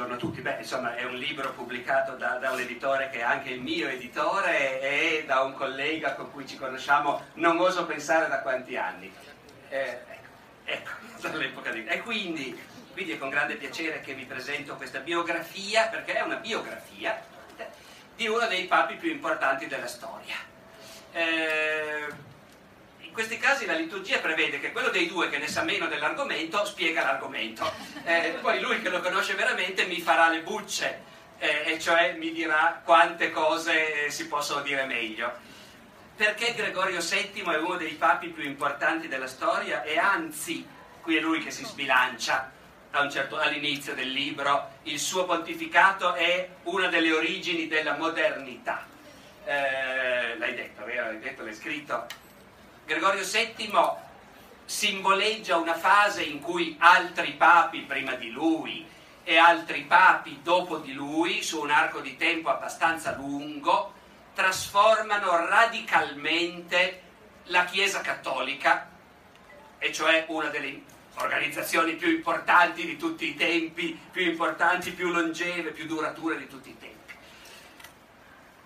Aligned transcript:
Buongiorno 0.00 0.26
a 0.26 0.30
tutti. 0.30 0.40
Beh, 0.40 0.60
insomma, 0.60 0.96
è 0.96 1.04
un 1.04 1.16
libro 1.16 1.52
pubblicato 1.52 2.16
da, 2.16 2.38
da, 2.38 2.52
un 2.52 2.60
editore 2.60 3.10
che 3.10 3.18
è 3.18 3.22
anche 3.22 3.50
il 3.50 3.60
mio 3.60 3.86
editore 3.86 4.80
e 4.80 5.24
da 5.26 5.42
un 5.42 5.52
collega 5.52 6.14
con 6.14 6.32
cui 6.32 6.46
ci 6.46 6.56
conosciamo, 6.56 7.22
non 7.34 7.58
oso 7.58 7.84
pensare 7.84 8.26
da 8.26 8.40
quanti 8.40 8.78
anni. 8.78 9.12
Eh, 9.68 9.98
ecco, 10.08 10.30
ecco, 10.64 10.90
dall'epoca 11.28 11.70
di... 11.70 11.84
E 11.84 12.00
quindi, 12.00 12.58
quindi 12.94 13.12
è 13.12 13.18
con 13.18 13.28
grande 13.28 13.56
piacere 13.56 14.00
che 14.00 14.14
vi 14.14 14.24
presento 14.24 14.74
questa 14.76 15.00
biografia, 15.00 15.88
perché 15.88 16.14
è 16.14 16.22
una 16.22 16.36
biografia 16.36 17.22
di 18.16 18.26
uno 18.26 18.46
dei 18.46 18.64
papi 18.64 18.94
più 18.94 19.10
importanti 19.10 19.66
della 19.66 19.86
storia. 19.86 20.36
Eh, 21.12 22.06
in 23.10 23.16
questi 23.16 23.38
casi 23.38 23.66
la 23.66 23.74
liturgia 23.74 24.20
prevede 24.20 24.60
che 24.60 24.70
quello 24.70 24.88
dei 24.88 25.08
due 25.08 25.28
che 25.28 25.38
ne 25.38 25.48
sa 25.48 25.64
meno 25.64 25.88
dell'argomento 25.88 26.64
spiega 26.64 27.02
l'argomento, 27.02 27.68
eh, 28.04 28.38
poi 28.40 28.60
lui 28.60 28.80
che 28.80 28.88
lo 28.88 29.00
conosce 29.00 29.34
veramente 29.34 29.84
mi 29.86 30.00
farà 30.00 30.28
le 30.28 30.42
bucce, 30.42 31.02
eh, 31.38 31.64
e 31.72 31.80
cioè 31.80 32.14
mi 32.16 32.30
dirà 32.30 32.80
quante 32.84 33.32
cose 33.32 34.10
si 34.10 34.28
possono 34.28 34.60
dire 34.60 34.84
meglio. 34.84 35.32
Perché 36.14 36.54
Gregorio 36.54 37.00
VII 37.00 37.42
è 37.52 37.56
uno 37.56 37.76
dei 37.76 37.94
papi 37.94 38.28
più 38.28 38.44
importanti 38.44 39.08
della 39.08 39.26
storia 39.26 39.82
e 39.82 39.98
anzi, 39.98 40.64
qui 41.00 41.16
è 41.16 41.20
lui 41.20 41.42
che 41.42 41.50
si 41.50 41.64
sbilancia, 41.64 42.52
certo, 43.10 43.38
all'inizio 43.38 43.92
del 43.92 44.10
libro, 44.10 44.74
il 44.84 45.00
suo 45.00 45.24
pontificato 45.24 46.14
è 46.14 46.48
una 46.62 46.86
delle 46.86 47.10
origini 47.10 47.66
della 47.66 47.96
modernità. 47.96 48.86
Eh, 49.44 50.38
l'hai 50.38 50.54
detto, 50.54 50.84
vero? 50.84 51.06
L'hai 51.06 51.18
detto, 51.18 51.42
l'hai 51.42 51.54
scritto. 51.54 52.28
Gregorio 52.90 53.22
VII 53.22 53.70
simboleggia 54.64 55.58
una 55.58 55.76
fase 55.76 56.24
in 56.24 56.40
cui 56.40 56.74
altri 56.80 57.34
papi 57.34 57.82
prima 57.82 58.14
di 58.14 58.32
lui 58.32 58.84
e 59.22 59.36
altri 59.36 59.82
papi 59.82 60.40
dopo 60.42 60.78
di 60.78 60.92
lui, 60.92 61.40
su 61.40 61.60
un 61.60 61.70
arco 61.70 62.00
di 62.00 62.16
tempo 62.16 62.48
abbastanza 62.48 63.14
lungo, 63.14 63.94
trasformano 64.34 65.46
radicalmente 65.46 67.02
la 67.44 67.64
Chiesa 67.64 68.00
cattolica, 68.00 68.90
e 69.78 69.92
cioè 69.92 70.24
una 70.26 70.48
delle 70.48 70.82
organizzazioni 71.18 71.94
più 71.94 72.08
importanti 72.08 72.84
di 72.84 72.96
tutti 72.96 73.28
i 73.28 73.36
tempi, 73.36 73.96
più 74.10 74.22
importanti, 74.22 74.90
più 74.90 75.12
longeve, 75.12 75.70
più 75.70 75.86
durature 75.86 76.38
di 76.38 76.48
tutti 76.48 76.70
i 76.70 76.76
tempi. 76.76 77.14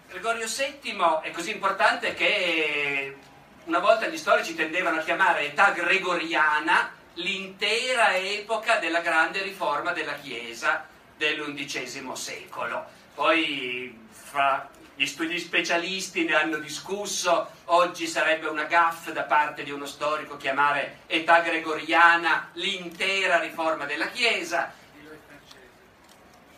Gregorio 0.09 0.47
VII 0.47 0.97
è 1.21 1.31
così 1.31 1.51
importante 1.51 2.15
che 2.15 3.19
una 3.65 3.79
volta 3.79 4.07
gli 4.09 4.17
storici 4.17 4.55
tendevano 4.55 4.99
a 4.99 5.03
chiamare 5.03 5.47
età 5.47 5.71
gregoriana 5.71 6.93
l'intera 7.15 8.15
epoca 8.15 8.77
della 8.77 9.01
grande 9.01 9.43
riforma 9.43 9.93
della 9.93 10.15
Chiesa 10.15 10.87
dell'undicesimo 11.17 12.15
secolo. 12.15 12.85
Poi 13.15 14.07
fra 14.11 14.69
gli 14.97 15.07
studi 15.07 15.39
specialisti 15.39 16.25
ne 16.25 16.35
hanno 16.35 16.59
discusso, 16.59 17.51
oggi 17.67 18.07
sarebbe 18.07 18.49
una 18.49 18.65
gaffa 18.65 19.13
da 19.13 19.23
parte 19.23 19.63
di 19.63 19.71
uno 19.71 19.87
storico 19.87 20.37
chiamare 20.37 20.99
età 21.07 21.41
gregoriana 21.41 22.51
l'intera 22.55 23.39
riforma 23.39 23.87
della 23.87 24.09
Chiesa. 24.09 24.73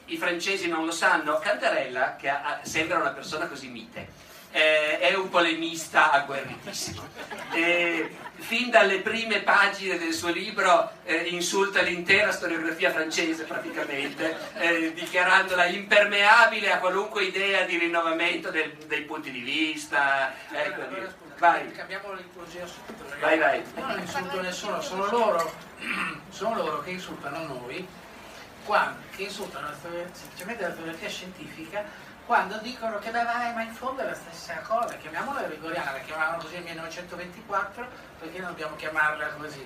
I 0.09 0.17
francesi 0.17 0.69
non 0.69 0.85
lo 0.85 0.93
sanno. 0.93 1.39
Cantarella, 1.39 2.17
che 2.17 2.29
ha, 2.29 2.61
sembra 2.63 2.99
una 2.99 3.11
persona 3.11 3.47
così 3.47 3.69
mite, 3.69 4.09
eh, 4.57 4.99
è 5.01 5.15
un 5.15 5.29
polemista 5.29 6.11
agguerritissimo. 6.11 7.07
Eh, 7.53 8.11
fin 8.37 8.71
dalle 8.71 9.01
prime 9.01 9.41
pagine 9.41 9.99
del 9.99 10.15
suo 10.15 10.31
libro 10.31 10.93
eh, 11.05 11.25
insulta 11.29 11.83
l'intera 11.83 12.33
storiografia 12.33 12.91
francese 12.91 13.45
praticamente, 13.45 14.35
eh, 14.55 14.95
dichiarandola 14.95 15.67
impermeabile 15.67 16.73
a 16.73 16.79
qualunque 16.79 17.25
idea 17.25 17.65
di 17.65 17.77
rinnovamento 17.77 18.51
del, 18.51 18.73
dei 18.87 19.03
punti 19.03 19.31
di 19.31 19.41
vista. 19.41 20.33
Ecco, 20.51 20.81
allora, 20.81 20.87
allora, 20.87 21.09
scusa, 21.11 21.35
vai. 21.39 21.73
Cambiamo 21.73 22.13
liturgia 22.15 22.67
subito. 22.67 23.05
Vai, 23.21 23.39
vai. 23.39 23.63
Non 23.75 23.99
insulto 24.01 24.41
nessuno, 24.41 24.81
sono 24.81 25.07
loro, 25.11 25.53
sono 26.31 26.57
loro 26.57 26.81
che 26.81 26.91
insultano 26.91 27.47
noi, 27.47 27.87
quando, 28.65 29.01
che 29.15 29.25
insultano 29.25 29.69
la 29.69 29.75
storia, 29.75 30.09
semplicemente 30.13 30.63
la 30.63 30.71
storiografia 30.71 31.09
scientifica 31.11 32.06
quando 32.27 32.59
dicono 32.59 32.99
che 32.99 33.11
beh 33.11 33.23
vai, 33.23 33.55
ma 33.55 33.63
in 33.63 33.73
fondo 33.73 34.03
è 34.03 34.05
la 34.05 34.15
stessa 34.15 34.59
cosa, 34.59 34.97
chiamiamola 34.97 35.43
gregoriana, 35.43 35.93
la 35.93 36.01
chiamavano 36.01 36.43
così 36.43 36.55
nel 36.55 36.65
1924, 36.65 37.89
perché 38.19 38.39
non 38.41 38.51
dobbiamo 38.51 38.75
chiamarla 38.75 39.29
così 39.35 39.65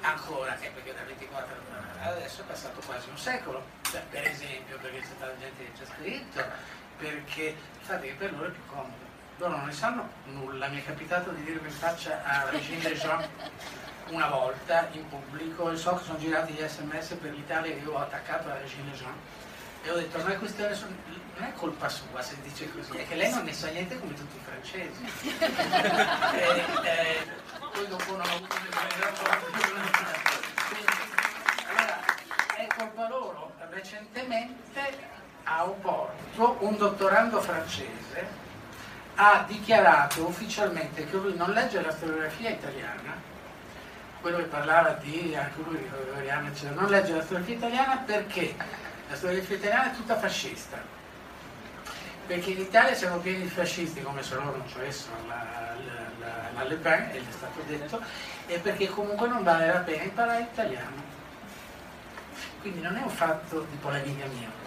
ancora, 0.00 0.58
eh, 0.58 0.70
perché 0.70 0.94
dal 0.94 1.04
24 1.04 1.54
adesso 2.02 2.40
è 2.40 2.44
passato 2.44 2.80
quasi 2.86 3.10
un 3.10 3.18
secolo, 3.18 3.62
cioè, 3.82 4.02
per 4.08 4.26
esempio, 4.26 4.78
perché 4.78 5.00
c'è 5.00 5.04
stata 5.04 5.36
gente 5.38 5.64
che 5.64 5.70
ci 5.76 5.82
ha 5.82 5.86
scritto, 5.86 6.44
perché 6.96 7.56
che 7.86 8.14
per 8.18 8.32
loro 8.32 8.46
è 8.46 8.52
più 8.52 8.66
comodo. 8.66 9.06
Loro 9.36 9.56
non 9.56 9.66
ne 9.66 9.72
sanno 9.72 10.08
nulla, 10.24 10.66
mi 10.68 10.80
è 10.80 10.84
capitato 10.84 11.30
di 11.30 11.44
dirlo 11.44 11.66
in 11.66 11.72
faccia 11.72 12.22
a 12.24 12.48
Regine 12.50 12.92
Jean 12.94 13.24
una 14.08 14.28
volta 14.28 14.88
in 14.92 15.06
pubblico, 15.08 15.70
e 15.70 15.76
so 15.76 15.96
che 15.96 16.04
sono 16.04 16.18
girati 16.18 16.54
gli 16.54 16.66
sms 16.66 17.18
per 17.20 17.32
l'Italia 17.32 17.74
che 17.74 17.80
io 17.80 17.92
ho 17.92 17.98
attaccato 17.98 18.48
a 18.48 18.56
Regine 18.56 18.92
Jean 18.92 19.14
e 19.82 19.90
ho 19.90 19.96
detto 19.96 20.18
non 20.18 20.30
è 20.30 20.38
questione, 20.38 20.76
non 21.36 21.44
è 21.44 21.52
colpa 21.54 21.88
sua 21.88 22.20
se 22.20 22.36
dice 22.42 22.70
così, 22.72 22.96
è 22.96 23.06
che 23.06 23.14
lei 23.14 23.30
non 23.32 23.44
ne 23.44 23.52
sa 23.52 23.68
niente 23.68 23.98
come 23.98 24.14
tutti 24.14 24.36
i 24.36 24.40
francesi. 24.44 25.04
e, 26.34 26.64
eh, 26.84 27.26
poi 27.72 27.86
dopo 27.88 28.10
non 28.12 28.20
ho 28.20 28.34
avuto 28.34 28.56
Allora, 31.68 32.00
è 32.56 32.66
colpa 32.76 33.08
loro. 33.08 33.52
Recentemente 33.70 34.98
a 35.44 35.64
Oporto 35.64 36.56
un 36.60 36.76
dottorando 36.76 37.40
francese 37.40 38.46
ha 39.14 39.44
dichiarato 39.46 40.26
ufficialmente 40.26 41.04
che 41.08 41.16
lui 41.16 41.36
non 41.36 41.50
legge 41.50 41.80
la 41.80 41.90
storiografia 41.90 42.50
italiana, 42.50 43.20
quello 44.20 44.38
che 44.38 44.44
parlava 44.44 44.90
di 45.00 45.34
anche 45.36 45.60
lui 45.62 45.88
Gregoriano, 45.90 46.48
eccetera, 46.48 46.80
non 46.80 46.90
legge 46.90 47.14
la 47.14 47.22
storiografia 47.22 47.56
italiana 47.56 47.96
perché 48.04 48.54
la 49.08 49.16
storiografia 49.16 49.56
italiana 49.56 49.92
è 49.92 49.94
tutta 49.94 50.16
fascista. 50.16 50.96
Perché 52.26 52.50
in 52.50 52.60
Italia 52.60 52.94
siamo 52.94 53.16
pieni 53.18 53.42
di 53.42 53.48
fascisti, 53.48 54.02
come 54.02 54.22
se 54.22 54.34
loro 54.34 54.56
non 54.56 54.68
ci 54.68 54.76
avessero 54.76 55.16
la, 55.26 55.46
la, 55.84 56.26
la, 56.26 56.50
la 56.54 56.64
Le 56.64 56.74
Pen, 56.76 57.08
e 57.12 57.18
è 57.18 57.22
stato 57.30 57.62
detto, 57.66 58.02
e 58.46 58.58
perché 58.58 58.88
comunque 58.88 59.28
non 59.28 59.42
vale 59.42 59.66
la 59.66 59.78
pena 59.78 60.02
imparare 60.02 60.42
italiano. 60.52 61.02
Quindi 62.60 62.80
non 62.82 62.96
è 62.96 63.00
un 63.00 63.08
fatto 63.08 63.66
di 63.70 63.76
polemica 63.76 64.26
mia. 64.26 64.57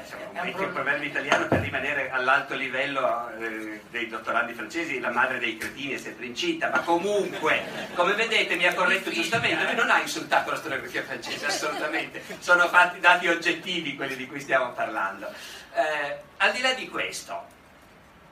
Insomma, 0.00 0.42
metti 0.42 0.62
il 0.62 0.68
proverbio 0.68 1.08
italiano 1.08 1.46
per 1.46 1.60
rimanere 1.60 2.10
all'alto 2.10 2.54
livello 2.54 3.30
eh, 3.38 3.80
dei 3.90 4.08
dottorandi 4.08 4.52
francesi, 4.52 5.00
la 5.00 5.10
madre 5.10 5.38
dei 5.38 5.56
cretini 5.56 5.94
è 5.94 5.98
sempre 5.98 6.26
incinta, 6.26 6.68
ma 6.70 6.80
comunque, 6.80 7.62
come 7.94 8.14
vedete, 8.14 8.56
mi 8.56 8.66
ha 8.66 8.74
corretto 8.74 9.10
giustamente, 9.10 9.64
lui 9.64 9.74
non 9.74 9.90
ha 9.90 10.00
insultato 10.00 10.50
la 10.50 10.56
storiografia 10.56 11.02
francese, 11.02 11.46
assolutamente, 11.46 12.22
sono 12.38 12.68
fatti 12.68 13.00
dati 13.00 13.28
oggettivi 13.28 13.96
quelli 13.96 14.16
di 14.16 14.26
cui 14.26 14.40
stiamo 14.40 14.72
parlando. 14.72 15.32
Eh, 15.74 16.20
al 16.38 16.52
di 16.52 16.60
là 16.60 16.72
di 16.72 16.88
questo, 16.88 17.46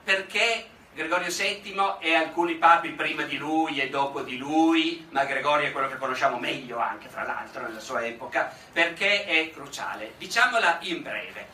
perché 0.03 0.67
Gregorio 0.95 1.27
VII 1.27 1.97
e 1.99 2.15
alcuni 2.15 2.55
papi 2.55 2.91
prima 2.91 3.23
di 3.23 3.35
lui 3.35 3.81
e 3.81 3.89
dopo 3.89 4.21
di 4.21 4.37
lui, 4.37 5.05
ma 5.09 5.25
Gregorio 5.25 5.67
è 5.67 5.73
quello 5.73 5.89
che 5.89 5.97
conosciamo 5.97 6.39
meglio 6.39 6.79
anche, 6.79 7.09
fra 7.09 7.25
l'altro, 7.25 7.63
nella 7.63 7.81
sua 7.81 8.05
epoca, 8.05 8.49
perché 8.71 9.25
è 9.25 9.51
cruciale. 9.51 10.13
Diciamola 10.17 10.77
in 10.83 11.01
breve. 11.01 11.47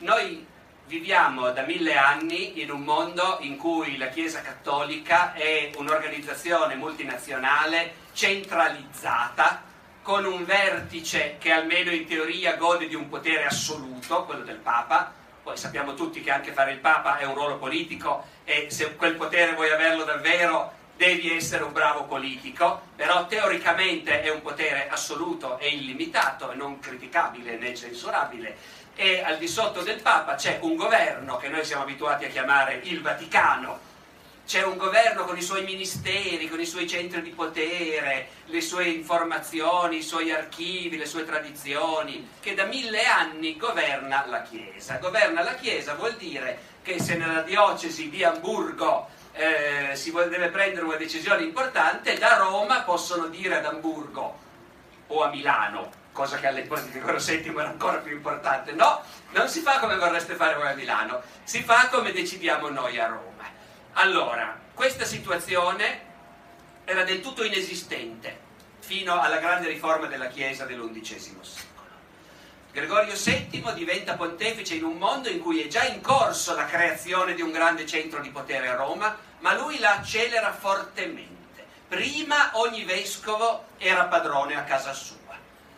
Noi 0.00 0.46
viviamo 0.84 1.52
da 1.52 1.62
mille 1.62 1.96
anni 1.96 2.60
in 2.60 2.70
un 2.70 2.82
mondo 2.82 3.38
in 3.40 3.56
cui 3.56 3.96
la 3.96 4.08
Chiesa 4.08 4.42
Cattolica 4.42 5.32
è 5.32 5.70
un'organizzazione 5.74 6.74
multinazionale 6.74 7.94
centralizzata, 8.12 9.62
con 10.02 10.26
un 10.26 10.44
vertice 10.44 11.36
che 11.38 11.50
almeno 11.50 11.92
in 11.92 12.06
teoria 12.06 12.56
gode 12.56 12.88
di 12.88 12.94
un 12.94 13.08
potere 13.08 13.46
assoluto, 13.46 14.26
quello 14.26 14.42
del 14.42 14.58
Papa, 14.58 15.20
poi 15.42 15.56
sappiamo 15.56 15.94
tutti 15.94 16.20
che 16.20 16.30
anche 16.30 16.52
fare 16.52 16.72
il 16.72 16.78
Papa 16.78 17.18
è 17.18 17.24
un 17.24 17.34
ruolo 17.34 17.58
politico 17.58 18.24
e 18.44 18.68
se 18.70 18.94
quel 18.94 19.14
potere 19.14 19.54
vuoi 19.54 19.70
averlo 19.70 20.04
davvero 20.04 20.80
devi 20.96 21.34
essere 21.34 21.64
un 21.64 21.72
bravo 21.72 22.04
politico, 22.04 22.82
però 22.94 23.26
teoricamente 23.26 24.22
è 24.22 24.30
un 24.30 24.40
potere 24.40 24.88
assoluto 24.88 25.58
e 25.58 25.68
illimitato, 25.68 26.54
non 26.54 26.78
criticabile 26.78 27.56
né 27.56 27.74
censurabile. 27.74 28.56
E 28.94 29.20
al 29.20 29.38
di 29.38 29.48
sotto 29.48 29.82
del 29.82 30.00
Papa 30.00 30.34
c'è 30.34 30.58
un 30.62 30.76
governo 30.76 31.38
che 31.38 31.48
noi 31.48 31.64
siamo 31.64 31.82
abituati 31.82 32.26
a 32.26 32.28
chiamare 32.28 32.80
il 32.84 33.00
Vaticano, 33.00 33.90
c'è 34.52 34.64
un 34.64 34.76
governo 34.76 35.24
con 35.24 35.38
i 35.38 35.40
suoi 35.40 35.64
ministeri, 35.64 36.46
con 36.46 36.60
i 36.60 36.66
suoi 36.66 36.86
centri 36.86 37.22
di 37.22 37.30
potere, 37.30 38.28
le 38.44 38.60
sue 38.60 38.84
informazioni, 38.84 39.96
i 39.96 40.02
suoi 40.02 40.30
archivi, 40.30 40.98
le 40.98 41.06
sue 41.06 41.24
tradizioni, 41.24 42.28
che 42.38 42.52
da 42.52 42.66
mille 42.66 43.06
anni 43.06 43.56
governa 43.56 44.26
la 44.26 44.42
Chiesa. 44.42 44.98
Governa 44.98 45.42
la 45.42 45.54
Chiesa 45.54 45.94
vuol 45.94 46.16
dire 46.16 46.58
che 46.82 47.00
se 47.00 47.16
nella 47.16 47.40
diocesi 47.40 48.10
di 48.10 48.22
Amburgo 48.24 49.08
eh, 49.32 49.92
si 49.94 50.12
deve 50.12 50.48
prendere 50.48 50.84
una 50.84 50.96
decisione 50.96 51.44
importante, 51.44 52.18
da 52.18 52.36
Roma 52.36 52.82
possono 52.82 53.28
dire 53.28 53.56
ad 53.56 53.64
Amburgo 53.64 54.38
o 55.06 55.22
a 55.22 55.30
Milano, 55.30 55.90
cosa 56.12 56.36
che 56.36 56.48
all'epoca 56.48 56.82
di 56.82 56.90
Gregorio 56.90 57.24
VII 57.24 57.54
era 57.56 57.68
ancora 57.70 57.96
più 57.96 58.12
importante. 58.12 58.72
No, 58.72 59.00
non 59.30 59.48
si 59.48 59.60
fa 59.60 59.78
come 59.78 59.96
vorreste 59.96 60.34
fare 60.34 60.56
voi 60.56 60.68
a 60.68 60.74
Milano, 60.74 61.22
si 61.42 61.62
fa 61.62 61.88
come 61.90 62.12
decidiamo 62.12 62.68
noi 62.68 63.00
a 63.00 63.06
Roma. 63.06 63.31
Allora, 63.94 64.58
questa 64.72 65.04
situazione 65.04 66.10
era 66.84 67.04
del 67.04 67.20
tutto 67.20 67.44
inesistente 67.44 68.40
fino 68.78 69.20
alla 69.20 69.36
grande 69.36 69.68
riforma 69.68 70.06
della 70.06 70.28
Chiesa 70.28 70.64
dell'undicesimo 70.64 71.42
secolo. 71.42 71.70
Gregorio 72.72 73.12
VII 73.14 73.74
diventa 73.74 74.14
pontefice 74.14 74.76
in 74.76 74.84
un 74.84 74.96
mondo 74.96 75.28
in 75.28 75.40
cui 75.40 75.60
è 75.60 75.68
già 75.68 75.84
in 75.84 76.00
corso 76.00 76.54
la 76.54 76.64
creazione 76.64 77.34
di 77.34 77.42
un 77.42 77.52
grande 77.52 77.84
centro 77.84 78.20
di 78.20 78.30
potere 78.30 78.68
a 78.68 78.76
Roma, 78.76 79.14
ma 79.40 79.54
lui 79.54 79.78
la 79.78 79.96
accelera 79.96 80.52
fortemente. 80.54 81.64
Prima 81.86 82.52
ogni 82.54 82.84
vescovo 82.84 83.66
era 83.76 84.06
padrone 84.06 84.56
a 84.56 84.64
casa 84.64 84.94
sua, 84.94 85.36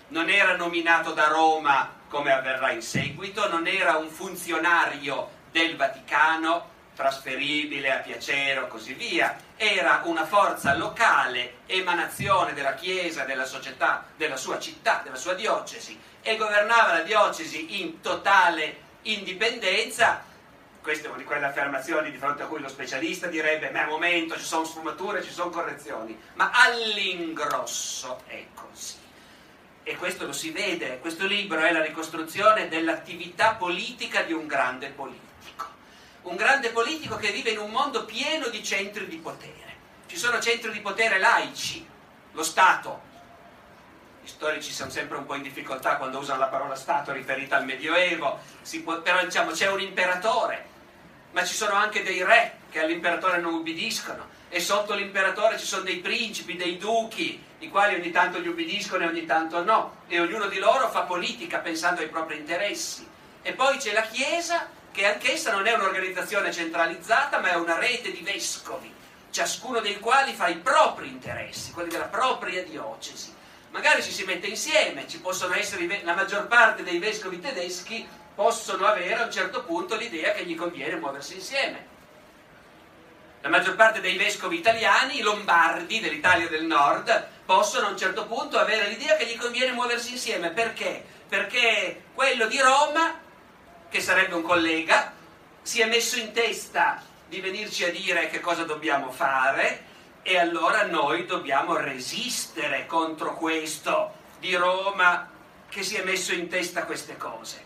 non 0.09 0.31
era 0.31 0.55
nominato 0.55 1.13
da 1.13 1.27
Roma 1.27 1.93
come 2.09 2.31
avverrà 2.31 2.71
in 2.71 2.83
seguito, 2.83 3.49
non 3.49 3.67
era 3.67 3.97
un 3.97 4.09
funzionario 4.09 5.31
del 5.51 5.77
Vaticano, 5.77 6.71
trasferibile 6.95 7.93
a 7.93 7.99
piacere 7.99 8.61
o 8.61 8.69
così 8.69 8.95
via, 8.95 9.37
era 9.57 10.03
una 10.05 10.25
forza 10.25 10.75
locale, 10.77 11.59
emanazione 11.67 12.55
della 12.55 12.75
Chiesa, 12.75 13.25
della 13.25 13.45
società, 13.45 14.05
della 14.17 14.37
sua 14.37 14.59
città, 14.59 15.01
della 15.03 15.17
sua 15.17 15.35
diocesi 15.35 15.99
e 16.23 16.37
governava 16.37 16.93
la 16.93 17.03
diocesi 17.03 17.81
in 17.81 18.01
totale 18.01 18.77
indipendenza. 19.03 20.33
Queste 20.81 21.05
sono 21.05 21.17
di 21.17 21.25
quelle 21.25 21.47
affermazioni 21.47 22.11
di 22.11 22.19
fronte 22.19 22.43
a 22.43 22.47
cui 22.47 22.61
lo 22.61 22.69
specialista 22.69 23.27
direbbe: 23.27 23.71
Ma 23.71 23.83
a 23.83 23.87
momento 23.87 24.37
ci 24.37 24.45
sono 24.45 24.65
sfumature, 24.65 25.23
ci 25.23 25.33
sono 25.33 25.51
correzioni, 25.51 26.19
ma 26.35 26.51
all'ingrosso 26.53 28.23
è 28.27 28.45
così. 28.55 29.03
E 29.83 29.97
questo 29.97 30.27
lo 30.27 30.33
si 30.33 30.51
vede, 30.51 30.99
questo 31.01 31.27
libro 31.27 31.61
è 31.61 31.73
la 31.73 31.83
ricostruzione 31.83 32.69
dell'attività 32.69 33.55
politica 33.55 34.23
di 34.23 34.33
un 34.33 34.47
grande 34.47 34.89
politico 34.89 35.74
un 36.25 36.37
grande 36.37 36.71
politico 36.71 37.17
che 37.17 37.33
vive 37.33 37.51
in 37.51 37.59
un 37.59 37.71
mondo 37.71 38.05
pieno 38.05 38.49
di 38.49 38.63
centri 38.63 39.07
di 39.07 39.17
potere. 39.17 39.77
Ci 40.07 40.17
sono 40.17 40.41
centri 40.41 40.71
di 40.73 40.81
potere 40.81 41.19
laici, 41.19 41.87
lo 42.33 42.43
Stato. 42.43 43.13
Gli 44.23 44.29
storici 44.29 44.73
sono 44.73 44.91
sempre 44.91 45.19
un 45.19 45.27
po' 45.27 45.35
in 45.35 45.43
difficoltà 45.43 45.97
quando 45.97 46.19
usano 46.19 46.39
la 46.39 46.47
parola 46.47 46.75
Stato 46.77 47.13
riferita 47.13 47.57
al 47.57 47.67
Medioevo, 47.67 48.41
può, 48.83 49.03
però 49.03 49.23
diciamo 49.23 49.51
c'è 49.51 49.71
un 49.71 49.83
imperatore, 49.83 50.65
ma 51.33 51.45
ci 51.45 51.55
sono 51.55 51.75
anche 51.75 52.03
dei 52.03 52.25
re 52.25 52.59
che 52.71 52.81
all'imperatore 52.81 53.39
non 53.39 53.53
ubbidiscono 53.53 54.29
e 54.49 54.61
sotto 54.61 54.95
l'imperatore 54.95 55.59
ci 55.59 55.67
sono 55.67 55.83
dei 55.83 55.99
principi, 55.99 56.57
dei 56.57 56.79
duchi, 56.79 57.43
i 57.59 57.69
quali 57.69 57.97
ogni 57.97 58.11
tanto 58.11 58.39
gli 58.39 58.49
ubbidiscono 58.49 59.05
e 59.05 59.09
ogni 59.09 59.27
tanto 59.27 59.63
no, 59.63 60.03
e 60.07 60.21
ognuno 60.21 60.47
di 60.47 60.59
loro 60.59 60.89
fa 60.89 61.03
politica 61.03 61.59
pensando 61.59 62.01
ai 62.01 62.09
propri 62.09 62.39
interessi. 62.39 63.07
E 63.43 63.53
poi 63.53 63.77
c'è 63.77 63.93
la 63.93 64.03
Chiesa 64.03 64.69
che 64.95 65.07
anch'essa 65.07 65.51
non 65.51 65.67
è 65.67 65.75
un'organizzazione 65.75 66.53
centralizzata, 66.53 67.41
ma 67.41 67.51
è 67.51 67.57
una 67.57 67.77
rete 67.81 68.13
di 68.13 68.21
vescovi, 68.21 68.95
ciascuno 69.31 69.81
dei 69.81 69.99
quali 69.99 70.33
fa 70.35 70.47
i 70.47 70.55
propri 70.55 71.09
interessi, 71.09 71.73
quelli 71.73 71.91
della 71.91 72.05
propria 72.05 72.63
diocesi. 72.63 73.35
Magari 73.73 74.05
ci 74.05 74.13
si 74.13 74.23
mette 74.23 74.47
insieme, 74.47 75.05
essere 75.57 76.01
la 76.05 76.15
maggior 76.15 76.47
parte 76.47 76.85
dei 76.85 77.01
vescovi 77.01 77.41
tedeschi 77.41 78.07
possono 78.37 78.87
avere 78.87 79.15
a 79.15 79.25
un 79.25 79.33
certo 79.33 79.65
punto 79.65 79.97
l'idea 79.97 80.33
che 80.33 80.45
gli 80.45 80.55
conviene 80.55 80.95
muoversi 80.95 81.35
insieme. 81.35 81.93
La 83.41 83.49
maggior 83.49 83.75
parte 83.75 84.01
dei 84.01 84.17
vescovi 84.17 84.59
italiani, 84.59 85.19
i 85.19 85.23
lombardi 85.23 85.99
dell'Italia 85.99 86.49
del 86.49 86.67
Nord, 86.67 87.29
possono 87.45 87.89
a 87.89 87.91
un 87.91 87.99
certo 87.99 88.27
punto 88.27 88.61
avere 88.61 88.87
l'idea 88.87 89.17
che 89.17 89.27
gli 89.27 89.37
conviene 89.37 89.73
muoversi 89.73 90.13
insieme. 90.13 90.51
Perché? 90.51 91.05
Perché 91.29 92.05
quello 92.15 92.47
di 92.47 92.61
Roma 92.61 93.23
che 93.95 94.01
sarebbe 94.01 94.35
un 94.35 94.43
collega, 94.43 95.13
si 95.63 95.81
è 95.81 95.87
messo 95.87 96.19
in 96.19 96.33
testa 96.33 97.01
di 97.29 97.41
venirci 97.41 97.85
a 97.85 97.93
dire 97.93 98.29
che 98.29 98.41
cosa 98.41 98.65
dobbiamo 98.65 99.13
fare 99.13 99.85
e 100.23 100.37
allora 100.37 100.85
noi 100.85 101.27
dobbiamo 101.27 101.77
resistere 101.77 102.87
contro 102.87 103.37
questo 103.37 104.13
di 104.41 104.53
Roma 104.57 105.31
che 105.69 105.85
si 105.85 105.95
è 105.95 106.03
messo 106.03 106.35
in 106.35 106.49
testa 106.49 106.87
queste 106.87 107.17
cose. 107.17 107.65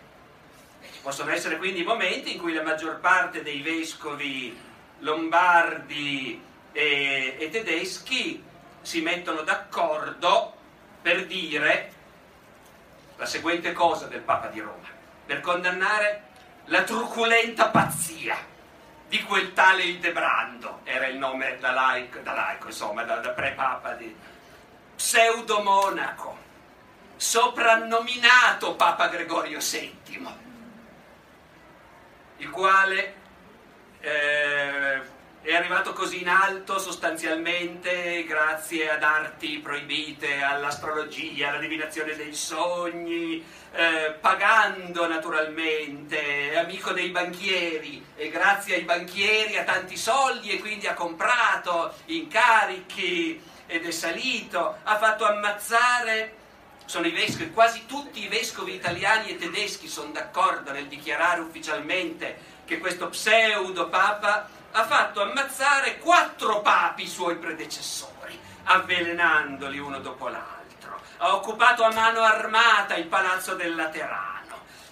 Ci 0.93 1.01
possono 1.01 1.31
essere 1.31 1.57
quindi 1.57 1.83
momenti 1.83 2.35
in 2.35 2.39
cui 2.39 2.53
la 2.53 2.63
maggior 2.63 3.01
parte 3.01 3.43
dei 3.43 3.63
vescovi 3.63 4.55
lombardi 4.99 6.43
e, 6.73 7.37
e 7.39 7.49
tedeschi 7.49 8.45
si 8.83 9.01
mettono 9.01 9.41
d'accordo 9.41 10.53
per 11.01 11.25
dire 11.25 11.93
la 13.17 13.25
seguente 13.25 13.73
cosa 13.73 14.09
del 14.09 14.21
Papa 14.21 14.49
di 14.49 14.61
Roma 14.61 14.97
per 15.29 15.41
condannare 15.43 16.23
la 16.69 16.85
truculenta 16.85 17.69
pazzia 17.69 18.35
di 19.09 19.23
quel 19.25 19.53
tale 19.53 19.83
Ildebrando, 19.83 20.81
era 20.85 21.07
il 21.07 21.19
nome 21.19 21.59
da 21.59 21.71
laico, 21.71 22.21
da 22.21 22.33
laico 22.33 22.69
insomma, 22.69 23.03
da, 23.03 23.17
da 23.17 23.29
pre-papa 23.33 23.93
di 23.93 24.17
pseudomonaco, 24.97 26.35
soprannominato 27.17 28.75
Papa 28.75 29.09
Gregorio 29.09 29.59
VII, 29.59 30.29
il 32.39 32.49
quale 32.49 33.15
eh, 34.01 35.03
è 35.49 35.55
arrivato 35.55 35.95
così 35.95 36.21
in 36.21 36.29
alto 36.29 36.79
sostanzialmente 36.79 38.23
grazie 38.25 38.91
ad 38.91 39.03
arti 39.03 39.61
proibite, 39.61 40.43
all'astrologia, 40.43 41.49
alla 41.49 41.59
divinazione 41.59 42.15
dei 42.17 42.35
sogni, 42.35 43.43
eh, 43.73 44.15
pagando 44.21 45.09
naturalmente, 45.09 46.55
amico 46.55 46.93
dei 46.93 47.09
banchieri 47.09 48.05
e 48.15 48.29
grazie 48.29 48.75
ai 48.75 48.83
banchieri 48.83 49.57
ha 49.57 49.65
tanti 49.65 49.97
soldi 49.97 50.51
e 50.51 50.59
quindi 50.59 50.87
ha 50.87 50.93
comprato 50.93 51.95
incarichi 52.05 53.41
ed 53.65 53.87
è 53.87 53.91
salito, 53.91 54.77
ha 54.83 54.99
fatto 54.99 55.25
ammazzare 55.25 56.37
sono 56.85 57.07
i 57.07 57.11
vescovi, 57.11 57.53
quasi 57.53 57.87
tutti 57.87 58.23
i 58.23 58.29
vescovi 58.29 58.75
italiani 58.75 59.31
e 59.31 59.37
tedeschi 59.39 59.89
sono 59.89 60.11
d'accordo 60.11 60.73
nel 60.73 60.89
dichiarare 60.89 61.41
ufficialmente 61.41 62.57
che 62.67 62.79
questo 62.79 63.09
pseudo 63.09 63.89
papa 63.89 64.57
ha 64.73 64.85
fatto 64.85 65.23
ammazzare 65.23 65.99
quattro 65.99 66.61
papi 66.61 67.07
suoi 67.07 67.37
predecessori, 67.37 68.39
avvelenandoli 68.65 69.79
uno 69.79 70.01
dopo 70.01 70.29
l'altro. 70.29 71.01
Ha 71.19 71.35
occupato 71.35 71.83
a 71.83 71.93
mano 71.93 72.21
armata 72.21 72.97
il 72.97 73.07
palazzo 73.07 73.55
del 73.55 73.75
Laterano, 73.75 74.37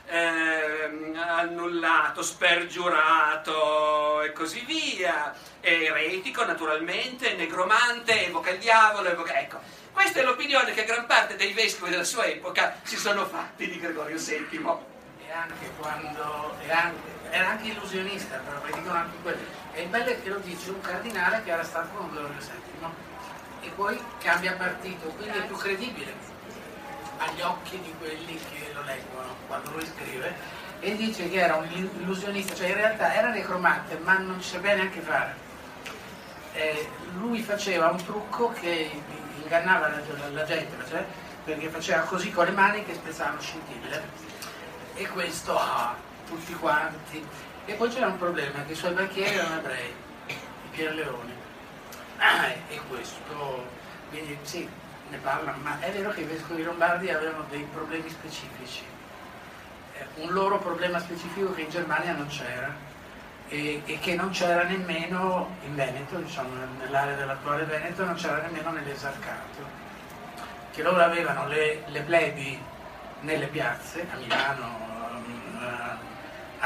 eh, 0.09 1.12
annullato, 1.16 2.23
spergiurato 2.23 4.23
e 4.23 4.33
così 4.33 4.64
via. 4.64 5.35
È 5.61 5.71
eretico 5.71 6.45
naturalmente, 6.45 7.35
negromante, 7.35 8.26
evoca 8.26 8.50
il 8.50 8.59
diavolo, 8.59 9.09
evoca... 9.09 9.38
Ecco, 9.38 9.61
questa 9.92 10.21
è 10.21 10.25
l'opinione 10.25 10.73
che 10.73 10.85
gran 10.85 11.06
parte 11.06 11.37
dei 11.37 11.52
vescovi 11.52 11.90
della 11.90 12.04
sua 12.04 12.25
epoca 12.25 12.78
si 12.83 12.97
sono 12.97 13.26
fatti 13.26 13.68
di 13.68 13.78
Gregorio 13.78 14.16
VII. 14.16 14.95
E 15.26 15.33
anche 15.33 15.71
quando... 15.78 16.56
E 16.64 16.73
anche, 16.73 17.14
era 17.30 17.50
anche 17.50 17.68
illusionista, 17.68 18.38
però 18.38 18.61
dicono 18.64 18.92
anche 18.92 19.16
quelli 19.23 19.64
e 19.76 19.83
il 19.83 19.88
bello 19.88 20.09
è 20.09 20.23
che 20.23 20.30
lo 20.30 20.38
dice 20.38 20.71
un 20.71 20.80
cardinale 20.80 21.42
che 21.45 21.50
era 21.50 21.62
stato 21.62 21.88
con 21.95 22.11
Gregorio 22.11 22.38
VII 22.38 22.88
e 23.61 23.68
poi 23.76 24.00
cambia 24.23 24.54
partito, 24.54 25.09
quindi 25.09 25.37
è 25.37 25.42
più 25.42 25.54
credibile 25.54 26.14
agli 27.18 27.42
occhi 27.42 27.78
di 27.83 27.95
quelli 27.99 28.37
che 28.37 28.73
lo 28.73 28.83
leggono 28.85 29.37
quando 29.47 29.73
lui 29.73 29.85
scrive. 29.85 30.35
E 30.80 30.97
dice 30.97 31.28
che 31.28 31.40
era 31.40 31.56
un 31.56 31.68
illusionista, 31.71 32.54
cioè 32.54 32.68
in 32.68 32.75
realtà 32.75 33.14
era 33.14 33.28
necromante 33.28 33.99
ma 33.99 34.16
non 34.16 34.40
ci 34.40 34.49
sapeva 34.49 34.76
neanche 34.76 35.00
fare. 35.00 35.35
Eh, 36.54 36.88
lui 37.18 37.42
faceva 37.42 37.90
un 37.90 38.02
trucco 38.02 38.52
che 38.52 38.90
ingannava 39.42 39.88
la, 39.88 40.00
la 40.33 40.45
gente, 40.45 40.75
cioè, 40.88 41.04
perché 41.45 41.68
faceva 41.68 42.00
così 42.02 42.30
con 42.30 42.47
le 42.47 42.52
mani 42.52 42.83
che 42.83 42.95
spezzavano 42.95 43.40
scintille. 43.40 44.02
E 44.95 45.06
questo 45.09 45.59
ah, 45.59 45.95
tutti 46.26 46.54
quanti 46.54 47.23
e 47.66 47.75
poi 47.75 47.88
c'era 47.88 48.06
un 48.06 48.18
problema, 48.18 48.64
che 48.64 48.73
i 48.73 48.76
suoi 48.76 48.92
banchieri 48.92 49.35
erano 49.35 49.58
ebrei, 49.58 49.94
i 50.28 50.35
Pierleoni. 50.70 51.35
e 52.68 52.80
questo, 52.88 53.66
quindi 54.08 54.38
sì, 54.42 54.68
ne 55.11 55.16
parlano, 55.18 55.58
ma 55.62 55.78
è 55.80 55.90
vero 55.90 56.11
che 56.11 56.20
i 56.20 56.25
vescovi 56.25 56.62
lombardi 56.62 57.11
avevano 57.11 57.44
dei 57.50 57.66
problemi 57.73 58.08
specifici. 58.08 58.85
Eh, 59.94 60.06
un 60.23 60.32
loro 60.32 60.58
problema 60.58 60.99
specifico 61.00 61.52
che 61.54 61.62
in 61.62 61.70
Germania 61.70 62.12
non 62.12 62.28
c'era 62.28 62.73
e, 63.49 63.82
e 63.85 63.99
che 63.99 64.14
non 64.14 64.30
c'era 64.30 64.62
nemmeno 64.62 65.56
in 65.64 65.75
Veneto, 65.75 66.16
diciamo, 66.18 66.50
nell'area 66.78 67.16
dell'attuale 67.16 67.64
Veneto, 67.64 68.04
non 68.04 68.14
c'era 68.14 68.42
nemmeno 68.42 68.70
nell'esarcato. 68.70 69.85
Che 70.73 70.82
loro 70.82 71.02
avevano 71.02 71.49
le, 71.49 71.82
le 71.87 72.00
plebi 72.02 72.61
nelle 73.20 73.46
piazze, 73.46 74.06
a 74.12 74.16
Milano, 74.16 74.86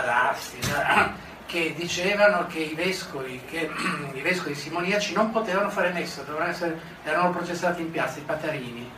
ad 0.00 1.19
che 1.47 1.75
dicevano 1.75 2.47
che 2.47 2.61
i 2.61 2.75
vescovi, 2.75 3.40
che, 3.45 3.69
i 4.12 4.21
vescovi 4.21 4.54
simoniaci 4.54 5.12
non 5.14 5.30
potevano 5.30 5.71
fare 5.71 5.92
messa, 5.92 6.25
essere, 6.47 6.80
erano 7.02 7.30
processati 7.30 7.83
in 7.83 7.90
piazza, 7.90 8.19
i 8.19 8.23
patarini. 8.23 8.90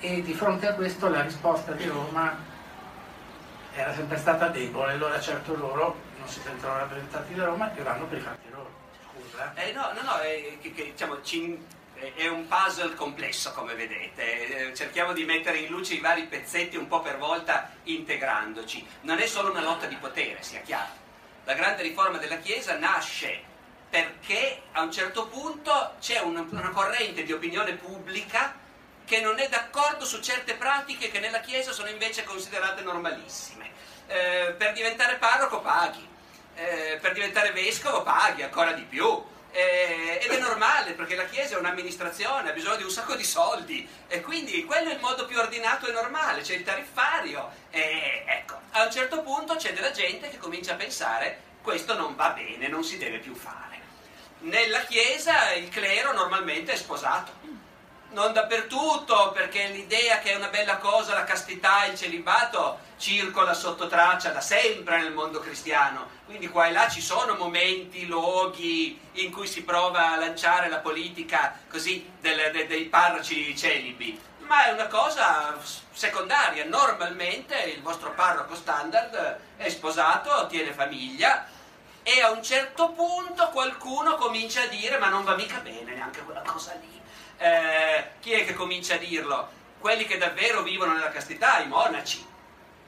E 0.00 0.22
di 0.22 0.34
fronte 0.34 0.66
a 0.68 0.74
questo 0.74 1.08
la 1.08 1.22
risposta 1.22 1.72
di 1.72 1.86
Roma 1.86 2.36
era 3.74 3.92
sempre 3.94 4.16
stata 4.16 4.48
debole, 4.48 4.92
allora 4.92 5.20
certo 5.20 5.54
loro 5.54 5.96
non 6.18 6.28
si 6.28 6.40
sentono 6.40 6.78
rappresentati 6.78 7.34
da 7.34 7.44
Roma 7.44 7.74
e 7.74 7.82
vanno 7.82 8.06
per 8.06 8.18
i 8.18 8.20
fatti 8.20 8.48
loro. 8.50 8.70
Scusa. 9.12 9.52
Eh, 9.54 9.72
no, 9.72 9.92
no, 9.94 10.02
no, 10.02 10.16
è, 10.18 10.58
che, 10.60 10.72
che, 10.72 10.84
diciamo, 10.84 11.22
ci, 11.22 11.58
è 12.14 12.26
un 12.28 12.46
puzzle 12.46 12.94
complesso 12.94 13.52
come 13.52 13.74
vedete, 13.74 14.68
eh, 14.68 14.74
cerchiamo 14.74 15.12
di 15.12 15.24
mettere 15.24 15.58
in 15.58 15.68
luce 15.68 15.94
i 15.94 16.00
vari 16.00 16.24
pezzetti 16.24 16.76
un 16.76 16.88
po' 16.88 17.00
per 17.00 17.16
volta 17.16 17.70
integrandoci. 17.84 18.86
Non 19.02 19.18
è 19.18 19.26
solo 19.26 19.50
una 19.50 19.62
lotta 19.62 19.86
di 19.86 19.96
potere, 19.96 20.42
sia 20.42 20.60
chiaro. 20.60 21.04
La 21.44 21.54
grande 21.54 21.82
riforma 21.82 22.18
della 22.18 22.38
Chiesa 22.38 22.76
nasce 22.76 23.54
perché 23.88 24.62
a 24.72 24.82
un 24.82 24.92
certo 24.92 25.26
punto 25.28 25.94
c'è 26.00 26.20
una, 26.20 26.44
una 26.50 26.70
corrente 26.70 27.22
di 27.22 27.32
opinione 27.32 27.72
pubblica 27.74 28.54
che 29.04 29.20
non 29.20 29.38
è 29.38 29.48
d'accordo 29.48 30.04
su 30.04 30.20
certe 30.20 30.54
pratiche 30.54 31.10
che 31.10 31.20
nella 31.20 31.40
Chiesa 31.40 31.72
sono 31.72 31.88
invece 31.88 32.24
considerate 32.24 32.82
normalissime. 32.82 33.70
Eh, 34.08 34.54
per 34.58 34.72
diventare 34.72 35.16
parroco 35.16 35.60
paghi, 35.60 36.06
eh, 36.56 36.98
per 37.00 37.12
diventare 37.12 37.52
vescovo 37.52 38.02
paghi 38.02 38.42
ancora 38.42 38.72
di 38.72 38.82
più 38.82 39.34
eh, 39.52 40.20
ed 40.22 40.30
è 40.30 40.38
normale 40.38 40.92
perché 40.92 41.14
la 41.14 41.24
Chiesa 41.24 41.56
è 41.56 41.58
un'amministrazione, 41.58 42.50
ha 42.50 42.52
bisogno 42.52 42.76
di 42.76 42.82
un 42.82 42.90
sacco 42.90 43.14
di 43.14 43.24
soldi. 43.24 43.88
E 44.08 44.20
quindi 44.20 44.64
quello 44.64 44.90
è 44.90 44.94
il 44.94 45.00
modo 45.00 45.26
più 45.26 45.38
ordinato 45.38 45.86
e 45.86 45.92
normale, 45.92 46.42
c'è 46.42 46.54
il 46.54 46.64
tariffario. 46.64 47.50
E 47.70 48.24
ecco, 48.26 48.58
a 48.72 48.84
un 48.84 48.90
certo 48.90 49.22
punto 49.22 49.56
c'è 49.56 49.72
della 49.72 49.90
gente 49.90 50.28
che 50.28 50.38
comincia 50.38 50.72
a 50.72 50.76
pensare 50.76 51.44
questo 51.66 51.94
non 51.94 52.14
va 52.14 52.30
bene, 52.30 52.68
non 52.68 52.84
si 52.84 52.96
deve 52.96 53.18
più 53.18 53.34
fare. 53.34 53.80
Nella 54.42 54.84
Chiesa 54.84 55.52
il 55.54 55.68
clero 55.68 56.12
normalmente 56.12 56.72
è 56.72 56.76
sposato, 56.76 57.32
non 58.10 58.32
dappertutto, 58.32 59.32
perché 59.32 59.68
l'idea 59.68 60.18
che 60.18 60.32
è 60.32 60.36
una 60.36 60.48
bella 60.48 60.78
cosa 60.78 61.14
la 61.14 61.24
castità 61.24 61.84
e 61.84 61.90
il 61.90 61.98
celibato 61.98 62.78
circola 62.96 63.52
sotto 63.52 63.88
traccia 63.88 64.30
da 64.30 64.40
sempre 64.40 64.98
nel 64.98 65.12
mondo 65.12 65.40
cristiano. 65.40 66.08
Quindi 66.24 66.48
qua 66.48 66.66
e 66.66 66.72
là 66.72 66.88
ci 66.88 67.00
sono 67.00 67.34
momenti, 67.34 68.06
luoghi 68.06 68.98
in 69.12 69.30
cui 69.30 69.46
si 69.46 69.62
prova 69.62 70.12
a 70.12 70.16
lanciare 70.16 70.68
la 70.68 70.78
politica 70.78 71.58
così 71.68 72.10
del, 72.20 72.50
de, 72.52 72.66
dei 72.66 72.84
parroci 72.86 73.56
celibi. 73.56 74.18
Ma 74.40 74.66
è 74.66 74.72
una 74.72 74.86
cosa 74.86 75.56
secondaria. 75.92 76.64
Normalmente 76.64 77.56
il 77.74 77.82
vostro 77.82 78.12
parroco 78.12 78.54
standard 78.54 79.38
è 79.56 79.68
sposato, 79.68 80.46
tiene 80.46 80.72
famiglia 80.72 81.46
e 82.02 82.20
a 82.20 82.30
un 82.30 82.42
certo 82.42 82.90
punto 82.90 83.50
qualcuno 83.50 84.14
comincia 84.14 84.62
a 84.62 84.66
dire 84.66 84.96
ma 84.96 85.08
non 85.08 85.24
va 85.24 85.34
mica 85.34 85.58
bene 85.58 85.92
neanche 85.92 86.20
quella 86.20 86.42
cosa 86.42 86.72
lì 86.80 86.95
eh, 87.38 88.10
chi 88.20 88.32
è 88.32 88.44
che 88.44 88.54
comincia 88.54 88.94
a 88.94 88.98
dirlo? 88.98 89.48
Quelli 89.78 90.04
che 90.04 90.18
davvero 90.18 90.62
vivono 90.62 90.92
nella 90.92 91.10
castità, 91.10 91.60
i 91.60 91.68
monaci, 91.68 92.24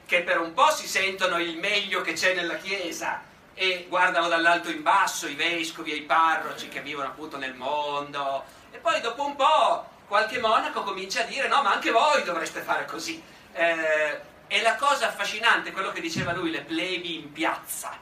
che 0.05 0.21
per 0.21 0.39
un 0.39 0.53
po' 0.53 0.71
si 0.71 0.87
sentono 0.87 1.39
il 1.39 1.57
meglio 1.57 2.01
che 2.01 2.13
c'è 2.13 2.33
nella 2.33 2.57
Chiesa 2.57 3.21
e 3.53 3.85
guardano 3.87 4.27
dall'alto 4.27 4.69
in 4.69 4.81
basso 4.81 5.27
i 5.27 5.35
vescovi 5.35 5.91
e 5.91 5.95
i 5.95 6.01
parroci 6.01 6.67
che 6.69 6.81
vivono 6.81 7.09
appunto 7.09 7.37
nel 7.37 7.53
mondo 7.53 8.43
e 8.71 8.77
poi 8.77 9.01
dopo 9.01 9.25
un 9.25 9.35
po' 9.35 9.87
qualche 10.07 10.39
monaco 10.39 10.81
comincia 10.83 11.21
a 11.21 11.25
dire 11.25 11.47
no 11.47 11.61
ma 11.61 11.73
anche 11.73 11.91
voi 11.91 12.23
dovreste 12.23 12.61
fare 12.61 12.85
così. 12.85 13.21
Eh, 13.53 14.19
e 14.47 14.61
la 14.61 14.75
cosa 14.75 15.09
affascinante, 15.09 15.71
quello 15.71 15.91
che 15.91 16.01
diceva 16.01 16.33
lui, 16.33 16.49
le 16.49 16.61
plebi 16.61 17.15
in 17.15 17.31
piazza, 17.31 17.95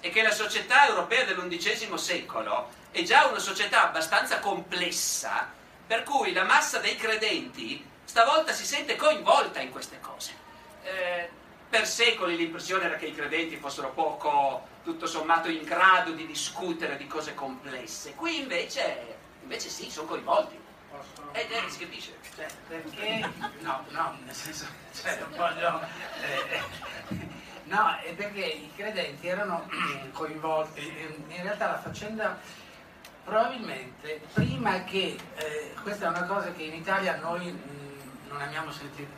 è 0.00 0.10
che 0.10 0.22
la 0.22 0.30
società 0.30 0.88
europea 0.88 1.24
dell'undicesimo 1.24 1.98
secolo 1.98 2.70
è 2.90 3.02
già 3.02 3.26
una 3.26 3.38
società 3.38 3.84
abbastanza 3.88 4.38
complessa 4.38 5.52
per 5.86 6.02
cui 6.02 6.32
la 6.32 6.44
massa 6.44 6.78
dei 6.78 6.96
credenti 6.96 7.84
stavolta 8.04 8.52
si 8.52 8.64
sente 8.64 8.96
coinvolta 8.96 9.60
in 9.60 9.70
queste 9.70 10.00
cose. 10.00 10.32
Eh, 10.82 11.28
per 11.68 11.86
secoli 11.86 12.36
l'impressione 12.36 12.84
era 12.84 12.96
che 12.96 13.06
i 13.06 13.14
credenti 13.14 13.56
fossero 13.56 13.90
poco, 13.90 14.66
tutto 14.84 15.06
sommato, 15.06 15.48
in 15.48 15.64
grado 15.64 16.12
di 16.12 16.26
discutere 16.26 16.96
di 16.96 17.06
cose 17.06 17.34
complesse. 17.34 18.14
Qui 18.14 18.38
invece, 18.40 19.16
invece 19.42 19.68
sì, 19.68 19.90
sono 19.90 20.06
coinvolti. 20.06 20.62
E 21.32 21.40
eh, 21.40 21.56
eh, 21.56 21.70
si 21.70 21.78
capisce. 21.80 22.16
Cioè, 22.36 22.46
perché? 22.68 23.28
No, 23.60 23.84
no, 23.88 24.18
nel 24.24 24.34
senso, 24.34 24.66
cioè, 24.94 25.18
non 25.18 25.30
voglio... 25.36 25.80
Eh, 26.22 26.62
no, 27.64 27.96
è 27.96 28.12
perché 28.12 28.44
i 28.44 28.70
credenti 28.76 29.26
erano 29.26 29.68
coinvolti. 30.12 30.86
In 31.26 31.42
realtà 31.42 31.72
la 31.72 31.80
faccenda 31.80 32.38
probabilmente 33.24 34.20
prima 34.32 34.84
che, 34.84 35.16
eh, 35.36 35.74
questa 35.82 36.06
è 36.06 36.08
una 36.08 36.24
cosa 36.24 36.52
che 36.52 36.62
in 36.62 36.74
Italia 36.74 37.16
noi 37.16 37.50
mh, 37.50 37.56
mm, 37.56 38.28
non 38.28 38.40
amiamo 38.42 38.70
sentire, 38.70 39.08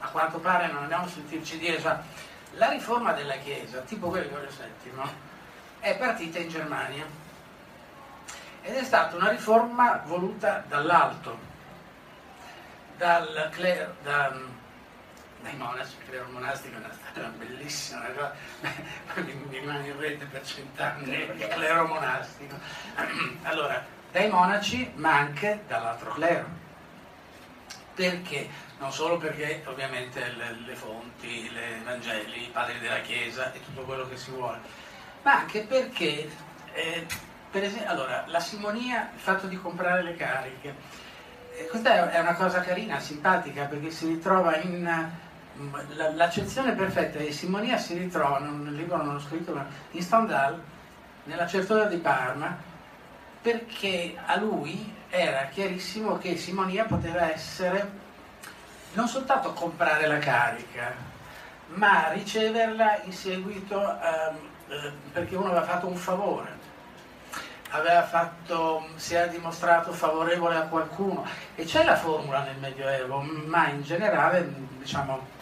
a 0.00 0.08
quanto 0.08 0.38
pare 0.38 0.70
non 0.70 0.82
amiamo 0.82 1.06
sentirci 1.06 1.58
dire, 1.58 1.80
cioè, 1.80 1.96
la 2.54 2.68
riforma 2.68 3.12
della 3.12 3.36
Chiesa, 3.36 3.78
tipo 3.80 4.08
quello 4.08 4.24
di 4.24 4.30
Gregorio 4.30 4.56
VII, 4.82 5.02
è 5.80 5.96
partita 5.96 6.38
in 6.38 6.48
Germania 6.48 7.04
ed 8.62 8.74
è 8.74 8.84
stata 8.84 9.16
una 9.16 9.30
riforma 9.30 10.02
voluta 10.04 10.64
dall'alto, 10.68 11.38
dal 12.96 13.48
clero, 13.52 13.94
da, 14.02 14.32
dai 15.42 15.56
monaci, 15.56 15.96
il 15.98 16.08
clero 16.08 16.26
monastico 16.30 16.76
è 16.76 16.78
una 16.78 16.92
storia 17.10 17.28
bellissima, 17.30 18.00
mi 19.16 19.46
rimane 19.50 19.88
in 19.88 19.98
rete 19.98 20.24
per 20.26 20.44
cent'anni, 20.44 21.14
il 21.14 21.48
clero 21.48 21.86
monastico. 21.86 22.56
Allora, 23.42 23.84
dai 24.12 24.28
monaci, 24.28 24.92
ma 24.94 25.18
anche 25.18 25.64
dall'altro 25.66 26.12
clero. 26.12 26.60
Perché? 27.94 28.48
Non 28.78 28.92
solo 28.92 29.18
perché 29.18 29.62
ovviamente 29.66 30.32
le, 30.32 30.56
le 30.64 30.74
fonti, 30.74 31.44
i 31.44 31.82
Vangeli, 31.84 32.44
i 32.44 32.50
padri 32.50 32.78
della 32.78 33.00
Chiesa 33.00 33.52
e 33.52 33.62
tutto 33.62 33.82
quello 33.82 34.08
che 34.08 34.16
si 34.16 34.30
vuole, 34.30 34.58
ma 35.22 35.40
anche 35.40 35.62
perché, 35.62 36.30
eh, 36.72 37.06
per 37.50 37.64
esempio, 37.64 37.90
allora, 37.90 38.24
la 38.26 38.40
simonia, 38.40 39.10
il 39.12 39.20
fatto 39.20 39.46
di 39.46 39.56
comprare 39.56 40.02
le 40.02 40.16
cariche, 40.16 40.74
eh, 41.54 41.66
questa 41.66 42.10
è 42.10 42.18
una 42.18 42.34
cosa 42.34 42.60
carina, 42.60 42.98
simpatica, 42.98 43.64
perché 43.64 43.90
si 43.90 44.06
ritrova 44.06 44.56
in 44.56 45.10
l'accezione 46.14 46.72
perfetta 46.72 47.18
di 47.18 47.32
simonia 47.32 47.76
si 47.78 47.96
ritrova, 47.96 48.38
nel 48.38 48.74
libro 48.74 48.96
non 48.96 49.14
l'ho 49.14 49.20
scritto, 49.20 49.54
in 49.92 50.02
Stendhal, 50.02 50.60
nella 51.24 51.46
certosa 51.46 51.84
di 51.84 51.98
Parma, 51.98 52.56
perché 53.40 54.16
a 54.24 54.36
lui 54.38 54.94
era 55.10 55.46
chiarissimo 55.46 56.18
che 56.18 56.36
simonia 56.36 56.84
poteva 56.84 57.32
essere 57.32 58.00
non 58.94 59.08
soltanto 59.08 59.52
comprare 59.52 60.06
la 60.06 60.18
carica, 60.18 60.94
ma 61.68 62.10
riceverla 62.12 63.02
in 63.04 63.12
seguito 63.12 63.80
ehm, 63.80 64.36
eh, 64.68 64.92
perché 65.12 65.36
uno 65.36 65.46
aveva 65.46 65.64
fatto 65.64 65.86
un 65.86 65.96
favore, 65.96 66.60
fatto, 68.08 68.86
si 68.96 69.14
era 69.14 69.26
dimostrato 69.26 69.92
favorevole 69.92 70.56
a 70.56 70.62
qualcuno. 70.62 71.24
E 71.54 71.64
c'è 71.64 71.84
la 71.84 71.96
formula 71.96 72.42
nel 72.42 72.58
Medioevo, 72.58 73.20
ma 73.20 73.68
in 73.68 73.82
generale 73.82 74.46
diciamo 74.78 75.40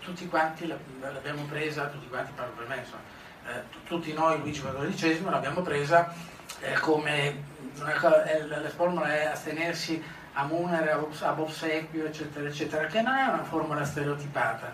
tutti 0.00 0.26
quanti 0.28 0.66
l'abbiamo 0.66 1.42
presa, 1.44 1.86
tutti 1.86 2.08
quanti 2.08 2.32
parlo 2.34 2.52
per 2.54 2.66
me, 2.68 2.76
insomma, 2.76 3.02
eh, 3.46 3.62
tutti 3.86 4.12
noi 4.12 4.38
Luigi 4.38 4.62
XIV 4.62 5.28
l'abbiamo 5.28 5.62
presa 5.62 6.12
eh, 6.60 6.72
come 6.74 7.52
la 7.76 8.68
formula 8.70 9.12
è 9.12 9.26
astenersi 9.26 10.02
a 10.34 10.44
munere, 10.44 10.90
ab 10.92 11.38
obsequio, 11.38 12.06
eccetera, 12.06 12.48
eccetera, 12.48 12.86
che 12.86 13.02
non 13.02 13.14
è 13.14 13.24
una 13.26 13.44
formula 13.44 13.84
stereotipata, 13.84 14.72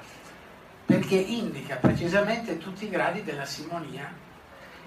perché 0.86 1.16
indica 1.16 1.76
precisamente 1.76 2.58
tutti 2.58 2.86
i 2.86 2.90
gradi 2.90 3.22
della 3.22 3.44
simonia 3.44 4.12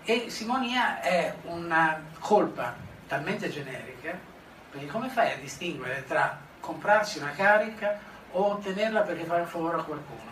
e 0.03 0.29
simonia 0.29 0.99
è 1.01 1.33
una 1.43 2.01
colpa 2.19 2.75
talmente 3.07 3.49
generica, 3.49 4.17
perché 4.71 4.87
come 4.87 5.09
fai 5.09 5.31
a 5.33 5.37
distinguere 5.37 6.03
tra 6.07 6.37
comprarsi 6.59 7.19
una 7.19 7.31
carica 7.31 7.99
o 8.33 8.51
ottenerla 8.51 9.01
perché 9.01 9.23
fai 9.25 9.39
un 9.39 9.47
favore 9.47 9.77
a 9.77 9.83
qualcuno. 9.83 10.31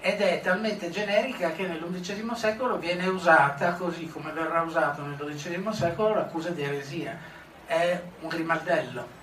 ed 0.00 0.20
è 0.20 0.40
talmente 0.42 0.90
generica 0.90 1.52
che 1.52 1.66
nell'undicesimo 1.66 2.34
secolo 2.34 2.76
viene 2.76 3.06
usata 3.06 3.72
così 3.72 4.06
come 4.06 4.32
verrà 4.32 4.60
usato 4.60 5.00
nel 5.00 5.16
dodicesimo 5.16 5.72
secolo 5.72 6.14
l'accusa 6.14 6.50
di 6.50 6.62
eresia. 6.62 7.16
È 7.64 7.98
un 8.20 8.28
grimaldello. 8.28 9.22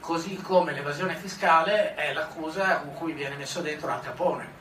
Così 0.00 0.36
come 0.36 0.72
l'evasione 0.72 1.14
fiscale 1.16 1.94
è 1.94 2.12
l'accusa 2.12 2.80
con 2.80 2.92
cui 2.94 3.12
viene 3.12 3.36
messo 3.36 3.62
dentro 3.62 3.90
Al 3.90 4.02
Capone. 4.02 4.56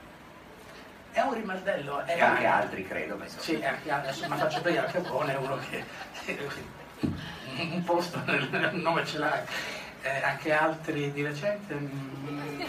È 1.12 1.20
un 1.20 1.32
grimaldello. 1.32 2.06
È 2.06 2.15
E 2.15 2.22
anche 2.22 2.46
altri, 2.46 2.88
credo. 2.88 3.20
Sì, 3.25 3.62
anche 3.62 3.91
adesso, 3.91 4.27
ma 4.29 4.38
faccio 4.38 4.62
per 4.62 4.77
Al 4.77 4.91
Capone, 4.91 5.36
uno 5.36 5.58
che 5.70 5.84
un 7.60 7.84
posto 7.84 8.22
nel 8.25 8.70
nome 8.75 9.06
ce 9.06 9.17
l'ha. 9.17 9.44
Eh, 10.08 10.24
anche 10.24 10.54
altri 10.54 11.12
di 11.12 11.22
recente 11.22 11.74
mm, 11.74 12.62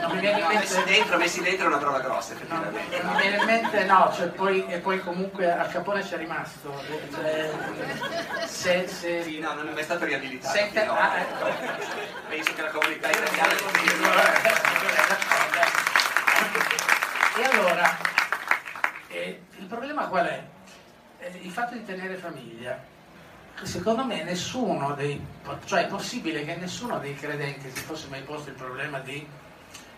non 0.00 0.10
mi 0.12 0.20
viene 0.20 0.38
in 0.40 0.44
No, 0.44 0.52
messi 0.52 0.74
mente 0.76 0.92
dentro, 0.92 1.16
messi 1.16 1.40
dentro 1.42 1.64
è 1.64 1.68
una 1.68 1.78
parola 1.78 2.00
grossa, 2.00 2.34
No, 2.46 2.60
mi 2.60 3.20
viene 3.20 3.36
in 3.38 3.44
mente 3.46 3.84
no, 3.84 4.12
cioè 4.14 4.26
poi, 4.28 4.66
e 4.66 4.78
poi 4.80 5.00
comunque 5.00 5.50
Al 5.50 5.70
Capone 5.70 6.02
c'è 6.02 6.18
rimasto. 6.18 6.78
Cioè, 7.10 7.50
se, 8.46 8.86
se, 8.86 9.22
Sì, 9.22 9.38
no, 9.38 9.54
non 9.54 9.68
è 9.68 9.72
mai 9.72 9.82
stato 9.82 10.04
riabilitato. 10.04 10.54
se- 10.56 10.68
finora. 10.72 11.10
ah, 11.12 11.18
ecco. 11.18 11.46
Penso 12.28 12.52
che 12.52 12.62
la 12.62 12.68
comunità 12.68 13.10
italiana 13.10 13.52
E 17.36 17.44
allora, 17.44 17.96
eh, 19.08 19.40
il 19.56 19.66
problema 19.66 20.06
qual 20.08 20.26
è? 20.26 20.42
Eh, 21.20 21.38
il 21.42 21.50
fatto 21.50 21.72
di 21.74 21.84
tenere 21.84 22.16
famiglia, 22.16 22.78
secondo 23.62 24.04
me 24.04 24.22
nessuno 24.24 24.94
dei, 24.94 25.24
cioè 25.64 25.84
è 25.84 25.86
possibile 25.86 26.44
che 26.44 26.56
nessuno 26.56 26.98
dei 26.98 27.14
credenti 27.14 27.70
si 27.70 27.82
fosse 27.82 28.08
mai 28.08 28.22
posto 28.22 28.50
il 28.50 28.56
problema 28.56 28.98
di, 28.98 29.26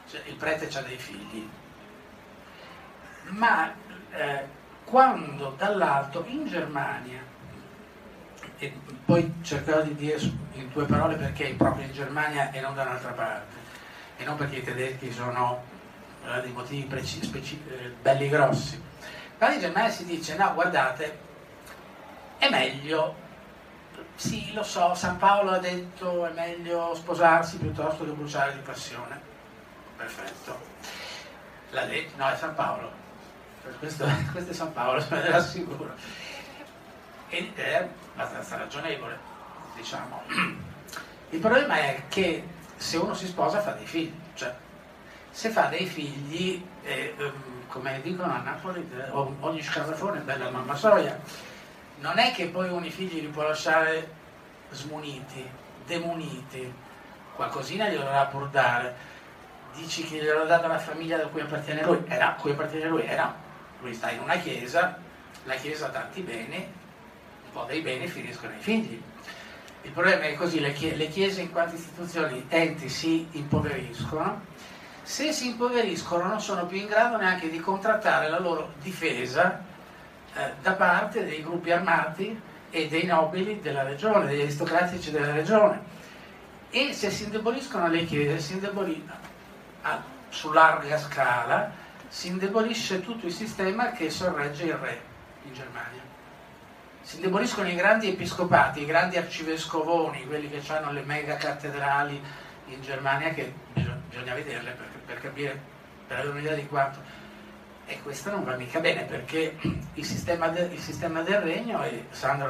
cioè, 0.08 0.20
il 0.26 0.34
prete 0.34 0.68
ha 0.76 0.82
dei 0.82 0.96
figli, 0.96 1.48
ma 3.28 3.72
eh, 4.12 4.44
quando 4.84 5.54
dall'alto 5.56 6.24
in 6.28 6.46
Germania, 6.46 7.20
e 8.58 8.72
poi 9.04 9.34
cercherò 9.42 9.82
di 9.82 9.94
dire 9.94 10.18
in 10.52 10.70
due 10.72 10.84
parole 10.84 11.16
perché 11.16 11.54
proprio 11.56 11.84
in 11.84 11.92
Germania 11.92 12.50
e 12.52 12.60
non 12.60 12.74
da 12.74 12.82
un'altra 12.82 13.12
parte, 13.12 13.54
e 14.16 14.24
non 14.24 14.36
perché 14.36 14.56
i 14.56 14.62
tedeschi 14.62 15.10
sono 15.12 15.62
eh, 16.24 16.40
dei 16.40 16.52
motivi 16.52 16.86
preci- 16.86 17.22
speci- 17.22 17.62
eh, 17.68 17.94
belli 18.00 18.28
grossi. 18.28 18.82
Ma 19.38 19.52
in 19.52 19.60
Germania 19.60 19.90
si 19.90 20.04
dice 20.04 20.36
no, 20.36 20.54
guardate, 20.54 21.18
è 22.38 22.48
meglio, 22.48 23.24
sì 24.16 24.52
lo 24.52 24.62
so, 24.62 24.94
San 24.94 25.18
Paolo 25.18 25.52
ha 25.52 25.58
detto 25.58 26.26
è 26.26 26.32
meglio 26.32 26.94
sposarsi 26.94 27.58
piuttosto 27.58 28.04
che 28.04 28.10
bruciare 28.10 28.54
di 28.54 28.60
passione. 28.60 29.20
Perfetto. 29.96 30.58
L'ha 31.70 31.84
detto, 31.84 32.16
no, 32.16 32.28
è 32.28 32.36
San 32.36 32.54
Paolo. 32.54 32.90
Questo, 33.78 34.06
questo 34.32 34.50
è 34.50 34.54
San 34.54 34.72
Paolo, 34.72 35.04
ve 35.08 35.28
lo 35.28 35.36
assicuro. 35.36 35.94
Ed 37.28 37.54
è 37.54 37.88
abbastanza 38.14 38.56
ragionevole, 38.56 39.18
diciamo. 39.74 40.22
Il 41.30 41.40
problema 41.40 41.76
è 41.76 42.02
che 42.08 42.46
se 42.76 42.96
uno 42.96 43.14
si 43.14 43.26
sposa 43.26 43.60
fa 43.60 43.72
dei 43.72 43.86
figli, 43.86 44.14
cioè 44.34 44.54
se 45.30 45.50
fa 45.50 45.66
dei 45.66 45.84
figli, 45.86 46.64
eh, 46.82 47.14
ehm, 47.18 47.66
come 47.68 48.00
dicono 48.00 48.32
a 48.32 48.38
Napoli, 48.38 48.88
eh, 48.96 49.10
ogni 49.10 49.62
scarafone 49.62 50.20
è 50.20 50.22
bella 50.22 50.50
mamma 50.50 50.74
soia, 50.74 51.18
non 51.98 52.18
è 52.18 52.32
che 52.32 52.46
poi 52.46 52.68
uno 52.68 52.84
i 52.84 52.90
figli 52.90 53.20
li 53.20 53.28
può 53.28 53.42
lasciare 53.42 54.14
smuniti, 54.70 55.48
demuniti, 55.86 56.72
qualcosina 57.34 57.88
glielo 57.88 58.02
dovrà 58.02 58.26
pur 58.26 58.48
dare. 58.48 59.14
Dici 59.74 60.04
che 60.04 60.16
glielo 60.16 60.44
dà 60.44 60.58
dalla 60.58 60.78
famiglia 60.78 61.16
da 61.18 61.26
cui 61.26 61.40
appartiene 61.40 61.84
lui? 61.84 62.02
Eh 62.06 62.18
no, 62.18 62.34
cui 62.40 62.52
appartiene 62.52 62.88
lui? 62.88 63.02
Eh 63.02 63.16
no, 63.16 63.34
lui 63.80 63.94
sta 63.94 64.10
in 64.10 64.20
una 64.20 64.36
chiesa, 64.36 64.98
la 65.44 65.54
chiesa 65.54 65.86
ha 65.86 65.90
tanti 65.90 66.22
beni, 66.22 66.56
un 66.56 67.52
po' 67.52 67.64
dei 67.64 67.80
beni 67.80 68.08
finiscono 68.08 68.52
ai 68.52 68.60
figli. 68.60 69.00
Il 69.82 69.92
problema 69.92 70.24
è 70.24 70.34
così, 70.34 70.58
le 70.60 70.72
chiese 70.72 71.42
in 71.42 71.52
quanto 71.52 71.76
istituzioni, 71.76 72.44
enti 72.48 72.88
si 72.88 73.28
impoveriscono, 73.32 74.42
se 75.02 75.32
si 75.32 75.50
impoveriscono 75.50 76.24
non 76.24 76.40
sono 76.40 76.66
più 76.66 76.78
in 76.78 76.86
grado 76.86 77.16
neanche 77.16 77.48
di 77.48 77.60
contrattare 77.60 78.28
la 78.28 78.40
loro 78.40 78.72
difesa 78.82 79.62
eh, 80.36 80.52
da 80.60 80.72
parte 80.72 81.24
dei 81.24 81.42
gruppi 81.42 81.70
armati 81.72 82.38
e 82.70 82.88
dei 82.88 83.04
nobili 83.04 83.60
della 83.60 83.82
regione, 83.82 84.26
degli 84.26 84.42
aristocratici 84.42 85.10
della 85.10 85.32
regione. 85.32 85.80
E 86.70 86.92
se 86.92 87.10
si 87.10 87.24
indeboliscono 87.24 87.88
le 87.88 88.04
chiese, 88.04 88.38
si 88.38 88.52
indeboli- 88.54 89.08
a- 89.82 90.02
su 90.28 90.52
larga 90.52 90.98
scala, 90.98 91.70
si 92.08 92.28
indebolisce 92.28 93.00
tutto 93.00 93.26
il 93.26 93.32
sistema 93.32 93.92
che 93.92 94.10
sorregge 94.10 94.64
il 94.64 94.74
re 94.74 95.00
in 95.44 95.54
Germania. 95.54 96.02
Si 97.00 97.16
indeboliscono 97.16 97.68
i 97.68 97.74
grandi 97.74 98.08
episcopati, 98.08 98.82
i 98.82 98.86
grandi 98.86 99.16
arcivescovoni, 99.16 100.26
quelli 100.26 100.50
che 100.50 100.60
hanno 100.72 100.92
le 100.92 101.02
mega 101.02 101.36
cattedrali 101.36 102.20
in 102.66 102.82
Germania, 102.82 103.30
che 103.30 103.52
bisogna, 103.72 103.98
bisogna 104.08 104.34
vederle 104.34 104.70
per, 104.72 104.86
per 105.06 105.20
capire, 105.20 105.60
per 106.06 106.18
avere 106.18 106.32
un'idea 106.32 106.54
di 106.54 106.66
quanto. 106.66 106.98
E 107.86 108.02
questo 108.02 108.30
non 108.30 108.44
va 108.44 108.56
mica 108.56 108.80
bene 108.80 109.02
perché 109.04 109.56
il 109.94 110.04
sistema, 110.04 110.48
de- 110.48 110.70
il 110.72 110.80
sistema 110.80 111.22
del 111.22 111.40
regno, 111.40 111.84
e 111.84 112.06
Sandro 112.10 112.48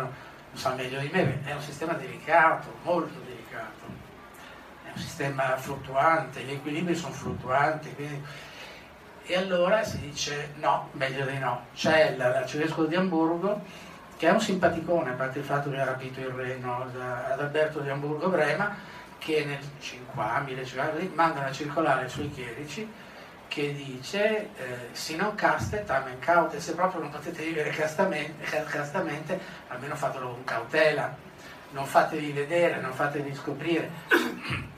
lo 0.51 0.59
sa 0.59 0.73
meglio 0.75 0.99
di 1.01 1.11
me, 1.13 1.45
è 1.45 1.53
un 1.53 1.61
sistema 1.61 1.93
delicato, 1.93 2.75
molto 2.83 3.19
delicato. 3.27 3.85
È 4.85 4.89
un 4.95 4.99
sistema 4.99 5.57
fluttuante, 5.57 6.43
gli 6.43 6.53
equilibri 6.53 6.95
sono 6.95 7.13
fluttuanti. 7.13 7.93
quindi- 7.95 8.23
E 9.29 9.37
allora 9.37 9.83
si 9.83 9.99
dice 9.99 10.53
no, 10.57 10.89
meglio 10.93 11.27
di 11.27 11.37
no. 11.39 11.67
C'è 11.75 12.15
la- 12.17 12.29
l'arcivescovo 12.29 12.87
di 12.87 12.95
Amburgo 12.95 13.61
che 14.17 14.29
è 14.29 14.31
un 14.31 14.41
simpaticone, 14.41 15.11
a 15.11 15.15
parte 15.15 15.41
il 15.41 15.45
fatto 15.45 15.69
che 15.69 15.79
ha 15.79 15.85
rapito 15.85 16.21
il 16.21 16.29
regno 16.29 16.83
ad 16.83 17.39
Alberto 17.41 17.81
di 17.81 17.91
Amburgo 17.91 18.29
Brema, 18.31 18.75
che 19.19 19.45
nel 19.45 19.59
50, 19.81 20.41
1050 20.41 21.15
mandano 21.15 21.49
a 21.49 21.53
circolare 21.53 22.09
sui 22.09 22.31
chierici 22.31 22.91
che 23.49 23.73
dice 23.75 24.51
eh, 24.57 24.89
si 24.93 25.17
non 25.17 25.35
caste 25.35 25.85
tamen 25.85 26.19
caute, 26.19 26.61
se 26.61 26.75
proprio 26.75 27.01
non 27.01 27.11
potete 27.11 27.45
vivere 27.45 27.71
castamente, 27.71 28.45
ca- 28.45 28.65
castamente 28.65 29.39
almeno 29.69 29.95
fatelo 29.97 30.31
con 30.31 30.45
cautela, 30.45 31.15
non 31.71 31.87
fatevi 31.87 32.33
vedere, 32.33 32.81
non 32.81 32.93
fatevi 32.93 33.35
scoprire. 33.35 33.91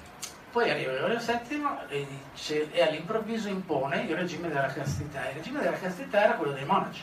Poi 0.51 0.71
arriva 0.71 0.93
Gregorio 0.93 1.19
VII 1.19 1.67
e, 1.89 2.07
dice, 2.33 2.73
e 2.73 2.83
all'improvviso 2.83 3.49
impone 3.49 4.03
il 4.03 4.17
regime 4.17 4.49
della 4.49 4.73
castità. 4.73 5.29
Il 5.29 5.37
regime 5.37 5.61
della 5.61 5.79
castità 5.79 6.25
era 6.25 6.33
quello 6.35 6.53
dei 6.53 6.65
monaci. 6.65 7.03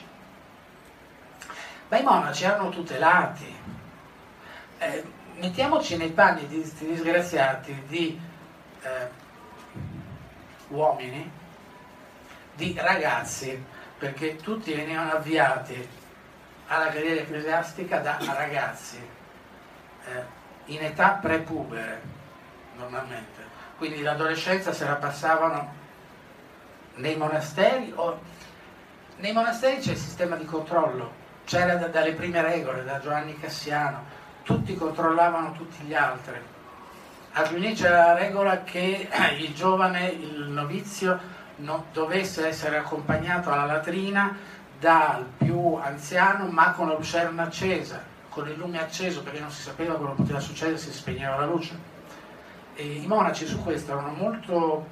Ma 1.87 1.97
i 1.99 2.03
monaci 2.03 2.43
erano 2.43 2.69
tutelati. 2.69 3.55
Eh, 4.79 5.03
mettiamoci 5.35 5.95
nei 5.95 6.09
panni 6.09 6.47
di 6.47 6.55
questi 6.55 6.85
disgraziati 6.85 7.83
di 7.87 8.19
eh, 8.81 9.09
uomini, 10.69 11.31
di 12.55 12.75
ragazzi, 12.77 13.63
perché 13.97 14.35
tutti 14.35 14.73
venivano 14.73 15.11
avviati 15.11 15.87
alla 16.67 16.87
carriera 16.87 17.21
ecclesiastica 17.21 17.99
da 17.99 18.17
ragazzi, 18.19 18.97
eh, 20.05 20.23
in 20.65 20.83
età 20.83 21.11
prepubere 21.21 22.01
normalmente. 22.77 23.43
Quindi 23.77 24.01
l'adolescenza 24.01 24.73
se 24.73 24.85
la 24.85 24.95
passavano 24.95 25.83
nei 26.95 27.17
monasteri 27.17 27.91
o 27.95 28.19
nei 29.17 29.33
monasteri 29.33 29.79
c'è 29.79 29.91
il 29.91 29.97
sistema 29.97 30.35
di 30.35 30.45
controllo, 30.45 31.23
c'era 31.45 31.75
da- 31.75 31.87
dalle 31.87 32.13
prime 32.13 32.41
regole, 32.41 32.83
da 32.83 32.99
Giovanni 32.99 33.39
Cassiano, 33.39 34.03
tutti 34.43 34.75
controllavano 34.75 35.51
tutti 35.53 35.83
gli 35.83 35.93
altri. 35.93 36.37
A 37.33 37.41
Cluny 37.41 37.73
c'era 37.73 38.07
la 38.07 38.13
regola 38.13 38.63
che 38.63 39.09
il 39.39 39.53
giovane, 39.53 40.07
il 40.07 40.49
novizio, 40.49 41.19
non 41.57 41.85
dovesse 41.91 42.47
essere 42.47 42.77
accompagnato 42.77 43.51
alla 43.51 43.65
latrina 43.65 44.37
dal 44.79 45.25
più 45.37 45.75
anziano 45.75 46.47
ma 46.47 46.71
con 46.71 46.87
la 46.87 46.95
lucerna 46.95 47.43
accesa, 47.43 48.03
con 48.29 48.47
il 48.47 48.55
lume 48.57 48.81
acceso 48.81 49.23
perché 49.23 49.39
non 49.39 49.51
si 49.51 49.61
sapeva 49.61 49.95
cosa 49.95 50.11
poteva 50.11 50.39
succedere 50.39 50.77
se 50.77 50.91
si 50.91 50.97
spegneva 50.97 51.37
la 51.37 51.45
luce. 51.45 51.93
E 52.75 52.83
I 52.83 53.07
monaci 53.07 53.45
su 53.45 53.63
questo 53.63 53.93
erano 53.93 54.13
molto... 54.13 54.87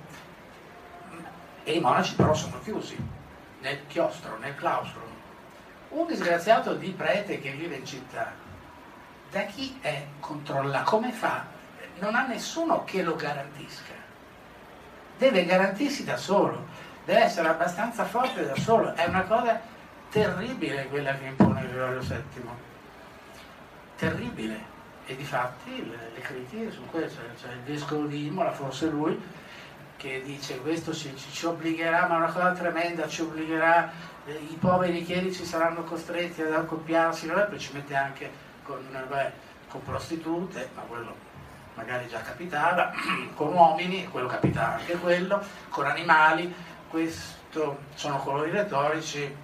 e 1.63 1.73
i 1.73 1.79
monaci 1.79 2.15
però 2.15 2.33
sono 2.33 2.59
chiusi 2.63 2.95
nel 3.59 3.79
chiostro, 3.87 4.37
nel 4.37 4.55
claustro. 4.55 5.01
Un 5.89 6.07
disgraziato 6.07 6.73
di 6.75 6.89
prete 6.91 7.39
che 7.39 7.51
vive 7.51 7.75
in 7.75 7.85
città, 7.85 8.31
da 9.29 9.41
chi 9.43 9.77
è 9.81 10.05
controllato? 10.19 10.89
Come 10.89 11.11
fa? 11.11 11.45
Non 11.99 12.15
ha 12.15 12.25
nessuno 12.25 12.83
che 12.83 13.03
lo 13.03 13.15
garantisca. 13.15 13.92
Deve 15.23 15.45
garantirsi 15.45 16.03
da 16.03 16.17
solo, 16.17 16.65
deve 17.05 17.21
essere 17.21 17.47
abbastanza 17.47 18.03
forte 18.03 18.45
da 18.45 18.57
solo. 18.57 18.93
È 18.93 19.05
una 19.05 19.21
cosa 19.21 19.57
terribile 20.09 20.89
quella 20.89 21.17
che 21.17 21.27
impone 21.27 21.61
Gregorio 21.61 22.01
VII. 22.01 22.43
Terribile. 23.95 24.71
E 25.05 25.15
difatti 25.15 25.89
le, 25.89 26.11
le 26.13 26.19
critiche 26.19 26.71
su 26.71 26.85
questo, 26.91 27.21
cioè 27.39 27.53
il 27.53 27.61
vescovo 27.61 28.05
di 28.05 28.25
Imola, 28.25 28.51
forse 28.51 28.87
lui, 28.87 29.17
che 29.95 30.21
dice 30.25 30.59
questo 30.59 30.93
ci, 30.93 31.15
ci, 31.15 31.45
obbligherà, 31.45 32.05
ma 32.07 32.17
una 32.17 32.31
cosa 32.31 32.51
tremenda, 32.51 33.07
ci 33.07 33.21
obbligherà, 33.21 33.93
eh, 34.25 34.33
i 34.33 34.57
poveri 34.59 35.05
chierici 35.05 35.45
saranno 35.45 35.83
costretti 35.83 36.41
ad 36.41 36.51
accoppiarsi, 36.51 37.27
no? 37.27 37.45
poi 37.47 37.59
ci 37.59 37.71
mette 37.71 37.95
anche 37.95 38.29
con, 38.63 38.85
beh, 39.07 39.31
con 39.69 39.81
prostitute, 39.83 40.69
ma 40.75 40.81
quello 40.81 41.31
magari 41.75 42.07
già 42.07 42.21
capitava, 42.21 42.91
con 43.35 43.53
uomini, 43.53 44.07
quello 44.07 44.27
capitava 44.27 44.75
anche 44.75 44.93
quello, 44.93 45.41
con 45.69 45.85
animali, 45.85 46.53
questo 46.89 47.79
sono 47.95 48.17
colori 48.17 48.51
retorici, 48.51 49.35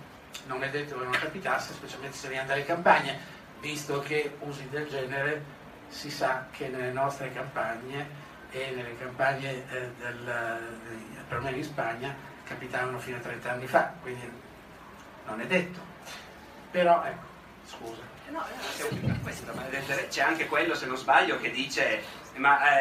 non 0.47 0.63
è 0.63 0.69
detto 0.69 0.97
che 0.97 1.03
non 1.03 1.11
capitasse, 1.13 1.73
specialmente 1.73 2.17
se 2.17 2.27
viene 2.27 2.45
dalle 2.45 2.65
campagne, 2.65 3.17
visto 3.59 3.99
che 3.99 4.37
usi 4.39 4.67
del 4.69 4.87
genere 4.87 5.57
si 5.87 6.09
sa 6.09 6.47
che 6.51 6.67
nelle 6.67 6.91
nostre 6.91 7.31
campagne 7.33 8.27
e 8.51 8.71
nelle 8.75 8.97
campagne 8.97 9.63
eh, 9.69 9.91
del, 9.99 10.27
eh, 10.27 11.21
perlomeno 11.27 11.57
in 11.57 11.63
Spagna 11.63 12.15
capitavano 12.43 12.97
fino 12.99 13.17
a 13.17 13.19
30 13.19 13.51
anni 13.51 13.67
fa, 13.67 13.93
quindi 14.01 14.31
non 15.25 15.41
è 15.41 15.45
detto. 15.45 15.79
Però 16.71 17.03
ecco, 17.03 17.25
scusa. 17.65 18.18
No, 18.31 18.43
c'è 20.09 20.21
anche 20.21 20.47
quello, 20.47 20.75
se 20.75 20.85
non 20.85 20.97
sbaglio, 20.97 21.39
che 21.39 21.51
dice 21.51 22.27
ma 22.39 22.79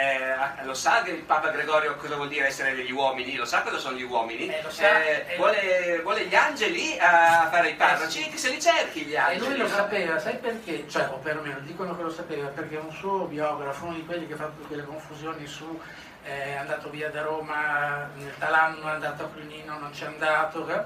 eh, 0.60 0.64
lo 0.64 0.74
sa 0.74 1.04
il 1.06 1.22
Papa 1.22 1.50
Gregorio 1.50 1.96
cosa 1.96 2.14
vuol 2.14 2.28
dire 2.28 2.46
essere 2.46 2.74
degli 2.74 2.92
uomini? 2.92 3.34
Lo 3.34 3.44
sa 3.44 3.62
cosa 3.62 3.78
sono 3.78 3.96
gli 3.96 4.02
uomini? 4.02 4.48
Eh, 4.48 4.62
sa, 4.68 5.02
eh, 5.02 5.34
vuole, 5.36 6.00
vuole, 6.02 6.26
gli 6.26 6.34
angeli 6.34 6.96
a 6.98 7.48
fare 7.50 7.70
i 7.70 7.74
parroci? 7.74 8.28
Che 8.28 8.36
se 8.36 8.50
li 8.50 8.60
cerchi 8.60 9.02
gli 9.02 9.16
angeli? 9.16 9.44
E 9.44 9.48
lui 9.48 9.58
lo 9.58 9.68
sapeva, 9.68 10.18
sai 10.18 10.36
perché? 10.36 10.88
Cioè, 10.88 11.08
o 11.10 11.16
perlomeno 11.16 11.58
dicono 11.60 11.96
che 11.96 12.02
lo 12.02 12.10
sapeva, 12.10 12.48
perché 12.48 12.76
un 12.76 12.92
suo 12.92 13.24
biografo, 13.24 13.86
uno 13.86 13.94
di 13.94 14.04
quelli 14.04 14.26
che 14.26 14.34
ha 14.34 14.36
fatto 14.36 14.64
quelle 14.66 14.84
confusioni 14.84 15.46
su 15.46 15.80
eh, 16.24 16.44
è 16.44 16.54
andato 16.54 16.88
via 16.90 17.10
da 17.10 17.22
Roma 17.22 18.08
nel 18.14 18.34
talanno, 18.38 18.88
è 18.88 18.92
andato 18.92 19.24
a 19.24 19.28
Clunino, 19.28 19.78
non 19.78 19.90
c'è 19.90 20.06
andato, 20.06 20.68
eh, 20.68 20.82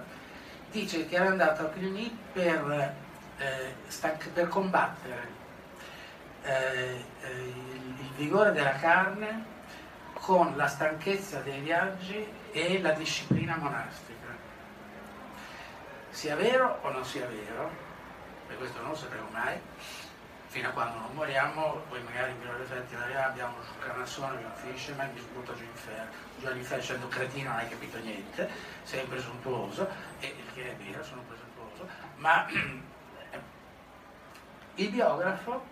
dice 0.70 1.06
che 1.06 1.16
era 1.16 1.26
andato 1.26 1.62
a 1.62 1.68
Cluny 1.68 2.16
per, 2.32 2.94
eh, 3.42 4.28
per 4.32 4.48
combattere 4.48 5.40
eh, 6.42 7.04
il 7.24 8.10
vigore 8.16 8.52
della 8.52 8.76
carne 8.76 9.50
con 10.14 10.56
la 10.56 10.68
stanchezza 10.68 11.40
dei 11.40 11.60
viaggi 11.60 12.26
e 12.52 12.80
la 12.80 12.92
disciplina 12.92 13.56
monastica. 13.56 14.10
Sia 16.10 16.36
vero 16.36 16.78
o 16.82 16.90
non 16.90 17.04
sia 17.04 17.26
vero, 17.26 17.70
e 18.48 18.54
questo 18.56 18.80
non 18.80 18.90
lo 18.90 18.96
sapremo 18.96 19.28
mai, 19.32 19.58
fino 20.46 20.68
a 20.68 20.72
quando 20.72 20.98
non 20.98 21.14
moriamo, 21.14 21.82
poi 21.88 22.02
magari 22.02 22.32
in 22.32 22.38
Milo 22.38 22.60
Effetti 22.60 22.94
abbiamo 22.94 23.56
su 23.62 23.72
Carnassone, 23.78 24.36
abbiamo 24.36 24.54
Fisherman, 24.54 25.10
mi 25.14 25.20
butta 25.32 25.54
giù 25.54 25.62
in 25.62 25.74
ferro, 25.74 26.10
giù 26.38 26.46
all'inferno 26.46 26.82
dicendo 26.82 27.08
cretino 27.08 27.48
non 27.48 27.58
hai 27.58 27.68
capito 27.68 27.98
niente, 27.98 28.50
sei 28.82 29.06
presuntuoso, 29.06 29.88
e 30.20 30.26
il 30.26 30.52
che 30.52 30.70
è 30.70 30.76
vero, 30.76 31.02
sono 31.02 31.22
presuntuoso, 31.22 31.88
ma 32.16 32.46
il 34.76 34.88
biografo 34.88 35.62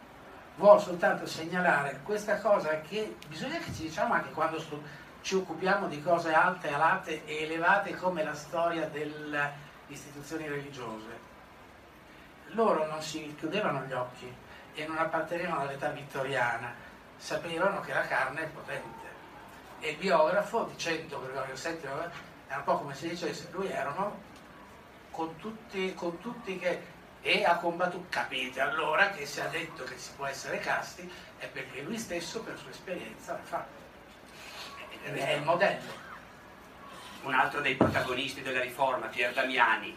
vuole 0.56 0.80
soltanto 0.80 1.26
segnalare 1.26 2.00
questa 2.02 2.38
cosa 2.38 2.80
che 2.80 3.16
bisogna 3.28 3.58
che 3.58 3.72
ci 3.72 3.82
diciamo 3.82 4.14
anche 4.14 4.30
quando 4.30 4.60
stu- 4.60 4.82
ci 5.22 5.34
occupiamo 5.34 5.86
di 5.86 6.02
cose 6.02 6.32
alte, 6.32 6.72
alate 6.72 7.24
e 7.24 7.44
elevate 7.44 7.94
come 7.94 8.24
la 8.24 8.34
storia 8.34 8.86
delle 8.88 9.68
istituzioni 9.88 10.48
religiose. 10.48 11.28
Loro 12.52 12.86
non 12.86 13.02
si 13.02 13.34
chiudevano 13.38 13.84
gli 13.84 13.92
occhi 13.92 14.32
e 14.74 14.86
non 14.86 14.98
appartenevano 14.98 15.60
all'età 15.60 15.88
vittoriana, 15.90 16.74
sapevano 17.16 17.80
che 17.80 17.92
la 17.92 18.06
carne 18.06 18.42
è 18.42 18.48
potente. 18.48 19.08
E 19.80 19.90
il 19.90 19.96
biografo, 19.96 20.64
dicendo 20.64 21.20
Gregorio 21.22 21.54
VII, 21.54 21.88
è 22.48 22.54
un 22.54 22.64
po' 22.64 22.78
come 22.78 22.94
se 22.94 23.08
dicesse, 23.08 23.48
lui 23.52 23.68
erano 23.70 24.28
con 25.10 25.36
tutti, 25.36 25.94
con 25.94 26.18
tutti 26.18 26.58
che 26.58 26.98
e 27.22 27.44
ha 27.44 27.56
combattuto, 27.56 28.06
capite 28.08 28.60
allora 28.60 29.10
che 29.10 29.26
se 29.26 29.42
ha 29.42 29.48
detto 29.48 29.84
che 29.84 29.98
si 29.98 30.10
può 30.16 30.26
essere 30.26 30.58
casti 30.58 31.10
è 31.38 31.46
perché 31.46 31.82
lui 31.82 31.98
stesso 31.98 32.40
per 32.40 32.58
sua 32.58 32.70
esperienza 32.70 33.32
l'ha 33.32 33.42
fatto. 33.42 33.78
È 35.02 35.32
il 35.32 35.42
modello. 35.42 36.08
Un 37.22 37.34
altro 37.34 37.60
dei 37.60 37.74
protagonisti 37.74 38.42
della 38.42 38.60
riforma, 38.60 39.06
Pier 39.06 39.32
Damiani, 39.32 39.96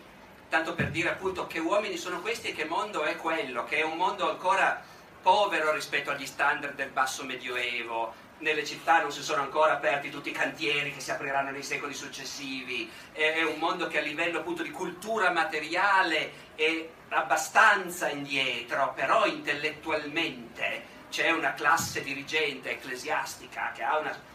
tanto 0.50 0.76
per 0.76 0.90
dire 0.90 1.10
appunto 1.10 1.48
che 1.48 1.60
uomini 1.60 1.98
sono 1.98 2.20
questi 2.20 2.50
e 2.50 2.54
che 2.54 2.66
mondo 2.66 3.04
è 3.04 3.16
quello, 3.16 3.64
che 3.66 3.78
è 3.78 3.84
un 3.84 3.98
mondo 3.98 4.30
ancora 4.30 4.84
povero 5.22 5.72
rispetto 5.72 6.12
agli 6.12 6.26
standard 6.26 6.76
del 6.76 6.90
basso 6.90 7.24
medioevo, 7.24 8.14
nelle 8.44 8.66
città 8.66 9.02
non 9.02 9.12
si 9.12 9.24
sono 9.24 9.42
ancora 9.42 9.74
aperti 9.74 10.12
tutti 10.12 10.30
i 10.30 10.34
cantieri 10.34 10.94
che 10.94 11.00
si 11.00 11.10
apriranno 11.10 11.50
nei 11.50 11.64
secoli 11.64 11.94
successivi, 11.94 12.92
è 13.14 13.42
un 13.42 13.58
mondo 13.58 13.88
che 13.88 13.98
a 13.98 14.02
livello 14.02 14.40
appunto 14.40 14.62
di 14.62 14.70
cultura 14.70 15.32
materiale 15.32 16.52
è 16.54 16.88
abbastanza 17.10 18.10
indietro, 18.10 18.92
però 18.94 19.26
intellettualmente 19.26 20.92
c'è 21.10 21.32
una 21.32 21.54
classe 21.54 22.04
dirigente 22.04 22.72
ecclesiastica 22.72 23.72
che 23.74 23.84
ha 23.84 23.98
una 23.98 24.32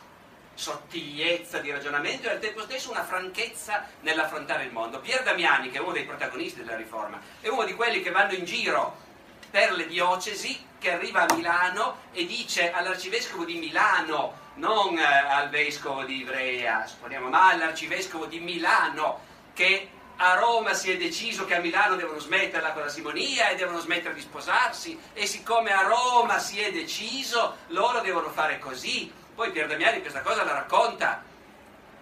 sottigliezza 0.55 1.59
di 1.59 1.71
ragionamento 1.71 2.27
e 2.27 2.33
al 2.33 2.41
tempo 2.41 2.63
stesso 2.63 2.91
una 2.91 3.05
franchezza 3.05 3.85
nell'affrontare 4.01 4.65
il 4.65 4.73
mondo. 4.73 5.01
Pier 5.01 5.23
Damiani, 5.23 5.71
che 5.71 5.79
è 5.79 5.81
uno 5.81 5.93
dei 5.93 6.05
protagonisti 6.05 6.65
della 6.65 6.77
riforma, 6.77 7.21
è 7.41 7.49
uno 7.49 7.65
di 7.65 7.75
quelli 7.75 8.03
che 8.03 8.11
vanno 8.11 8.33
in 8.33 8.45
giro 8.45 9.07
per 9.51 9.73
le 9.73 9.87
diocesi, 9.87 10.67
che 10.79 10.93
arriva 10.93 11.27
a 11.27 11.35
Milano 11.35 11.99
e 12.13 12.25
dice 12.27 12.71
all'arcivescovo 12.71 13.45
di 13.45 13.55
Milano, 13.55 14.47
non 14.55 14.97
eh, 14.99 15.05
al 15.05 15.49
vescovo 15.49 16.05
di 16.05 16.21
Ivrea, 16.21 16.87
supponiamo, 16.87 17.29
ma 17.29 17.51
all'arcivescovo 17.51 18.27
di 18.27 18.41
Milano, 18.41 19.21
che 19.55 19.91
a 20.21 20.35
Roma 20.35 20.75
si 20.75 20.91
è 20.91 20.97
deciso 20.97 21.45
che 21.45 21.55
a 21.55 21.61
Milano 21.61 21.95
devono 21.95 22.19
smetterla 22.19 22.73
con 22.73 22.83
la 22.83 22.89
simonia 22.89 23.51
e 23.51 23.57
devono 23.57 23.79
smettere 23.79 24.15
di 24.15 24.21
sposarsi 24.21 24.99
e 25.13 25.27
siccome 25.27 25.73
a 25.73 25.83
Roma 25.83 26.39
si 26.39 26.61
è 26.61 26.73
deciso 26.73 27.59
loro 27.69 28.01
devono 28.01 28.31
fare 28.31 28.59
così. 28.59 29.13
Poi 29.35 29.53
Pier 29.53 29.69
Damiani 29.69 30.01
questa 30.01 30.23
cosa 30.23 30.43
la 30.43 30.55
racconta, 30.55 31.23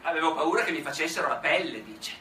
avevo 0.02 0.32
paura 0.32 0.64
che 0.64 0.72
mi 0.72 0.80
facessero 0.80 1.28
la 1.28 1.34
pelle, 1.34 1.84
dice. 1.84 2.12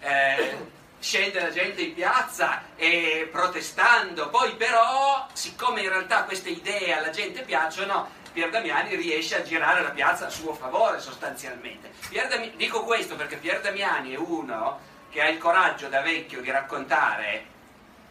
Eh, 0.00 0.72
scende 1.04 1.38
la 1.38 1.50
gente 1.50 1.82
in 1.82 1.92
piazza 1.92 2.62
e 2.76 3.28
protestando, 3.30 4.30
poi 4.30 4.54
però, 4.54 5.28
siccome 5.34 5.82
in 5.82 5.90
realtà 5.90 6.24
queste 6.24 6.48
idee 6.48 6.94
alla 6.96 7.10
gente 7.10 7.42
piacciono, 7.42 8.08
Pier 8.32 8.48
Damiani 8.48 8.96
riesce 8.96 9.36
a 9.36 9.42
girare 9.42 9.82
la 9.82 9.90
piazza 9.90 10.26
a 10.26 10.30
suo 10.30 10.54
favore 10.54 11.00
sostanzialmente. 11.00 11.92
Damiani, 12.10 12.56
dico 12.56 12.84
questo 12.84 13.16
perché 13.16 13.36
Pier 13.36 13.60
Damiani 13.60 14.14
è 14.14 14.16
uno 14.16 14.80
che 15.10 15.20
ha 15.20 15.28
il 15.28 15.36
coraggio 15.36 15.88
da 15.88 16.00
vecchio 16.00 16.40
di 16.40 16.50
raccontare, 16.50 17.44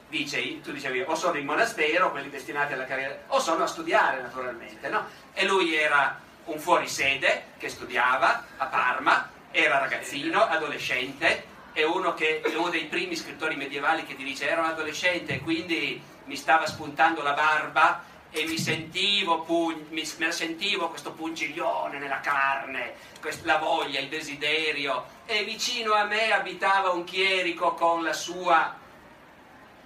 dice, 0.08 0.62
tu 0.62 0.72
dicevi 0.72 1.02
o 1.02 1.16
sono 1.16 1.40
in 1.40 1.46
monastero, 1.46 2.12
quelli 2.12 2.30
destinati 2.30 2.74
alla 2.74 2.86
carriera, 2.86 3.18
o 3.30 3.40
sono 3.40 3.64
a 3.64 3.68
studiare 3.68 4.22
naturalmente, 4.22 4.88
no? 4.90 5.08
E 5.34 5.46
lui 5.48 5.74
era 5.74 6.20
un 6.46 6.60
fuorisede 6.60 7.46
che 7.58 7.70
studiava 7.70 8.46
a 8.58 8.66
Parma, 8.68 9.32
era 9.50 9.80
ragazzino, 9.80 10.48
adolescente, 10.48 11.52
è 11.74 11.84
uno, 11.84 12.14
che, 12.14 12.42
è 12.42 12.56
uno 12.56 12.70
dei 12.70 12.86
primi 12.86 13.16
scrittori 13.16 13.56
medievali 13.56 14.06
che 14.06 14.16
ti 14.16 14.24
dice 14.24 14.48
ero 14.48 14.62
un 14.62 14.68
adolescente 14.68 15.34
e 15.34 15.40
quindi 15.42 16.02
mi 16.26 16.36
stava 16.36 16.66
spuntando 16.66 17.22
la 17.22 17.34
barba 17.34 18.04
e 18.30 18.46
mi 18.46 18.58
sentivo, 18.58 19.42
pug- 19.42 19.90
mi, 19.90 20.10
mi 20.18 20.32
sentivo 20.32 20.90
questo 20.90 21.12
pungiglione 21.12 22.00
nella 22.00 22.20
carne, 22.20 22.94
quest- 23.20 23.46
la 23.46 23.58
voglia, 23.58 24.00
il 24.00 24.08
desiderio 24.08 25.06
e 25.26 25.44
vicino 25.44 25.94
a 25.94 26.06
me 26.06 26.32
abitava 26.32 26.92
un 26.92 27.04
chierico 27.04 27.74
con 27.74 28.04
la 28.04 28.14
sua 28.14 28.82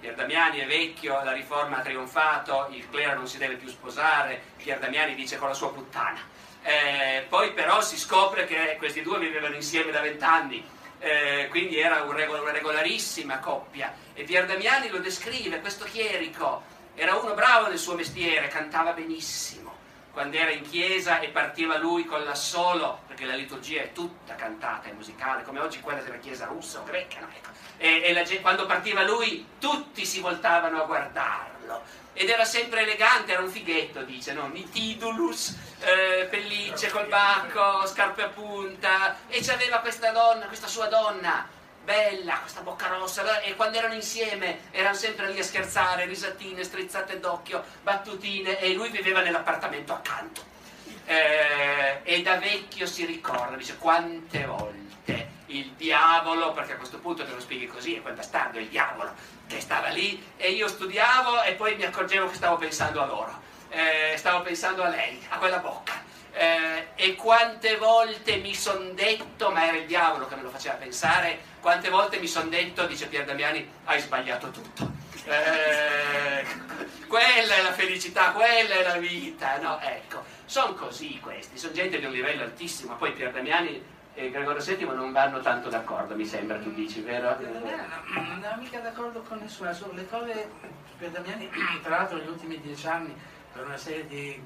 Pier 0.00 0.14
Damiani 0.14 0.60
è 0.60 0.66
vecchio, 0.66 1.24
la 1.24 1.32
riforma 1.32 1.78
ha 1.78 1.82
trionfato, 1.82 2.68
il 2.70 2.88
clero 2.88 3.16
non 3.16 3.26
si 3.26 3.36
deve 3.36 3.56
più 3.56 3.68
sposare, 3.68 4.40
Pier 4.56 4.78
Damiani 4.78 5.16
dice 5.16 5.38
con 5.38 5.48
la 5.48 5.54
sua 5.54 5.72
puttana. 5.72 6.20
Eh, 6.62 7.24
poi 7.28 7.52
però 7.52 7.80
si 7.80 7.98
scopre 7.98 8.46
che 8.46 8.76
questi 8.78 9.02
due 9.02 9.18
vivevano 9.18 9.56
insieme 9.56 9.90
da 9.90 10.00
vent'anni, 10.00 10.64
eh, 10.98 11.46
quindi 11.50 11.78
era 11.78 12.02
un 12.02 12.12
regol- 12.12 12.40
una 12.40 12.52
regolarissima 12.52 13.38
coppia. 13.38 13.94
E 14.14 14.24
Pier 14.24 14.46
Damiani 14.46 14.88
lo 14.88 14.98
descrive, 14.98 15.60
questo 15.60 15.84
chierico 15.84 16.62
era 16.94 17.14
uno 17.14 17.34
bravo 17.34 17.68
nel 17.68 17.78
suo 17.78 17.94
mestiere, 17.94 18.48
cantava 18.48 18.92
benissimo. 18.92 19.76
Quando 20.12 20.36
era 20.36 20.50
in 20.50 20.68
chiesa 20.68 21.20
e 21.20 21.28
partiva 21.28 21.78
lui 21.78 22.04
con 22.04 22.24
l'assolo, 22.24 23.02
perché 23.06 23.24
la 23.24 23.36
liturgia 23.36 23.82
è 23.82 23.92
tutta 23.92 24.34
cantata 24.34 24.88
e 24.88 24.92
musicale, 24.92 25.44
come 25.44 25.60
oggi 25.60 25.80
quella 25.80 26.00
della 26.00 26.18
chiesa 26.18 26.46
russa 26.46 26.80
o 26.80 26.84
greca, 26.84 27.20
no? 27.20 27.28
ecco. 27.32 27.50
e, 27.76 28.02
e 28.02 28.12
la, 28.12 28.24
quando 28.40 28.66
partiva 28.66 29.04
lui 29.04 29.46
tutti 29.60 30.04
si 30.04 30.18
voltavano 30.20 30.82
a 30.82 30.86
guardarlo 30.86 31.82
ed 32.18 32.28
era 32.28 32.44
sempre 32.44 32.82
elegante, 32.82 33.32
era 33.32 33.42
un 33.42 33.48
fighetto, 33.48 34.02
dice, 34.02 34.32
no? 34.32 34.48
Nitidulus, 34.48 35.56
eh, 35.80 36.26
pellicce 36.28 36.90
col 36.90 37.06
bacco, 37.06 37.86
scarpe 37.86 38.24
a 38.24 38.28
punta, 38.28 39.16
e 39.28 39.40
c'aveva 39.40 39.78
questa 39.78 40.10
donna, 40.10 40.46
questa 40.46 40.66
sua 40.66 40.86
donna, 40.86 41.48
bella, 41.84 42.40
questa 42.40 42.62
bocca 42.62 42.88
rossa, 42.88 43.40
e 43.40 43.54
quando 43.54 43.78
erano 43.78 43.94
insieme 43.94 44.62
erano 44.72 44.96
sempre 44.96 45.30
lì 45.30 45.38
a 45.38 45.44
scherzare, 45.44 46.06
risatine, 46.06 46.64
strizzate 46.64 47.20
d'occhio, 47.20 47.64
battutine, 47.82 48.58
e 48.58 48.72
lui 48.74 48.90
viveva 48.90 49.20
nell'appartamento 49.20 49.92
accanto. 49.92 50.42
eh, 51.06 52.00
e 52.02 52.20
da 52.22 52.36
vecchio 52.36 52.86
si 52.86 53.06
ricorda, 53.06 53.56
dice 53.56 53.78
quante 53.78 54.44
volte 54.44 54.87
il 55.48 55.72
diavolo, 55.72 56.52
perché 56.52 56.72
a 56.72 56.76
questo 56.76 56.98
punto 56.98 57.24
te 57.24 57.32
lo 57.32 57.40
spieghi 57.40 57.66
così, 57.66 57.94
è 57.94 58.02
quel 58.02 58.14
bastardo, 58.14 58.58
il 58.58 58.68
diavolo, 58.68 59.14
che 59.46 59.60
stava 59.60 59.88
lì 59.88 60.22
e 60.36 60.50
io 60.50 60.68
studiavo 60.68 61.42
e 61.42 61.54
poi 61.54 61.76
mi 61.76 61.84
accorgevo 61.84 62.28
che 62.28 62.34
stavo 62.34 62.56
pensando 62.56 63.02
a 63.02 63.06
loro, 63.06 63.40
eh, 63.70 64.14
stavo 64.16 64.42
pensando 64.42 64.82
a 64.82 64.88
lei, 64.88 65.24
a 65.28 65.38
quella 65.38 65.58
bocca. 65.58 66.06
Eh, 66.32 66.88
e 66.94 67.14
quante 67.14 67.76
volte 67.76 68.36
mi 68.36 68.54
son 68.54 68.94
detto, 68.94 69.50
ma 69.50 69.66
era 69.66 69.76
il 69.76 69.86
diavolo 69.86 70.28
che 70.28 70.36
me 70.36 70.42
lo 70.42 70.50
faceva 70.50 70.74
pensare, 70.74 71.40
quante 71.60 71.88
volte 71.88 72.18
mi 72.18 72.28
son 72.28 72.48
detto, 72.48 72.86
dice 72.86 73.06
Pier 73.06 73.24
Damiani, 73.24 73.68
hai 73.84 74.00
sbagliato 74.00 74.50
tutto. 74.50 74.90
Eh, 75.24 76.44
quella 77.08 77.56
è 77.56 77.62
la 77.62 77.72
felicità, 77.72 78.32
quella 78.32 78.74
è 78.74 78.82
la 78.82 78.98
vita, 78.98 79.58
no? 79.58 79.80
Ecco, 79.80 80.22
sono 80.44 80.74
così 80.74 81.18
questi, 81.20 81.58
sono 81.58 81.72
gente 81.72 81.98
di 81.98 82.04
un 82.04 82.12
livello 82.12 82.44
altissimo, 82.44 82.94
poi 82.96 83.12
Pier 83.12 83.32
Damiani 83.32 83.96
e 84.18 84.30
Gregorio 84.32 84.60
VII 84.60 84.84
non 84.96 85.12
vanno 85.12 85.38
tanto 85.38 85.68
d'accordo, 85.68 86.16
mi 86.16 86.26
sembra, 86.26 86.58
tu 86.58 86.72
dici, 86.72 87.00
vero? 87.02 87.38
Non 87.38 88.42
è 88.42 88.56
mica 88.58 88.80
d'accordo 88.80 89.20
con 89.20 89.38
nessuno, 89.38 89.70
le 89.92 90.08
cose 90.08 90.50
per 90.98 91.10
Damiani, 91.10 91.48
tra 91.84 91.98
l'altro 91.98 92.16
negli 92.16 92.26
ultimi 92.26 92.60
dieci 92.60 92.88
anni, 92.88 93.16
per 93.52 93.64
una 93.64 93.76
serie 93.76 94.08
di 94.08 94.42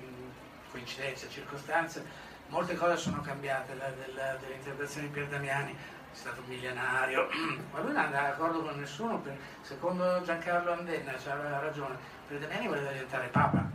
coincidenze, 0.70 1.30
circostanze, 1.30 2.04
molte 2.48 2.74
cose 2.74 2.98
sono 2.98 3.22
cambiate 3.22 3.74
la, 3.76 3.88
della, 3.88 4.37
dell'interpretazione 4.40 5.06
di 5.06 5.12
Pier 5.14 5.28
Damiani, 5.28 5.72
è 5.72 6.14
stato 6.14 6.42
un 6.42 6.48
milionario, 6.48 7.28
ma 7.72 7.80
lui 7.80 7.92
non 7.92 8.04
andava 8.04 8.28
d'accordo 8.28 8.61
con 8.61 8.78
nessuno, 8.78 9.20
per, 9.20 9.35
secondo 9.62 10.20
Giancarlo 10.22 10.72
Andenna, 10.72 11.12
aveva 11.30 11.61
ragione, 11.61 11.96
Pier 12.28 12.40
Damiani 12.40 12.68
voleva 12.68 12.90
diventare 12.90 13.28
Papa. 13.28 13.70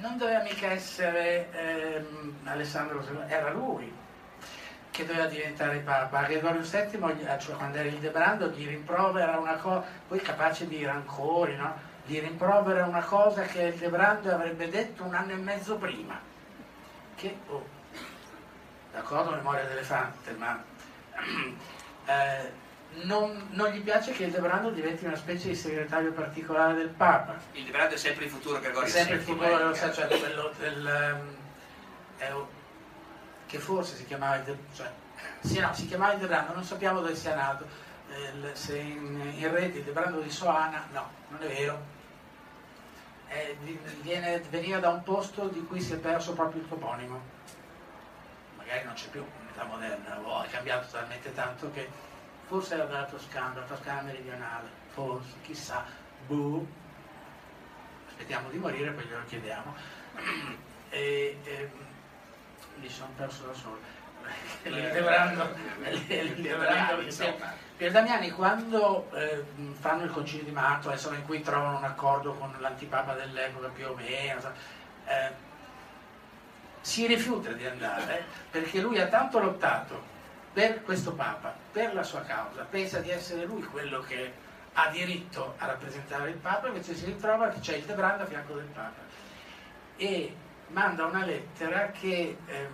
Non 0.00 0.18
doveva 0.18 0.42
mica 0.42 0.66
essere 0.72 1.48
ehm, 1.52 2.38
Alessandro 2.42 3.04
era 3.28 3.50
lui 3.50 4.04
che 4.96 5.04
doveva 5.04 5.26
diventare 5.26 5.78
Papa. 5.78 6.22
Gregorio 6.22 6.62
VII, 6.62 7.38
cioè 7.38 7.56
quando 7.56 7.76
era 7.76 7.86
il 7.86 7.98
Debrando, 7.98 8.48
gli 8.48 8.66
rimprovera 8.66 9.36
una 9.36 9.56
cosa, 9.56 9.84
poi 10.08 10.20
capace 10.20 10.66
di 10.66 10.82
rancori, 10.84 11.54
no? 11.54 11.74
gli 12.06 12.18
rimprovera 12.18 12.86
una 12.86 13.02
cosa 13.02 13.42
che 13.42 13.62
il 13.62 13.74
Debrando 13.74 14.32
avrebbe 14.32 14.70
detto 14.70 15.04
un 15.04 15.14
anno 15.14 15.32
e 15.32 15.36
mezzo 15.36 15.76
prima. 15.76 16.18
Che, 17.14 17.36
oh, 17.48 17.66
d'accordo, 18.92 19.32
memoria 19.32 19.64
d'elefante, 19.64 20.32
ma 20.32 20.64
eh, 22.06 22.52
non, 23.02 23.48
non, 23.50 23.68
gli 23.70 23.82
piace 23.82 24.12
che 24.12 24.24
il 24.24 24.30
Debrando 24.30 24.70
diventi 24.70 25.04
una 25.04 25.16
specie 25.16 25.48
di 25.48 25.54
segretario 25.54 26.12
particolare 26.12 26.74
del 26.74 26.88
Papa. 26.88 27.38
Il 27.52 27.64
Debrando 27.64 27.96
è 27.96 27.98
sempre 27.98 28.24
il 28.24 28.30
futuro 28.30 28.60
Gregorio 28.60 28.88
VII. 28.88 28.94
È 28.94 28.96
sempre 28.96 29.16
il 29.16 29.22
futuro 29.22 29.70
eh, 29.70 29.92
cioè 29.92 30.06
quello 30.06 30.52
del... 30.58 31.18
Um, 31.20 31.34
è, 32.16 32.32
che 33.46 33.58
forse 33.58 33.96
si 33.96 34.04
chiamava 34.04 34.42
cioè, 34.74 34.90
sì, 35.40 35.58
no, 35.60 35.72
si 35.74 35.86
chiamava 35.86 36.14
il 36.14 36.20
Debrando, 36.20 36.54
non 36.54 36.64
sappiamo 36.64 37.00
dove 37.00 37.14
sia 37.14 37.34
nato, 37.34 37.66
eh, 38.10 38.54
se 38.54 38.78
in, 38.78 39.32
in 39.36 39.50
rete 39.50 39.78
il 39.78 39.84
Debrando 39.84 40.20
di 40.20 40.30
Soana, 40.30 40.86
no, 40.92 41.10
non 41.28 41.42
è 41.42 41.46
vero, 41.46 41.94
eh, 43.28 43.56
viene, 44.02 44.40
veniva 44.50 44.78
da 44.78 44.90
un 44.90 45.02
posto 45.02 45.48
di 45.48 45.64
cui 45.64 45.80
si 45.80 45.92
è 45.92 45.96
perso 45.96 46.32
proprio 46.32 46.62
il 46.62 46.68
toponimo. 46.68 47.34
Magari 48.56 48.84
non 48.84 48.94
c'è 48.94 49.08
più 49.08 49.20
in 49.20 49.48
età 49.48 49.64
moderna, 49.64 50.18
o 50.20 50.42
è 50.42 50.48
cambiato 50.48 50.86
talmente 50.90 51.32
tanto 51.32 51.70
che 51.72 51.88
forse 52.46 52.74
era 52.74 52.84
dalla 52.84 53.04
Toscana, 53.06 53.54
dalla 53.54 53.66
Toscana 53.66 54.02
meridionale, 54.02 54.68
forse, 54.88 55.34
chissà, 55.42 55.84
buh. 56.26 56.66
Aspettiamo 58.08 58.50
di 58.50 58.58
morire, 58.58 58.90
poi 58.92 59.04
glielo 59.04 59.24
chiediamo. 59.26 59.74
E, 60.88 61.36
e, 61.42 61.70
mi 62.80 62.88
sono 62.88 63.10
perso 63.16 63.46
da 63.46 63.54
solo. 63.54 63.94
Levrando, 64.64 65.54
Pier 67.76 67.92
Damiani 67.92 68.30
quando 68.30 69.08
eh, 69.14 69.44
fanno 69.78 70.04
il 70.04 70.10
concilio 70.10 70.44
di 70.44 70.50
Mantova, 70.50 70.94
insomma, 70.94 71.16
in 71.16 71.24
cui 71.24 71.42
trovano 71.42 71.78
un 71.78 71.84
accordo 71.84 72.32
con 72.34 72.52
l'antipapa 72.58 73.14
dell'epoca 73.14 73.68
più 73.68 73.86
o 73.86 73.94
meno, 73.94 74.40
eh, 75.04 75.30
si 76.80 77.06
rifiuta 77.06 77.52
di 77.52 77.66
andare 77.66 78.24
perché 78.50 78.80
lui 78.80 79.00
ha 79.00 79.06
tanto 79.06 79.38
lottato 79.38 80.14
per 80.52 80.82
questo 80.82 81.12
Papa, 81.12 81.54
per 81.70 81.92
la 81.94 82.02
sua 82.02 82.22
causa, 82.22 82.66
pensa 82.68 83.00
di 83.00 83.10
essere 83.10 83.44
lui 83.44 83.62
quello 83.62 84.00
che 84.00 84.32
ha 84.72 84.88
diritto 84.88 85.54
a 85.58 85.66
rappresentare 85.66 86.30
il 86.30 86.36
Papa, 86.36 86.68
invece 86.68 86.94
si 86.94 87.04
ritrova 87.04 87.48
che 87.48 87.60
c'è 87.60 87.76
il 87.76 87.84
Debrando 87.84 88.22
a 88.22 88.26
fianco 88.26 88.54
del 88.54 88.64
Papa. 88.64 89.02
E 89.96 90.34
manda 90.68 91.04
una 91.04 91.24
lettera 91.24 91.90
che 91.90 92.36
eh, 92.46 92.68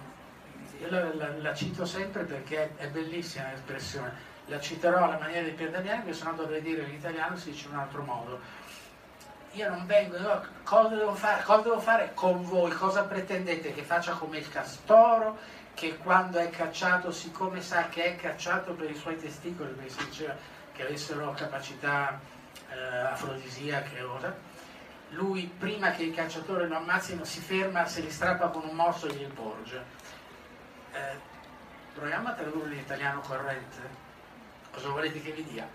io 0.80 0.90
la, 0.90 1.14
la, 1.14 1.36
la, 1.38 1.54
cito 1.54 1.84
sempre 1.84 2.24
perché 2.24 2.76
è 2.76 2.88
bellissima 2.88 3.50
l'espressione 3.50 4.30
la 4.46 4.60
citerò 4.60 5.04
alla 5.04 5.18
maniera 5.18 5.44
di 5.44 5.52
Pier 5.52 5.70
Damiani, 5.70 6.04
che 6.04 6.12
se 6.12 6.24
no 6.24 6.32
dovrei 6.32 6.60
dire 6.60 6.82
in 6.82 6.94
italiano 6.94 7.36
si 7.36 7.50
dice 7.50 7.68
in 7.68 7.74
un 7.74 7.80
altro 7.80 8.02
modo. 8.02 8.40
Io 9.52 9.68
non 9.68 9.86
vengo, 9.86 10.16
io, 10.16 10.42
cosa, 10.62 10.88
devo 10.88 11.14
fare, 11.14 11.42
cosa 11.42 11.62
devo 11.62 11.80
fare 11.80 12.12
con 12.14 12.42
voi? 12.44 12.70
Cosa 12.72 13.04
pretendete? 13.04 13.72
Che 13.72 13.82
faccia 13.82 14.12
come 14.12 14.38
il 14.38 14.48
castoro, 14.48 15.38
che 15.74 15.96
quando 15.98 16.38
è 16.38 16.50
cacciato, 16.50 17.10
siccome 17.10 17.60
sa 17.60 17.88
che 17.88 18.04
è 18.04 18.16
cacciato 18.16 18.72
per 18.72 18.90
i 18.90 18.94
suoi 18.94 19.16
testicoli, 19.16 19.72
perché 19.72 19.90
si 19.90 20.04
diceva 20.06 20.34
che 20.72 20.82
avessero 20.82 21.32
capacità 21.32 22.18
eh, 22.70 22.96
afrodisiache 22.98 24.00
o 24.02 24.18
lui 25.12 25.50
prima 25.58 25.90
che 25.90 26.04
il 26.04 26.14
cacciatore 26.14 26.66
lo 26.66 26.76
ammazzino 26.76 27.24
si 27.24 27.40
ferma, 27.40 27.86
se 27.86 28.00
li 28.00 28.10
strappa 28.10 28.48
con 28.48 28.66
un 28.66 28.74
morso 28.74 29.06
e 29.06 29.14
gli 29.14 29.26
porge. 29.26 29.84
Eh, 30.92 31.16
proviamo 31.94 32.28
a 32.28 32.32
tradurre 32.32 32.74
in 32.74 32.80
italiano 32.80 33.20
corrente. 33.20 34.10
Cosa 34.70 34.88
volete 34.88 35.20
che 35.20 35.32
vi 35.32 35.44
dia? 35.44 35.68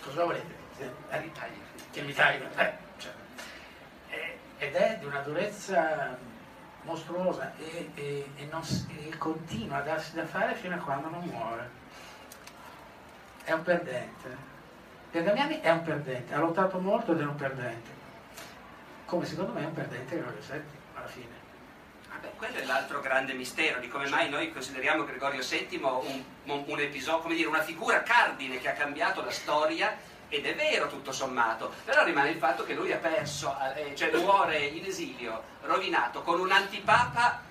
Cosa 0.00 0.24
volete? 0.24 0.62
Eh, 0.78 1.30
che 1.90 2.02
mi 2.02 2.12
taglio? 2.12 2.46
Eh, 2.56 2.72
cioè. 2.98 3.12
ed 4.58 4.74
è 4.74 4.96
di 4.98 5.04
una 5.04 5.20
durezza 5.20 6.16
mostruosa 6.82 7.52
e, 7.56 7.90
e, 7.94 8.30
e, 8.36 8.46
non, 8.50 8.62
e, 8.88 9.16
continua 9.16 9.78
a 9.78 9.82
darsi 9.82 10.14
da 10.14 10.26
fare 10.26 10.54
fino 10.54 10.74
a 10.74 10.78
quando 10.78 11.08
non 11.08 11.24
muore. 11.24 11.70
È 13.44 13.52
un 13.52 13.62
perdente. 13.62 14.52
Per 15.10 15.22
Damiani 15.22 15.60
è 15.60 15.70
un 15.70 15.82
perdente, 15.82 16.34
ha 16.34 16.38
lottato 16.38 16.78
molto 16.78 17.12
ed 17.12 17.20
è 17.20 17.24
un 17.24 17.36
perdente. 17.36 17.93
Come 19.06 19.26
secondo 19.26 19.52
me 19.52 19.62
è 19.62 19.66
un 19.66 19.74
perdente 19.74 20.16
Gregorio 20.16 20.40
VII 20.40 20.62
alla 20.94 21.06
fine. 21.06 21.42
Beh, 22.20 22.30
quello 22.36 22.56
è 22.56 22.64
l'altro 22.64 23.00
grande 23.00 23.34
mistero 23.34 23.78
di 23.78 23.88
come 23.88 24.08
mai 24.08 24.30
noi 24.30 24.50
consideriamo 24.50 25.04
Gregorio 25.04 25.42
VII 25.46 25.80
un, 25.82 26.24
un, 26.66 26.80
episodio, 26.80 27.34
dire, 27.34 27.48
una 27.48 27.62
figura 27.62 28.02
cardine 28.02 28.58
che 28.58 28.70
ha 28.70 28.72
cambiato 28.72 29.22
la 29.22 29.30
storia 29.30 29.94
ed 30.28 30.46
è 30.46 30.54
vero 30.54 30.88
tutto 30.88 31.12
sommato, 31.12 31.70
però 31.84 32.02
rimane 32.02 32.30
il 32.30 32.38
fatto 32.38 32.64
che 32.64 32.72
lui 32.72 32.92
ha 32.92 32.96
perso, 32.96 33.54
eh, 33.76 33.94
cioè 33.94 34.10
muore 34.16 34.58
in 34.58 34.86
esilio, 34.86 35.42
rovinato, 35.62 36.22
con 36.22 36.40
un 36.40 36.50
antipapa 36.50 37.42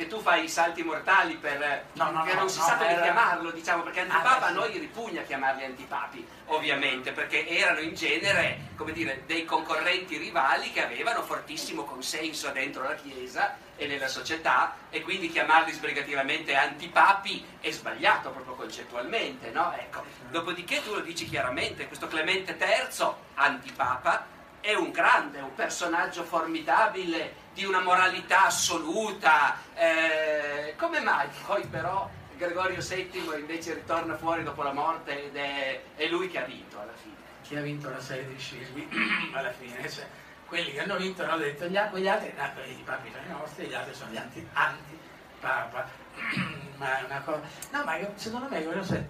che 0.00 0.06
tu 0.06 0.18
fai 0.22 0.44
i 0.44 0.48
salti 0.48 0.82
mortali 0.82 1.34
per 1.34 1.84
no, 1.92 2.10
no, 2.10 2.22
che 2.22 2.32
non 2.32 2.44
no, 2.44 2.48
si 2.48 2.58
sa 2.58 2.78
come 2.78 2.88
era... 2.88 3.02
chiamarlo, 3.02 3.50
diciamo, 3.50 3.82
perché 3.82 4.00
antipapa 4.00 4.46
a 4.46 4.50
noi 4.50 4.78
ripugna 4.78 5.20
chiamarli 5.20 5.62
antipapi, 5.62 6.26
ovviamente, 6.46 7.12
perché 7.12 7.46
erano 7.46 7.80
in 7.80 7.94
genere, 7.94 8.70
come 8.76 8.92
dire, 8.92 9.24
dei 9.26 9.44
concorrenti 9.44 10.16
rivali 10.16 10.72
che 10.72 10.82
avevano 10.82 11.22
fortissimo 11.22 11.84
consenso 11.84 12.48
dentro 12.48 12.82
la 12.82 12.94
Chiesa 12.94 13.58
e 13.76 13.86
nella 13.86 14.08
società 14.08 14.74
e 14.88 15.02
quindi 15.02 15.28
chiamarli 15.28 15.70
sbrigativamente 15.70 16.54
antipapi 16.54 17.44
è 17.60 17.70
sbagliato 17.70 18.30
proprio 18.30 18.54
concettualmente, 18.54 19.50
no? 19.50 19.74
Ecco. 19.76 20.02
Dopodiché 20.30 20.82
tu 20.82 20.94
lo 20.94 21.00
dici 21.00 21.28
chiaramente, 21.28 21.86
questo 21.88 22.06
Clemente 22.06 22.56
III, 22.58 23.06
antipapa, 23.34 24.38
è 24.60 24.74
un 24.74 24.90
grande, 24.92 25.40
un 25.40 25.54
personaggio 25.54 26.22
formidabile 26.22 27.48
di 27.60 27.66
una 27.66 27.80
moralità 27.82 28.46
assoluta. 28.46 29.58
Eh, 29.74 30.74
come 30.76 31.00
mai 31.00 31.28
poi 31.46 31.66
però 31.66 32.08
Gregorio 32.36 32.80
VII 32.80 33.38
invece 33.38 33.74
ritorna 33.74 34.16
fuori 34.16 34.42
dopo 34.42 34.62
la 34.62 34.72
morte 34.72 35.26
ed 35.26 35.36
è, 35.36 35.82
è 35.94 36.06
lui 36.06 36.28
che 36.28 36.38
ha 36.38 36.44
vinto 36.44 36.80
alla 36.80 36.94
fine? 36.94 37.16
Chi 37.42 37.56
ha 37.56 37.60
vinto 37.60 37.90
la 37.90 38.00
serie 38.00 38.26
di 38.28 38.38
scismi 38.38 38.88
alla 39.34 39.52
fine? 39.52 39.88
Cioè, 39.90 40.06
quelli 40.46 40.72
che 40.72 40.80
hanno 40.80 40.96
vinto 40.96 41.22
hanno 41.22 41.36
detto 41.36 41.66
gli, 41.66 41.78
quegli 41.90 42.08
altri, 42.08 42.28
i 42.28 42.82
papi 42.82 43.10
sono 43.12 43.24
i 43.24 43.28
nostri, 43.28 43.66
gli 43.66 43.74
altri 43.74 43.94
sono 43.94 44.10
gli 44.10 44.16
anti, 44.16 44.48
anti-papa. 44.54 45.88
ma 46.76 46.98
è 46.98 47.04
una 47.04 47.20
cosa... 47.20 47.42
No, 47.72 47.84
ma 47.84 47.98
secondo 48.14 48.48
me 48.48 48.62
Gregorio 48.62 48.82
VII 48.82 49.06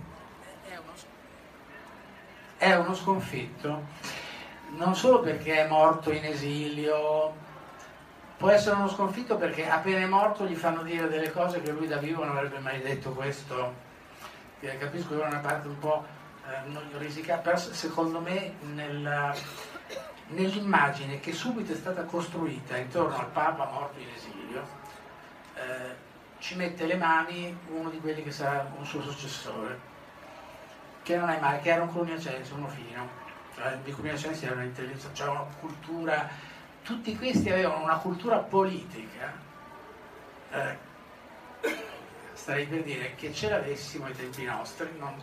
è 0.68 0.76
uno, 0.76 0.92
è 2.56 2.74
uno 2.74 2.94
sconfitto 2.94 4.18
non 4.72 4.94
solo 4.94 5.20
perché 5.20 5.64
è 5.64 5.68
morto 5.68 6.12
in 6.12 6.24
esilio, 6.24 7.34
può 8.40 8.48
essere 8.48 8.76
uno 8.76 8.88
sconfitto 8.88 9.36
perché 9.36 9.68
appena 9.68 9.98
è 9.98 10.06
morto 10.06 10.46
gli 10.46 10.54
fanno 10.54 10.82
dire 10.82 11.08
delle 11.08 11.30
cose 11.30 11.60
che 11.60 11.72
lui 11.72 11.86
da 11.86 11.98
vivo 11.98 12.24
non 12.24 12.38
avrebbe 12.38 12.58
mai 12.58 12.80
detto 12.80 13.10
questo. 13.10 13.88
Capisco 14.60 15.14
che 15.14 15.22
è 15.22 15.26
una 15.26 15.40
parte 15.40 15.68
un 15.68 15.78
po' 15.78 16.06
eh, 16.48 16.96
risicata, 16.96 17.42
però 17.42 17.58
secondo 17.58 18.18
me 18.18 18.54
nella, 18.62 19.34
nell'immagine 20.28 21.20
che 21.20 21.34
subito 21.34 21.72
è 21.72 21.76
stata 21.76 22.04
costruita 22.04 22.78
intorno 22.78 23.18
al 23.18 23.26
Papa 23.26 23.66
morto 23.66 23.98
in 23.98 24.08
esilio, 24.08 24.62
eh, 25.56 25.94
ci 26.38 26.56
mette 26.56 26.86
le 26.86 26.96
mani 26.96 27.54
uno 27.68 27.90
di 27.90 28.00
quelli 28.00 28.22
che 28.22 28.30
sarà 28.30 28.66
un 28.74 28.86
suo 28.86 29.02
successore, 29.02 29.78
che 31.02 31.14
non 31.14 31.28
è 31.28 31.38
male, 31.38 31.60
che 31.60 31.72
era 31.72 31.82
un 31.82 31.92
Cluniacense, 31.92 32.54
uno 32.54 32.68
fino, 32.68 33.06
cioè 33.54 33.78
i 33.84 33.92
Cluniacensi 33.92 34.46
erano 34.46 34.62
intelligenza, 34.62 35.10
cioè 35.12 35.28
una 35.28 35.44
cultura, 35.60 36.28
tutti 36.90 37.16
questi 37.16 37.48
avevano 37.48 37.84
una 37.84 37.98
cultura 37.98 38.38
politica, 38.38 39.32
eh, 40.50 40.76
starei 42.32 42.66
per 42.66 42.82
dire 42.82 43.14
che 43.14 43.32
ce 43.32 43.48
l'avessimo 43.48 44.06
ai 44.06 44.16
tempi 44.16 44.42
nostri, 44.42 44.88
non, 44.98 45.14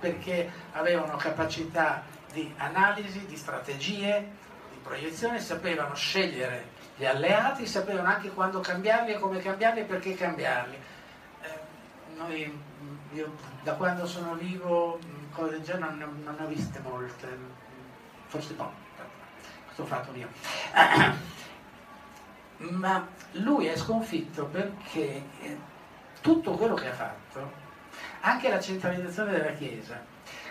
perché 0.00 0.50
avevano 0.72 1.14
capacità 1.14 2.02
di 2.32 2.52
analisi, 2.56 3.24
di 3.26 3.36
strategie, 3.36 4.30
di 4.72 4.78
proiezione, 4.82 5.38
sapevano 5.38 5.94
scegliere 5.94 6.70
gli 6.96 7.04
alleati, 7.04 7.68
sapevano 7.68 8.08
anche 8.08 8.30
quando 8.30 8.58
cambiarli 8.58 9.12
e 9.12 9.18
come 9.20 9.38
cambiarli 9.38 9.80
e 9.80 9.84
perché 9.84 10.16
cambiarli. 10.16 10.74
Eh, 11.42 11.48
noi, 12.16 12.62
io, 13.12 13.32
da 13.62 13.74
quando 13.74 14.06
sono 14.06 14.34
vivo 14.34 14.98
cose 15.30 15.52
del 15.52 15.62
genere 15.62 15.94
non, 15.94 16.20
non 16.24 16.34
ne 16.36 16.44
ho 16.44 16.48
viste 16.48 16.80
molte, 16.80 17.28
forse 18.26 18.54
no, 18.56 18.72
questo 19.72 19.82
ho 19.82 19.86
fatto 19.86 20.12
mio. 20.12 20.28
Ma 22.58 23.08
lui 23.32 23.66
è 23.66 23.76
sconfitto 23.76 24.44
perché 24.46 25.22
eh, 25.40 25.58
tutto 26.20 26.52
quello 26.52 26.74
che 26.74 26.88
ha 26.88 26.92
fatto, 26.92 27.50
anche 28.20 28.48
la 28.48 28.60
centralizzazione 28.60 29.32
della 29.32 29.52
Chiesa, 29.52 30.00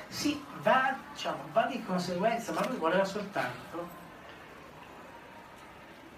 sì, 0.08 0.44
va, 0.62 0.96
diciamo, 1.14 1.46
va 1.54 1.68
di 1.68 1.82
conseguenza, 1.84 2.52
ma 2.52 2.68
lui 2.68 2.78
voleva 2.78 3.06
soltanto 3.06 4.00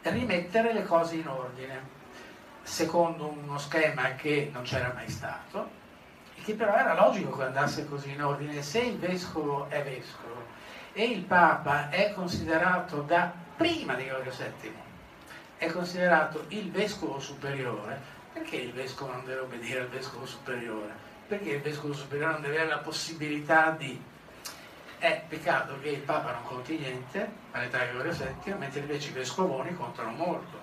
rimettere 0.01 0.73
le 0.73 0.83
cose 0.83 1.17
in 1.17 1.27
ordine, 1.27 2.01
secondo 2.63 3.27
uno 3.27 3.57
schema 3.59 4.15
che 4.15 4.49
non 4.51 4.63
c'era 4.63 4.91
mai 4.93 5.09
stato, 5.09 5.69
e 6.35 6.41
che 6.41 6.55
però 6.55 6.73
era 6.75 6.95
logico 6.95 7.37
che 7.37 7.43
andasse 7.43 7.87
così 7.87 8.11
in 8.11 8.23
ordine. 8.23 8.63
Se 8.63 8.79
il 8.79 8.97
vescovo 8.97 9.69
è 9.69 9.83
vescovo 9.83 10.32
e 10.93 11.03
il 11.05 11.23
Papa 11.23 11.89
è 11.89 12.13
considerato 12.13 13.01
da 13.01 13.31
prima 13.57 13.95
di 13.95 14.05
Gregorio 14.05 14.31
VII, 14.31 14.73
è 15.57 15.67
considerato 15.67 16.45
il 16.49 16.71
vescovo 16.71 17.19
superiore, 17.19 17.99
perché 18.31 18.57
il 18.57 18.71
vescovo 18.71 19.11
non 19.11 19.25
deve 19.25 19.41
obbedire 19.41 19.81
al 19.81 19.89
vescovo 19.89 20.25
superiore? 20.25 20.91
Perché 21.27 21.49
il 21.51 21.61
vescovo 21.61 21.93
superiore 21.93 22.33
non 22.33 22.41
deve 22.41 22.55
avere 22.55 22.69
la 22.69 22.79
possibilità 22.79 23.71
di 23.71 24.01
è 25.03 25.21
peccato 25.27 25.77
che 25.81 25.89
il 25.89 25.99
Papa 25.99 26.31
non 26.31 26.43
conti 26.43 26.77
niente 26.77 27.29
all'età 27.51 27.79
di 27.79 27.91
Gregorio 27.91 28.13
VII, 28.13 28.53
mentre 28.53 28.79
invece 28.79 29.09
i 29.09 29.11
vescovoni 29.11 29.75
contano 29.75 30.11
molto. 30.11 30.61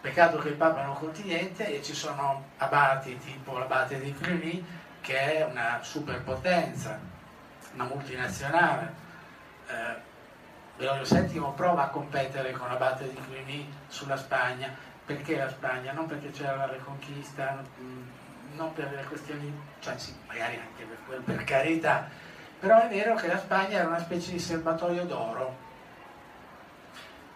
Peccato 0.00 0.38
che 0.38 0.48
il 0.48 0.54
Papa 0.54 0.82
non 0.82 0.96
conti 0.96 1.22
niente 1.22 1.72
e 1.72 1.80
ci 1.80 1.94
sono 1.94 2.44
abati 2.56 3.16
tipo 3.18 3.56
l'abate 3.56 4.00
di 4.00 4.12
Cluny 4.14 4.64
che 5.00 5.36
è 5.36 5.44
una 5.44 5.78
superpotenza, 5.82 6.98
una 7.74 7.84
multinazionale. 7.84 9.02
Eh, 9.66 10.12
VII 10.76 11.52
prova 11.54 11.84
a 11.84 11.88
competere 11.88 12.52
con 12.52 12.68
l'abate 12.68 13.08
di 13.08 13.20
Cluny 13.26 13.72
sulla 13.88 14.16
Spagna. 14.16 14.72
Perché 15.04 15.36
la 15.36 15.50
Spagna? 15.50 15.92
Non 15.92 16.06
perché 16.06 16.30
c'era 16.30 16.56
la 16.56 16.66
Reconquista, 16.66 17.62
non 18.54 18.72
per 18.72 18.90
le 18.92 19.04
questioni, 19.04 19.52
cioè 19.80 19.98
sì, 19.98 20.14
magari 20.26 20.56
anche 20.58 20.84
per, 21.06 21.20
per 21.20 21.44
carità, 21.44 22.08
però 22.58 22.80
è 22.80 22.88
vero 22.88 23.14
che 23.14 23.26
la 23.26 23.38
Spagna 23.38 23.78
era 23.78 23.88
una 23.88 23.98
specie 23.98 24.32
di 24.32 24.38
serbatoio 24.38 25.04
d'oro. 25.04 25.62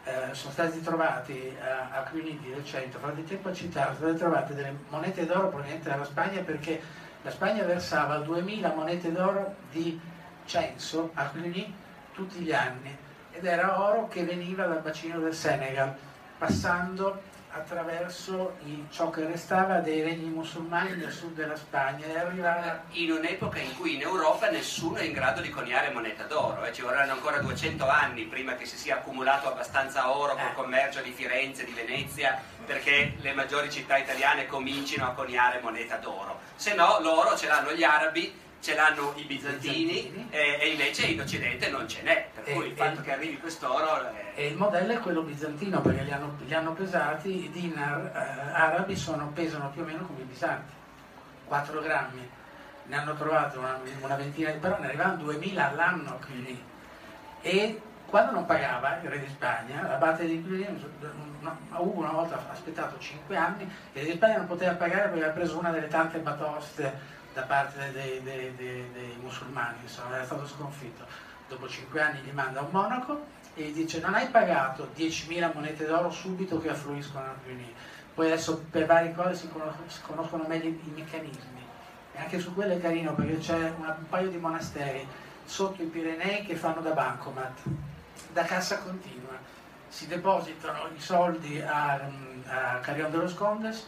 Eh, 0.04 0.32
sono 0.32 0.52
stati 0.52 0.80
trovati 0.80 1.54
a, 1.60 1.98
a 1.98 2.02
Cluny 2.04 2.38
di 2.38 2.54
recente, 2.54 2.96
fate 2.96 3.24
tempo 3.24 3.50
a 3.50 3.52
citarlo, 3.52 3.94
sono 3.96 4.08
state 4.08 4.24
trovate 4.24 4.54
delle 4.54 4.74
monete 4.88 5.26
d'oro 5.26 5.48
provenienti 5.48 5.86
dalla 5.86 6.04
Spagna 6.04 6.40
perché 6.40 6.80
la 7.20 7.30
Spagna 7.30 7.62
versava 7.64 8.16
2000 8.18 8.72
monete 8.74 9.12
d'oro 9.12 9.54
di 9.70 10.00
censo 10.48 11.10
a 11.14 11.28
Cluny 11.28 11.72
tutti 12.12 12.38
gli 12.38 12.52
anni 12.52 12.96
ed 13.30 13.44
era 13.44 13.80
oro 13.86 14.08
che 14.08 14.24
veniva 14.24 14.64
dal 14.64 14.80
bacino 14.80 15.20
del 15.20 15.34
Senegal, 15.34 15.94
passando 16.38 17.22
attraverso 17.50 18.56
il, 18.64 18.86
ciò 18.90 19.10
che 19.10 19.24
restava 19.26 19.78
dei 19.78 20.02
regni 20.02 20.28
musulmani 20.28 20.96
nel 20.96 21.12
sud 21.12 21.34
della 21.34 21.56
Spagna 21.56 22.06
e 22.06 22.18
arrivava 22.18 22.82
in 22.90 23.12
un'epoca 23.12 23.58
in 23.58 23.76
cui 23.76 23.94
in 23.94 24.02
Europa 24.02 24.50
nessuno 24.50 24.96
è 24.96 25.04
in 25.04 25.12
grado 25.12 25.40
di 25.40 25.50
coniare 25.50 25.90
moneta 25.90 26.24
d'oro, 26.24 26.64
eh? 26.64 26.72
ci 26.72 26.82
vorranno 26.82 27.12
ancora 27.12 27.38
200 27.38 27.88
anni 27.88 28.24
prima 28.24 28.54
che 28.54 28.66
si 28.66 28.76
sia 28.76 28.96
accumulato 28.96 29.48
abbastanza 29.48 30.10
oro 30.10 30.34
col 30.34 30.50
Eh. 30.50 30.54
commercio 30.54 31.00
di 31.00 31.12
Firenze, 31.12 31.64
di 31.64 31.72
Venezia, 31.72 32.40
perché 32.66 33.14
le 33.20 33.32
maggiori 33.32 33.70
città 33.70 33.96
italiane 33.96 34.46
comincino 34.46 35.06
a 35.06 35.12
coniare 35.12 35.60
moneta 35.60 35.96
d'oro. 35.96 36.40
Se 36.56 36.74
no 36.74 36.98
l'oro 37.00 37.36
ce 37.36 37.46
l'hanno 37.46 37.72
gli 37.72 37.84
arabi, 37.84 38.46
ce 38.60 38.74
l'hanno 38.74 39.12
i 39.16 39.22
bizantini 39.24 40.26
e, 40.30 40.58
e 40.60 40.68
invece 40.70 41.06
in 41.06 41.20
Occidente 41.20 41.68
non 41.70 41.86
ce 41.88 42.02
n'è, 42.02 42.28
per 42.34 42.48
E- 42.48 42.52
cui 42.54 42.66
il 42.66 42.72
e- 42.72 42.74
fatto 42.76 43.00
che 43.02 43.12
arrivi 43.12 43.38
quest'oro... 43.38 44.10
è- 44.10 44.32
e 44.34 44.46
il 44.48 44.56
modello 44.56 44.92
è 44.92 44.98
quello 44.98 45.22
bizantino 45.22 45.80
perché 45.80 46.02
li 46.02 46.12
hanno, 46.12 46.36
li 46.44 46.54
hanno 46.54 46.72
pesati, 46.72 47.44
i 47.44 47.50
dinar 47.50 48.10
eh, 48.14 48.52
arabi 48.52 48.96
sono- 48.96 49.30
pesano 49.32 49.70
più 49.70 49.82
o 49.82 49.84
meno 49.84 50.04
come 50.06 50.20
i 50.20 50.24
bisanti, 50.24 50.72
4 51.46 51.80
grammi, 51.80 52.30
ne 52.84 52.96
hanno 52.96 53.14
trovato 53.14 53.58
una, 53.58 53.78
una 54.00 54.14
ventina, 54.16 54.50
di- 54.50 54.58
però 54.58 54.78
ne 54.80 54.86
arrivavano 54.86 55.22
2000 55.22 55.70
all'anno 55.70 56.18
Cluny 56.18 56.62
e 57.42 57.80
quando 58.06 58.32
non 58.32 58.46
pagava 58.46 58.98
il 59.02 59.08
re 59.10 59.20
di 59.20 59.28
Spagna, 59.28 59.82
l'abate 59.82 60.26
di 60.26 60.42
no, 61.40 61.58
Ugo 61.76 62.00
una 62.00 62.10
volta 62.10 62.36
ha 62.36 62.52
aspettato 62.52 62.98
5 62.98 63.36
anni 63.36 63.62
e 63.92 64.00
il 64.00 64.06
re 64.06 64.12
di 64.12 64.16
Spagna 64.16 64.38
non 64.38 64.46
poteva 64.46 64.72
pagare 64.72 65.02
perché 65.02 65.16
aveva 65.18 65.32
preso 65.32 65.58
una 65.58 65.70
delle 65.70 65.88
tante 65.88 66.18
batoste 66.18 67.16
da 67.34 67.42
parte 67.42 67.92
dei, 67.92 68.22
dei- 68.22 68.54
dei- 68.56 68.90
dei 68.92 69.16
musulmani, 69.20 69.78
insomma 69.82 70.14
era 70.16 70.24
stato 70.24 70.46
sconfitto. 70.46 71.04
Dopo 71.48 71.68
5 71.68 72.00
anni 72.00 72.20
gli 72.20 72.30
manda 72.32 72.60
un 72.60 72.68
monaco 72.70 73.24
e 73.54 73.62
gli 73.64 73.72
dice 73.72 74.00
non 74.00 74.14
hai 74.14 74.28
pagato 74.28 74.90
10.000 74.94 75.50
monete 75.54 75.86
d'oro 75.86 76.10
subito 76.10 76.60
che 76.60 76.70
affluiscono 76.70 77.24
a 77.24 77.34
Cluny. 77.42 77.72
Poi 78.14 78.26
adesso 78.26 78.64
per 78.70 78.84
varie 78.86 79.14
cose 79.14 79.34
si 79.34 79.48
conoscono, 80.02 80.44
meglio 80.46 80.68
i 80.68 80.92
meccanismi. 80.94 81.66
E 82.14 82.18
anche 82.18 82.38
su 82.40 82.52
quello 82.54 82.74
è 82.74 82.80
carino 82.80 83.14
perché 83.14 83.38
c'è 83.38 83.72
una- 83.78 83.96
un 83.98 84.08
paio 84.08 84.28
di 84.28 84.36
monasteri 84.38 85.06
sotto 85.44 85.82
i 85.82 85.86
Pirenei 85.86 86.44
che 86.44 86.56
fanno 86.56 86.80
da 86.80 86.90
bancomat, 86.90 87.60
da 88.32 88.42
cassa 88.42 88.78
continua. 88.80 89.36
Si 89.88 90.06
depositano 90.06 90.88
i 90.94 91.00
soldi 91.00 91.60
a, 91.62 91.92
a 92.46 92.78
Carrion 92.80 93.10
de 93.10 93.16
los 93.16 93.34
Condes 93.34 93.86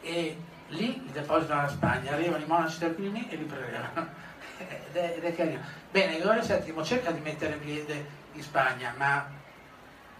e 0.00 0.36
lì 0.72 1.02
li 1.04 1.12
depositano 1.12 1.60
alla 1.60 1.68
Spagna, 1.68 2.12
arrivano 2.12 2.42
i 2.42 2.46
monaci 2.46 2.78
del 2.78 2.94
Cluny 2.94 3.28
e 3.28 3.36
li 3.36 3.44
prelevano. 3.44 4.20
Ed 4.58 4.94
è, 4.94 5.14
ed 5.16 5.24
è 5.24 5.34
carino. 5.34 5.60
Bene, 5.90 6.18
Gregorio 6.18 6.42
VII 6.42 6.84
cerca 6.84 7.10
di 7.10 7.18
mettere 7.18 7.54
piede 7.54 8.06
in 8.32 8.42
Spagna, 8.42 8.94
ma 8.96 9.26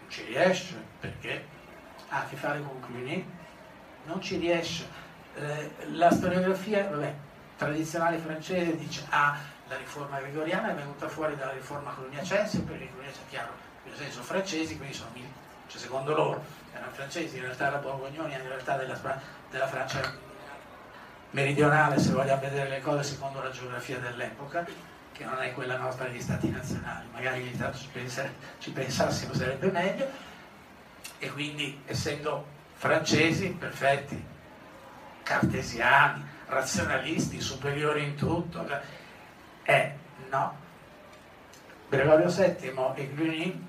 non 0.00 0.08
ci 0.08 0.24
riesce 0.24 0.74
perché 0.98 1.44
ha 2.08 2.20
a 2.20 2.24
che 2.24 2.34
fare 2.34 2.60
con 2.60 2.80
Cluny, 2.80 3.24
non 4.04 4.20
ci 4.20 4.38
riesce. 4.38 4.88
Eh, 5.36 5.70
la 5.92 6.10
storiografia 6.10 6.88
vabbè, 6.88 7.14
tradizionale 7.56 8.18
francese 8.18 8.76
dice 8.76 9.04
ah, 9.10 9.38
la 9.68 9.76
riforma 9.76 10.18
gregoriana 10.18 10.72
è 10.72 10.74
venuta 10.74 11.08
fuori 11.08 11.36
dalla 11.36 11.52
riforma 11.52 11.92
coloniacense 11.92 12.62
perché 12.62 12.84
i 12.84 12.90
coloniacensi, 12.90 13.28
chiaro, 13.28 13.52
in 13.84 13.94
senso 13.94 14.22
francesi, 14.22 14.76
quindi 14.76 14.94
sono 14.94 15.10
mil- 15.14 15.30
cioè, 15.68 15.80
secondo 15.80 16.14
loro 16.14 16.44
erano 16.72 16.90
francesi, 16.92 17.36
in 17.36 17.42
realtà 17.42 17.70
la 17.70 17.78
Borgognoni 17.78 18.32
è 18.32 18.38
in 18.40 18.48
realtà 18.48 18.76
della, 18.76 18.98
della 19.50 19.66
Francia 19.66 20.30
meridionale, 21.32 21.98
se 21.98 22.12
vogliamo 22.12 22.40
vedere 22.40 22.68
le 22.68 22.80
cose 22.80 23.02
secondo 23.02 23.42
la 23.42 23.50
geografia 23.50 23.98
dell'epoca, 23.98 24.64
che 25.12 25.24
non 25.24 25.40
è 25.42 25.52
quella 25.52 25.76
nostra 25.76 26.06
degli 26.06 26.20
stati 26.20 26.50
nazionali, 26.50 27.06
magari 27.12 27.42
ogni 27.42 27.56
tanto 27.56 27.78
ci, 27.78 27.88
pensa- 27.92 28.30
ci 28.58 28.70
pensassimo 28.70 29.34
sarebbe 29.34 29.70
meglio, 29.70 30.08
e 31.18 31.30
quindi 31.30 31.80
essendo 31.86 32.46
francesi 32.74 33.48
perfetti, 33.50 34.22
cartesiani, 35.22 36.24
razionalisti, 36.46 37.40
superiori 37.40 38.04
in 38.04 38.14
tutto, 38.16 38.66
eh 39.64 39.92
no. 40.30 40.60
Gregorio 41.88 42.28
VII 42.28 42.74
e 42.94 43.14
Cluny 43.14 43.66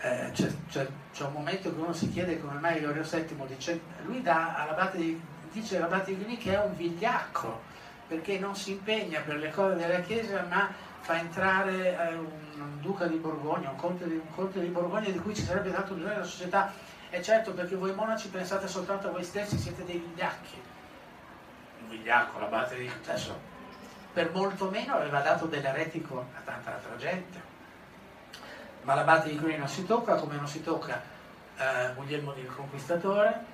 eh, 0.00 0.30
c'è, 0.32 0.50
c'è- 0.68 0.88
c'è 1.12 1.24
un 1.24 1.32
momento 1.32 1.72
che 1.74 1.80
uno 1.80 1.92
si 1.92 2.10
chiede 2.10 2.40
come 2.40 2.58
mai 2.58 2.80
Gregorio 2.80 3.02
VII 3.02 3.46
dice, 3.46 3.80
lui 4.04 4.22
dà 4.22 4.54
all'abate 4.56 4.96
di, 4.96 5.20
dice 5.60 5.78
Cluny 5.78 6.36
che 6.36 6.52
è 6.52 6.60
un 6.60 6.74
vigliacco 6.76 7.72
perché 8.08 8.38
non 8.38 8.54
si 8.56 8.72
impegna 8.72 9.20
per 9.20 9.36
le 9.36 9.50
cose 9.50 9.76
della 9.76 10.00
Chiesa 10.00 10.44
ma 10.48 10.68
fa 11.00 11.18
entrare 11.18 11.96
eh, 11.96 12.14
un 12.14 12.80
duca 12.80 13.06
di 13.06 13.16
Borgogna, 13.16 13.70
un 13.70 13.76
conte 13.76 14.06
di, 14.06 14.14
un 14.14 14.34
conte 14.34 14.60
di 14.60 14.68
Borgogna 14.68 15.10
di 15.10 15.18
cui 15.18 15.34
ci 15.34 15.42
sarebbe 15.42 15.72
tanto 15.72 15.94
bisogno 15.94 16.14
nella 16.14 16.24
società. 16.24 16.72
E 17.10 17.22
certo 17.22 17.52
perché 17.52 17.76
voi 17.76 17.94
monaci 17.94 18.28
pensate 18.28 18.66
soltanto 18.66 19.08
a 19.08 19.10
voi 19.10 19.22
stessi, 19.22 19.58
siete 19.58 19.84
dei 19.84 19.98
vigliacchi. 19.98 20.60
Un 21.82 21.88
vigliacco 21.90 22.38
l'abate 22.38 22.76
di 22.76 22.90
adesso 23.02 23.38
per 24.12 24.30
molto 24.32 24.70
meno 24.70 24.94
aveva 24.94 25.20
dato 25.20 25.46
dell'eretico 25.46 26.26
a 26.34 26.40
tanta 26.40 26.74
altra 26.74 26.96
gente. 26.96 27.52
Ma 28.82 28.94
l'abate 28.94 29.28
di 29.28 29.36
Cluny 29.36 29.56
non 29.56 29.68
si 29.68 29.84
tocca, 29.84 30.14
come 30.14 30.36
non 30.36 30.48
si 30.48 30.62
tocca 30.62 31.00
eh, 31.56 31.92
Guglielmo 31.94 32.34
il 32.36 32.52
Conquistatore, 32.54 33.44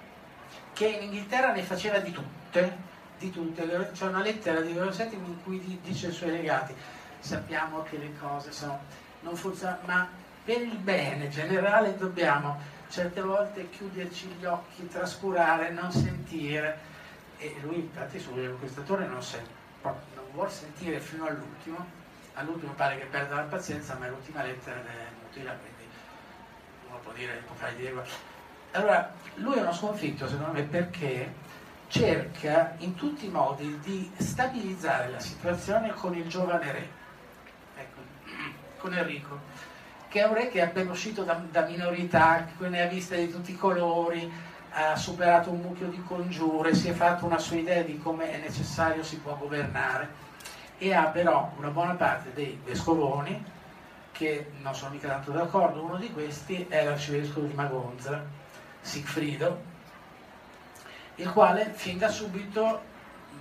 che 0.80 0.86
in 0.86 1.02
Inghilterra 1.02 1.52
ne 1.52 1.62
faceva 1.62 1.98
di 1.98 2.10
tutte, 2.10 2.74
di 3.18 3.30
tutte. 3.30 3.90
C'è 3.92 4.06
una 4.06 4.22
lettera 4.22 4.62
di 4.62 4.72
Gregorio 4.72 4.96
VII 4.96 5.14
in 5.14 5.42
cui 5.44 5.78
dice 5.82 6.06
ai 6.06 6.12
suoi 6.14 6.30
legati, 6.30 6.74
sappiamo 7.18 7.82
che 7.82 7.98
le 7.98 8.16
cose 8.18 8.50
sono, 8.50 8.80
non 9.20 9.36
funzionano, 9.36 9.80
ma 9.84 10.08
per 10.42 10.62
il 10.62 10.78
bene 10.78 11.28
generale 11.28 11.98
dobbiamo 11.98 12.58
certe 12.88 13.20
volte 13.20 13.68
chiuderci 13.68 14.28
gli 14.38 14.46
occhi, 14.46 14.88
trascurare, 14.88 15.68
non 15.68 15.92
sentire. 15.92 16.78
E 17.36 17.56
lui 17.60 17.80
infatti 17.80 18.18
su 18.18 18.30
Guglielmo 18.30 18.56
Conquistatore 18.56 19.06
non, 19.06 19.20
non 19.82 20.24
vuole 20.32 20.48
sentire 20.48 20.98
fino 20.98 21.26
all'ultimo, 21.26 21.84
all'ultimo 22.32 22.72
pare 22.72 22.96
che 22.96 23.04
perda 23.04 23.34
la 23.34 23.42
pazienza, 23.42 23.96
ma 23.96 24.06
è 24.06 24.08
l'ultima 24.08 24.42
lettera 24.42 24.80
è 24.80 25.12
inutile, 25.20 25.58
quindi 25.60 25.94
uno 26.88 26.98
può 27.00 27.12
dire, 27.12 27.42
può 27.46 27.54
fare 27.54 27.76
dire 27.76 27.92
allora, 28.72 29.12
lui 29.36 29.56
è 29.56 29.60
uno 29.60 29.72
sconfitto 29.72 30.28
secondo 30.28 30.52
me 30.52 30.62
perché 30.62 31.34
cerca 31.88 32.74
in 32.78 32.94
tutti 32.94 33.26
i 33.26 33.30
modi 33.30 33.78
di 33.80 34.10
stabilizzare 34.16 35.10
la 35.10 35.18
situazione 35.18 35.92
con 35.92 36.14
il 36.14 36.28
giovane 36.28 36.72
re, 36.72 36.88
ecco, 37.76 38.00
con 38.78 38.94
Enrico, 38.94 39.40
che 40.08 40.20
è 40.20 40.24
un 40.24 40.34
re 40.34 40.48
che 40.48 40.60
è 40.60 40.62
appena 40.62 40.92
uscito 40.92 41.24
da, 41.24 41.40
da 41.50 41.66
minorità, 41.66 42.46
che 42.56 42.68
ne 42.68 42.82
ha 42.82 42.86
viste 42.86 43.16
di 43.16 43.30
tutti 43.30 43.50
i 43.50 43.56
colori, 43.56 44.30
ha 44.72 44.94
superato 44.94 45.50
un 45.50 45.60
mucchio 45.60 45.88
di 45.88 46.00
congiure, 46.04 46.74
si 46.74 46.88
è 46.88 46.92
fatto 46.92 47.26
una 47.26 47.38
sua 47.38 47.56
idea 47.56 47.82
di 47.82 47.98
come 47.98 48.30
è 48.30 48.38
necessario 48.38 49.02
si 49.02 49.18
può 49.18 49.36
governare 49.36 50.28
e 50.78 50.94
ha 50.94 51.06
però 51.06 51.52
una 51.56 51.70
buona 51.70 51.94
parte 51.94 52.32
dei 52.32 52.58
vescovoni 52.64 53.44
che 54.12 54.52
non 54.60 54.74
sono 54.74 54.92
mica 54.92 55.08
tanto 55.08 55.32
d'accordo, 55.32 55.82
uno 55.82 55.96
di 55.96 56.12
questi 56.12 56.66
è 56.68 56.84
l'arcivescovo 56.84 57.46
di 57.46 57.54
Magonza, 57.54 58.22
Sigfrido, 58.80 59.62
il 61.16 61.30
quale 61.32 61.72
fin 61.74 61.98
da 61.98 62.08
subito 62.08 62.88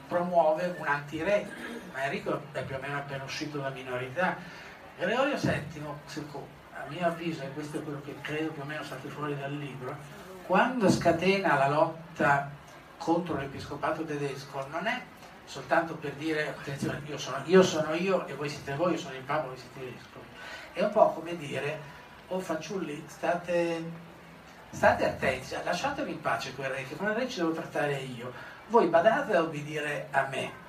promuove 0.07 0.75
un 0.77 0.87
anti-re, 0.87 1.47
ma 1.93 2.03
Enrico 2.03 2.41
è 2.51 2.63
più 2.63 2.75
o 2.75 2.79
meno 2.79 2.97
appena 2.97 3.23
uscito 3.23 3.59
da 3.59 3.69
minorità. 3.69 4.35
Gregorio 4.97 5.37
VII, 5.37 5.83
a 6.73 6.85
mio 6.89 7.05
avviso, 7.05 7.43
e 7.43 7.51
questo 7.53 7.77
è 7.77 7.83
quello 7.83 8.01
che 8.03 8.15
credo 8.21 8.51
più 8.51 8.61
o 8.61 8.65
meno 8.65 8.83
state 8.83 9.07
fuori 9.07 9.37
dal 9.37 9.53
libro, 9.53 9.95
quando 10.45 10.89
scatena 10.89 11.55
la 11.55 11.69
lotta 11.69 12.49
contro 12.97 13.37
l'episcopato 13.37 14.03
tedesco 14.03 14.67
non 14.69 14.87
è 14.87 15.01
soltanto 15.45 15.95
per 15.95 16.11
dire 16.13 16.49
attenzione, 16.49 17.01
io 17.05 17.17
sono 17.17 17.41
io, 17.45 17.63
sono 17.63 17.93
io 17.93 18.27
e 18.27 18.33
voi 18.33 18.49
siete 18.49 18.75
voi, 18.75 18.91
io 18.91 18.97
sono 18.97 19.15
il 19.15 19.21
Papa, 19.21 19.47
voi 19.47 19.57
siete 19.57 19.79
i 19.79 19.93
vescovi. 19.93 20.25
È 20.73 20.83
un 20.83 20.91
po' 20.91 21.11
come 21.11 21.35
dire, 21.37 21.79
oh 22.27 22.39
fanciulli, 22.39 23.03
state 23.07 24.07
state 24.69 25.05
attenti, 25.05 25.55
lasciatemi 25.63 26.11
in 26.11 26.21
pace 26.21 26.53
quel 26.53 26.69
re, 26.69 26.83
che 26.83 26.95
quel 26.95 27.13
re 27.13 27.27
ci 27.27 27.39
devo 27.39 27.51
trattare 27.51 27.95
io. 27.97 28.31
Voi 28.67 28.87
badate 28.87 29.35
a 29.35 29.41
obbedire 29.41 30.07
a 30.11 30.27
me. 30.29 30.67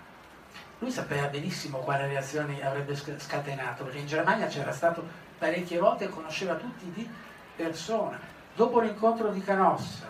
Lui 0.78 0.90
sapeva 0.90 1.26
benissimo 1.26 1.78
quale 1.78 2.06
reazioni 2.06 2.62
avrebbe 2.62 2.96
scatenato, 2.96 3.84
perché 3.84 3.98
in 3.98 4.06
Germania 4.06 4.46
c'era 4.46 4.72
stato 4.72 5.06
parecchie 5.38 5.78
volte 5.78 6.04
e 6.04 6.08
conosceva 6.08 6.54
tutti 6.54 6.90
di 6.92 7.08
persona. 7.54 8.18
Dopo 8.54 8.80
l'incontro 8.80 9.28
di 9.28 9.42
Canossa, 9.42 10.06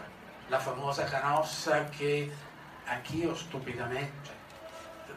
la 0.46 0.58
famosa 0.58 1.04
Canossa 1.04 1.84
che 1.86 2.30
anch'io 2.84 3.34
stupidamente, 3.34 4.30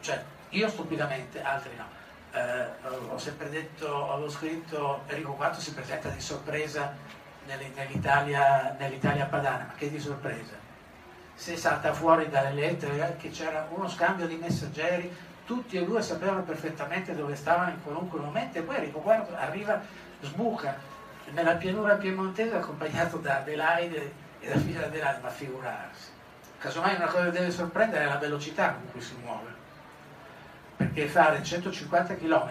cioè 0.00 0.24
io 0.50 0.68
stupidamente, 0.68 1.42
altri 1.42 1.70
no, 1.76 1.86
eh, 2.32 2.66
ho 3.08 3.18
sempre 3.18 3.48
detto, 3.48 4.10
avevo 4.10 4.28
scritto 4.28 5.02
Enrico 5.06 5.36
IV 5.40 5.56
si 5.56 5.72
presenta 5.72 6.08
di 6.08 6.20
sorpresa 6.20 7.22
nell'Italia, 7.46 8.74
nell'Italia 8.78 9.26
padana, 9.26 9.64
ma 9.68 9.74
che 9.76 9.90
di 9.90 9.98
sorpresa. 9.98 10.52
Se 11.34 11.56
salta 11.56 11.92
fuori 11.92 12.28
dalle 12.28 12.52
lettere 12.52 13.16
che 13.18 13.30
c'era 13.30 13.66
uno 13.70 13.88
scambio 13.88 14.26
di 14.26 14.36
messaggeri, 14.36 15.14
tutti 15.44 15.76
e 15.76 15.84
due 15.84 16.00
sapevano 16.00 16.42
perfettamente 16.42 17.14
dove 17.14 17.34
stavano 17.34 17.70
in 17.70 17.82
qualunque 17.82 18.20
momento 18.20 18.58
e 18.58 18.62
poi 18.62 18.86
IV 18.86 19.34
arriva, 19.34 19.80
sbuca 20.20 20.76
nella 21.32 21.54
pianura 21.54 21.96
piemontese 21.96 22.56
accompagnato 22.56 23.18
da 23.18 23.38
Adelaide 23.38 24.12
e 24.40 24.48
da 24.48 24.58
figlia 24.58 24.86
Adelaide, 24.86 25.20
ma 25.20 25.28
figurarsi. 25.28 26.12
Casomai 26.58 26.94
una 26.94 27.06
cosa 27.06 27.24
che 27.24 27.30
deve 27.32 27.50
sorprendere 27.50 28.04
è 28.04 28.08
la 28.08 28.16
velocità 28.16 28.72
con 28.72 28.90
cui 28.90 29.00
si 29.00 29.14
muove, 29.22 29.52
perché 30.76 31.06
fare 31.08 31.42
150 31.42 32.14
km 32.16 32.50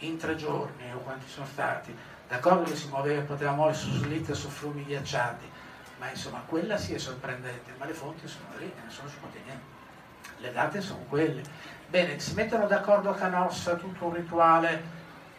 in 0.00 0.16
tre 0.18 0.36
giorni 0.36 0.92
o 0.92 0.98
quanti 0.98 1.26
sono 1.28 1.46
stati 1.46 1.96
D'accordo 2.28 2.64
che 2.64 2.76
si 2.76 2.88
muoveva, 2.88 3.22
poteva 3.22 3.52
muoversi 3.52 3.90
su 3.90 4.02
slitte 4.02 4.34
su 4.34 4.48
fumi 4.48 4.84
ghiacciati, 4.84 5.50
ma 5.98 6.10
insomma 6.10 6.42
quella 6.46 6.76
sì 6.76 6.92
è 6.92 6.98
sorprendente, 6.98 7.72
ma 7.78 7.86
le 7.86 7.94
fonti 7.94 8.28
sono 8.28 8.44
lì 8.58 8.70
nessuno 8.84 9.08
ci 9.08 9.16
può 9.16 9.28
niente. 9.32 9.76
Le 10.36 10.52
date 10.52 10.82
sono 10.82 11.00
quelle. 11.08 11.42
Bene, 11.88 12.18
si 12.20 12.34
mettono 12.34 12.66
d'accordo 12.66 13.08
a 13.08 13.14
Canossa, 13.14 13.76
tutto 13.76 14.04
un 14.04 14.14
rituale 14.14 14.96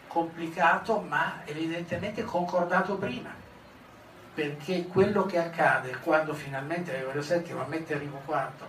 complicato, 0.08 0.98
ma 0.98 1.42
evidentemente 1.44 2.24
concordato 2.24 2.96
prima. 2.96 3.30
Perché 4.34 4.86
quello 4.88 5.26
che 5.26 5.38
accade 5.38 5.96
quando 5.98 6.34
finalmente 6.34 6.90
Gregorio 6.90 7.22
VII 7.22 7.52
ammette 7.52 7.92
Enrico 7.92 8.20
IV 8.26 8.64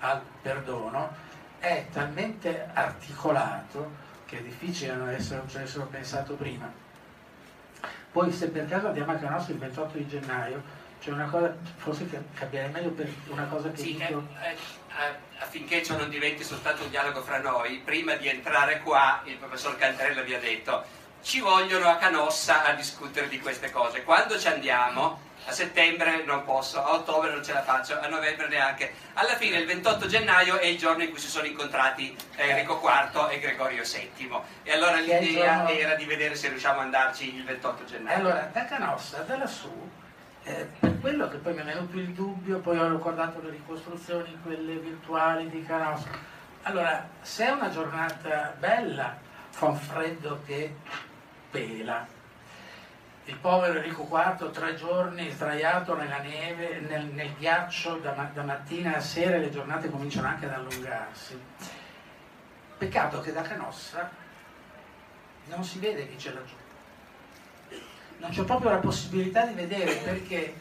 al 0.00 0.20
perdono 0.42 1.10
è 1.58 1.86
talmente 1.90 2.68
articolato 2.74 4.10
che 4.26 4.40
è 4.40 4.42
difficile 4.42 4.94
non 4.94 5.08
essere, 5.08 5.42
essere 5.54 5.84
pensato 5.84 6.34
prima 6.34 6.90
poi 8.12 8.30
se 8.30 8.48
per 8.48 8.68
caso 8.68 8.88
andiamo 8.88 9.12
a 9.12 9.16
Canosso 9.16 9.52
il 9.52 9.58
28 9.58 9.98
di 9.98 10.06
gennaio, 10.06 10.62
c'è 11.00 11.10
una 11.10 11.26
cosa, 11.26 11.54
forse 11.76 12.06
capirei 12.34 12.70
meglio 12.70 12.90
per 12.90 13.10
una 13.28 13.46
cosa 13.46 13.70
che 13.70 13.78
sì, 13.78 13.96
dico... 13.96 14.22
Eh, 14.40 14.50
eh, 14.50 15.30
affinché 15.38 15.82
ciò 15.82 15.96
non 15.96 16.10
diventi 16.10 16.44
soltanto 16.44 16.84
un 16.84 16.90
dialogo 16.90 17.22
fra 17.22 17.40
noi, 17.40 17.80
prima 17.84 18.14
di 18.14 18.28
entrare 18.28 18.80
qua 18.80 19.22
il 19.24 19.36
professor 19.36 19.76
Cantarella 19.76 20.22
vi 20.22 20.34
ha 20.34 20.38
detto 20.38 20.84
ci 21.22 21.40
vogliono 21.40 21.88
a 21.88 21.96
Canossa 21.96 22.64
a 22.64 22.72
discutere 22.72 23.28
di 23.28 23.40
queste 23.40 23.70
cose. 23.70 24.02
Quando 24.02 24.38
ci 24.38 24.48
andiamo 24.48 25.30
a 25.46 25.52
settembre 25.52 26.22
non 26.24 26.44
posso, 26.44 26.82
a 26.82 26.92
ottobre 26.92 27.30
non 27.30 27.42
ce 27.42 27.52
la 27.52 27.62
faccio, 27.62 27.98
a 27.98 28.06
novembre 28.08 28.48
neanche. 28.48 28.92
Alla 29.14 29.36
fine 29.36 29.58
il 29.58 29.66
28 29.66 30.06
gennaio 30.06 30.58
è 30.58 30.66
il 30.66 30.78
giorno 30.78 31.02
in 31.02 31.10
cui 31.10 31.18
si 31.18 31.28
sono 31.28 31.46
incontrati 31.46 32.16
Enrico 32.36 32.80
IV 32.82 33.28
e 33.30 33.38
Gregorio 33.38 33.82
VII 33.82 34.40
e 34.62 34.72
allora 34.72 34.96
l'idea 35.00 35.68
era 35.68 35.94
di 35.94 36.04
vedere 36.04 36.34
se 36.34 36.48
riusciamo 36.48 36.78
ad 36.80 36.86
andarci 36.86 37.34
il 37.34 37.44
28 37.44 37.84
gennaio. 37.84 38.18
Allora, 38.18 38.50
da 38.52 38.64
Canossa, 38.66 39.18
da 39.22 39.36
lassù, 39.36 39.90
eh, 40.44 40.68
per 40.78 41.00
quello 41.00 41.28
che 41.28 41.38
poi 41.38 41.54
mi 41.54 41.60
è 41.60 41.64
venuto 41.64 41.96
il 41.98 42.10
dubbio, 42.10 42.58
poi 42.58 42.78
ho 42.78 42.88
ricordato 42.90 43.40
le 43.42 43.50
ricostruzioni, 43.50 44.38
quelle 44.42 44.74
virtuali 44.74 45.48
di 45.48 45.64
Canossa. 45.64 46.08
Allora, 46.62 47.08
se 47.20 47.46
è 47.46 47.50
una 47.50 47.70
giornata 47.70 48.54
bella, 48.58 49.16
fa 49.50 49.66
un 49.66 49.76
freddo 49.76 50.40
che 50.46 50.74
pela, 51.52 52.04
il 53.26 53.36
povero 53.36 53.78
Enrico 53.78 54.08
IV 54.10 54.50
tre 54.50 54.74
giorni 54.74 55.30
sdraiato 55.30 55.94
nella 55.94 56.18
neve, 56.18 56.80
nel, 56.80 57.04
nel 57.04 57.34
ghiaccio 57.38 57.98
da, 57.98 58.30
da, 58.32 58.42
mattina 58.42 58.96
a 58.96 59.00
sera 59.00 59.36
le 59.36 59.50
giornate 59.50 59.90
cominciano 59.90 60.26
anche 60.26 60.46
ad 60.46 60.52
allungarsi. 60.54 61.40
Peccato 62.78 63.20
che 63.20 63.32
da 63.32 63.42
Canossa 63.42 64.10
non 65.44 65.62
si 65.62 65.78
vede 65.78 66.08
chi 66.08 66.16
c'è 66.16 66.32
laggiù. 66.32 66.54
Non 68.16 68.30
c'è 68.30 68.42
proprio 68.44 68.70
la 68.70 68.78
possibilità 68.78 69.46
di 69.46 69.54
vedere 69.54 69.94
perché 69.96 70.54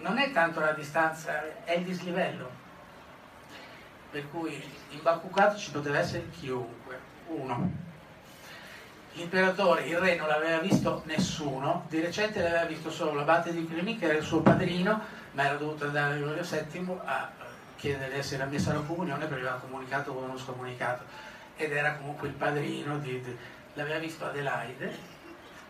non 0.00 0.18
è 0.18 0.32
tanto 0.32 0.60
la 0.60 0.72
distanza, 0.72 1.64
è 1.64 1.72
il 1.72 1.84
dislivello. 1.84 2.64
Per 4.10 4.28
cui 4.30 4.62
in 4.90 5.02
Bacucato 5.02 5.56
ci 5.56 5.70
poteva 5.70 5.98
essere 5.98 6.28
chiunque, 6.30 6.98
uno 7.28 7.84
l'imperatore, 9.16 9.86
il 9.86 9.98
re 9.98 10.14
non 10.16 10.28
l'aveva 10.28 10.58
visto 10.58 11.02
nessuno, 11.06 11.86
di 11.88 12.00
recente 12.00 12.42
l'aveva 12.42 12.64
visto 12.64 12.90
solo 12.90 13.14
l'abate 13.14 13.52
di 13.52 13.66
Cluny 13.66 13.98
che 13.98 14.06
era 14.06 14.18
il 14.18 14.24
suo 14.24 14.40
padrino, 14.40 15.00
ma 15.32 15.44
era 15.44 15.56
dovuto 15.56 15.86
andare 15.86 16.12
a 16.12 16.16
Gregorio 16.16 16.42
VII 16.42 16.98
a 17.04 17.30
chiedere 17.76 18.12
di 18.12 18.18
essere 18.18 18.42
ammesso 18.42 18.70
alla 18.70 18.80
comunione 18.80 19.26
perché 19.26 19.46
aveva 19.46 19.60
comunicato 19.60 20.12
con 20.12 20.24
uno 20.24 20.38
scomunicato. 20.38 21.04
Ed 21.56 21.72
era 21.72 21.94
comunque 21.94 22.28
il 22.28 22.34
padrino 22.34 22.98
di, 22.98 23.20
di, 23.22 23.36
l'aveva 23.74 23.98
visto 23.98 24.26
Adelaide. 24.26 25.14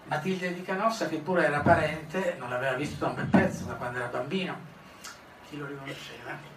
Matilde 0.04 0.54
di 0.54 0.62
Canossa 0.62 1.08
che 1.08 1.18
pure 1.18 1.46
era 1.46 1.60
parente 1.60 2.36
non 2.38 2.50
l'aveva 2.50 2.74
visto 2.74 3.04
da 3.04 3.10
un 3.10 3.14
bel 3.16 3.26
pezzo 3.26 3.64
da 3.64 3.74
quando 3.74 3.98
era 3.98 4.08
bambino. 4.08 4.74
Chi 5.48 5.56
lo 5.56 5.66
riconosceva? 5.66 6.54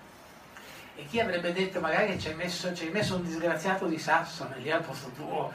E 0.96 1.06
chi 1.06 1.20
avrebbe 1.20 1.54
detto 1.54 1.80
magari 1.80 2.20
ci 2.20 2.30
hai 2.30 2.36
messo, 2.36 2.72
messo, 2.92 3.16
un 3.16 3.24
disgraziato 3.24 3.86
di 3.86 3.98
Sassone 3.98 4.58
lì 4.58 4.70
al 4.72 4.84
posto 4.84 5.10
tuo 5.10 5.52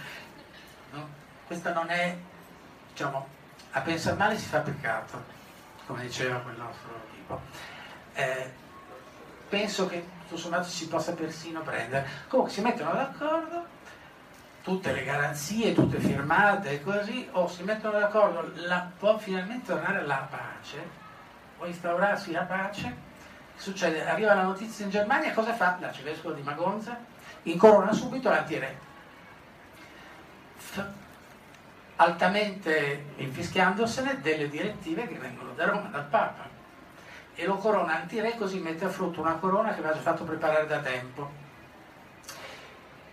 no? 0.95 1.23
Questa 1.47 1.73
non 1.73 1.91
è, 1.91 2.17
diciamo, 2.91 3.27
a 3.73 3.81
pensare 3.81 4.17
male 4.17 4.39
si 4.39 4.47
fa 4.47 4.61
peccato, 4.61 5.23
come 5.87 6.03
diceva 6.03 6.39
quel 6.39 6.57
nostro 6.57 7.01
tipo. 7.15 7.41
Eh, 8.15 8.53
penso 9.49 9.87
che 9.87 10.07
tutto 10.23 10.37
sommato 10.37 10.69
si 10.69 10.89
possa 10.89 11.13
persino 11.13 11.61
prendere. 11.63 12.09
Comunque 12.29 12.53
si 12.53 12.61
mettono 12.61 12.93
d'accordo 12.93 13.73
tutte 14.65 14.93
le 14.93 15.05
garanzie, 15.05 15.75
tutte 15.75 15.99
firmate 15.99 16.71
e 16.71 16.83
così, 16.83 17.29
o 17.33 17.47
si 17.49 17.63
mettono 17.65 17.99
d'accordo, 17.99 18.51
la, 18.67 18.91
può 18.99 19.19
finalmente 19.19 19.67
tornare 19.67 20.07
la 20.07 20.27
pace, 20.31 20.89
può 21.59 21.67
instaurarsi 21.67 22.33
la 22.33 22.45
pace. 22.45 23.13
Succede, 23.57 24.09
arriva 24.09 24.33
la 24.33 24.43
notizia 24.43 24.87
in 24.87 24.91
Germania, 24.91 25.35
cosa 25.35 25.53
fa 25.53 25.77
l'arcivescovo 25.79 26.35
di 26.35 26.41
Magonza? 26.41 26.99
Incorona 27.43 27.93
subito 27.93 28.31
l'antiré. 28.31 28.79
Altamente 31.97 33.05
infischiandosene 33.17 34.21
delle 34.21 34.49
direttive 34.49 35.07
che 35.07 35.19
vengono 35.19 35.53
da 35.53 35.67
Roma, 35.67 35.89
dal 35.89 36.07
Papa. 36.07 36.49
E 37.35 37.47
lo 37.47 37.57
corona 37.57 37.95
antiré 37.95 38.37
così 38.37 38.59
mette 38.59 38.85
a 38.85 38.89
frutto 38.89 39.21
una 39.21 39.35
corona 39.35 39.73
che 39.73 39.81
aveva 39.81 39.95
già 39.95 40.01
fatto 40.01 40.25
preparare 40.25 40.67
da 40.67 40.79
tempo 40.79 41.43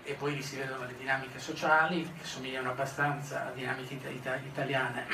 e 0.03 0.13
poi 0.13 0.35
lì 0.35 0.41
si 0.41 0.57
vedono 0.57 0.85
le 0.85 0.95
dinamiche 0.97 1.39
sociali 1.39 2.03
che 2.17 2.25
somigliano 2.25 2.71
abbastanza 2.71 3.47
a 3.47 3.51
dinamiche 3.51 3.93
ita- 4.09 4.35
italiane. 4.35 5.05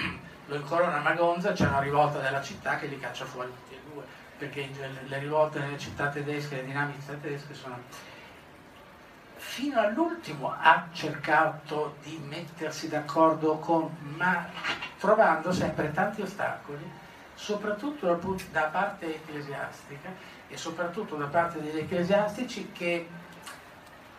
Lo 0.47 0.55
incorona 0.55 0.99
Magonza, 0.99 1.51
c'è 1.51 1.67
una 1.67 1.79
rivolta 1.79 2.19
della 2.19 2.41
città 2.41 2.77
che 2.77 2.87
li 2.87 2.97
caccia 2.97 3.25
fuori 3.25 3.49
tutti 3.49 3.75
e 3.75 3.81
due, 3.91 4.03
perché 4.37 4.69
le 5.05 5.19
rivolte 5.19 5.59
nelle 5.59 5.77
città 5.77 6.07
tedesche, 6.07 6.55
le 6.55 6.65
dinamiche 6.65 7.19
tedesche 7.21 7.53
sono... 7.53 8.15
Fino 9.57 9.79
all'ultimo 9.79 10.55
ha 10.55 10.87
cercato 10.91 11.95
di 12.03 12.21
mettersi 12.27 12.89
d'accordo 12.89 13.57
con, 13.57 13.89
ma 14.15 14.45
trovando 14.99 15.51
sempre 15.51 15.91
tanti 15.91 16.21
ostacoli, 16.21 16.87
soprattutto 17.33 18.05
da 18.51 18.63
parte 18.65 19.15
ecclesiastica 19.15 20.09
e 20.47 20.55
soprattutto 20.55 21.15
da 21.15 21.25
parte 21.25 21.59
degli 21.59 21.79
ecclesiastici 21.79 22.71
che 22.71 23.09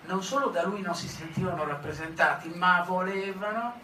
non 0.06 0.24
solo 0.24 0.48
da 0.48 0.64
lui 0.64 0.80
non 0.80 0.96
si 0.96 1.06
sentivano 1.06 1.64
rappresentati, 1.64 2.48
ma 2.48 2.82
volevano 2.84 3.74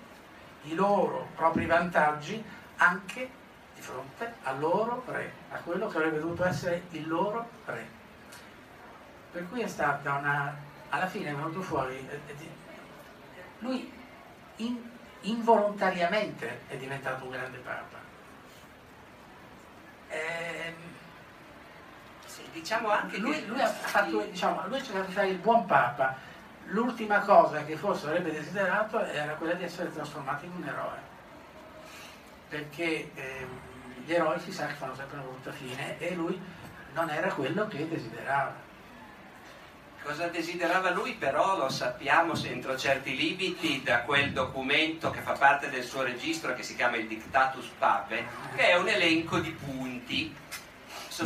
i 0.62 0.74
loro 0.74 1.28
propri 1.36 1.66
vantaggi 1.66 2.44
anche 2.78 3.30
di 3.72 3.80
fronte 3.80 4.34
al 4.42 4.58
loro 4.58 5.04
re, 5.06 5.32
a 5.52 5.58
quello 5.58 5.86
che 5.86 5.98
avrebbe 5.98 6.18
dovuto 6.18 6.44
essere 6.44 6.86
il 6.90 7.06
loro 7.06 7.48
re. 7.66 7.86
Per 9.30 9.48
cui 9.48 9.60
è 9.60 9.68
stata 9.68 10.14
una... 10.14 10.72
alla 10.90 11.06
fine 11.06 11.30
è 11.30 11.34
venuto 11.34 11.60
fuori... 11.60 12.08
Lui 13.60 13.90
in, 14.56 14.78
involontariamente 15.22 16.62
è 16.68 16.76
diventato 16.76 17.24
un 17.24 17.30
grande 17.30 17.58
papa. 17.58 17.98
Ehm 20.08 20.92
diciamo 22.54 22.88
anche 22.88 23.18
lui. 23.18 23.44
Lui 23.46 23.60
ha, 23.60 23.66
fatto, 23.66 24.20
diciamo, 24.22 24.66
lui 24.68 24.78
ha 24.78 24.82
cercato 24.82 25.06
di 25.06 25.12
fare 25.12 25.28
il 25.28 25.38
buon 25.38 25.66
Papa, 25.66 26.16
l'ultima 26.66 27.18
cosa 27.20 27.64
che 27.64 27.76
forse 27.76 28.06
avrebbe 28.06 28.32
desiderato 28.32 29.04
era 29.04 29.34
quella 29.34 29.54
di 29.54 29.64
essere 29.64 29.92
trasformato 29.92 30.44
in 30.44 30.52
un 30.56 30.64
eroe, 30.64 30.98
perché 32.48 33.10
eh, 33.14 33.46
gli 34.04 34.12
eroi 34.12 34.38
si 34.40 34.52
sa 34.52 34.66
che 34.66 34.74
fanno 34.74 34.94
sempre 34.94 35.18
una 35.18 35.26
brutta 35.26 35.52
fine 35.52 35.98
e 35.98 36.14
lui 36.14 36.40
non 36.94 37.10
era 37.10 37.28
quello 37.32 37.66
che 37.66 37.88
desiderava. 37.88 38.63
Cosa 40.04 40.26
desiderava 40.26 40.90
lui 40.90 41.14
però 41.14 41.56
lo 41.56 41.70
sappiamo 41.70 42.34
entro 42.44 42.76
certi 42.76 43.16
limiti 43.16 43.82
da 43.82 44.02
quel 44.02 44.32
documento 44.32 45.10
che 45.10 45.22
fa 45.22 45.32
parte 45.32 45.70
del 45.70 45.82
suo 45.82 46.02
registro 46.02 46.54
che 46.54 46.62
si 46.62 46.76
chiama 46.76 46.96
il 46.96 47.06
Dictatus 47.06 47.70
Pape, 47.78 48.26
che 48.54 48.68
è 48.68 48.76
un 48.76 48.86
elenco 48.86 49.38
di 49.38 49.50
punti 49.50 50.36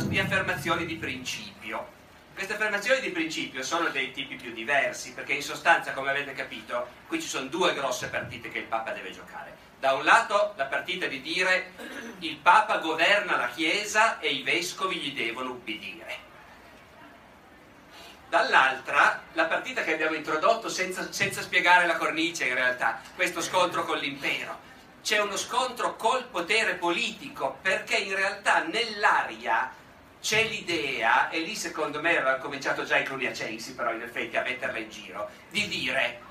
di 0.03 0.19
affermazioni 0.19 0.85
di 0.85 0.95
principio. 0.95 1.89
Queste 2.33 2.53
affermazioni 2.53 3.01
di 3.01 3.09
principio 3.09 3.63
sono 3.63 3.89
dei 3.89 4.13
tipi 4.13 4.35
più 4.35 4.53
diversi, 4.53 5.11
perché 5.11 5.33
in 5.33 5.43
sostanza, 5.43 5.91
come 5.91 6.11
avete 6.11 6.31
capito, 6.31 6.87
qui 7.07 7.21
ci 7.21 7.27
sono 7.27 7.47
due 7.47 7.73
grosse 7.73 8.07
partite 8.07 8.49
che 8.49 8.59
il 8.59 8.65
Papa 8.65 8.91
deve 8.91 9.11
giocare. 9.11 9.57
Da 9.77 9.91
un 9.91 10.05
lato 10.05 10.53
la 10.55 10.65
partita 10.67 11.05
di 11.05 11.19
dire 11.19 11.73
il 12.19 12.37
Papa 12.37 12.77
governa 12.77 13.35
la 13.35 13.49
Chiesa 13.49 14.19
e 14.19 14.29
i 14.29 14.41
vescovi 14.41 14.95
gli 14.95 15.13
devono 15.13 15.51
ubbidire. 15.51 16.28
Dall'altra 18.29 19.23
la 19.33 19.45
partita 19.45 19.81
che 19.81 19.93
abbiamo 19.93 20.15
introdotto 20.15 20.69
senza, 20.69 21.11
senza 21.11 21.41
spiegare 21.41 21.87
la 21.87 21.97
cornice 21.97 22.45
in 22.45 22.53
realtà, 22.53 23.01
questo 23.15 23.41
scontro 23.41 23.83
con 23.85 23.97
l'impero. 23.97 24.67
C'è 25.01 25.19
uno 25.19 25.35
scontro 25.35 25.95
col 25.95 26.25
potere 26.25 26.75
politico 26.75 27.57
perché 27.59 27.97
in 27.97 28.15
realtà 28.15 28.61
nell'aria 28.61 29.73
c'è 30.21 30.43
l'idea, 30.43 31.29
e 31.29 31.39
lì 31.39 31.55
secondo 31.55 32.01
me 32.01 32.17
aveva 32.17 32.35
cominciato 32.35 32.83
già 32.83 32.97
i 32.97 33.03
cluniacensi 33.03 33.73
però 33.73 33.93
in 33.93 34.03
effetti 34.03 34.37
a 34.37 34.43
metterla 34.43 34.77
in 34.77 34.89
giro, 34.91 35.29
di 35.49 35.67
dire, 35.67 36.21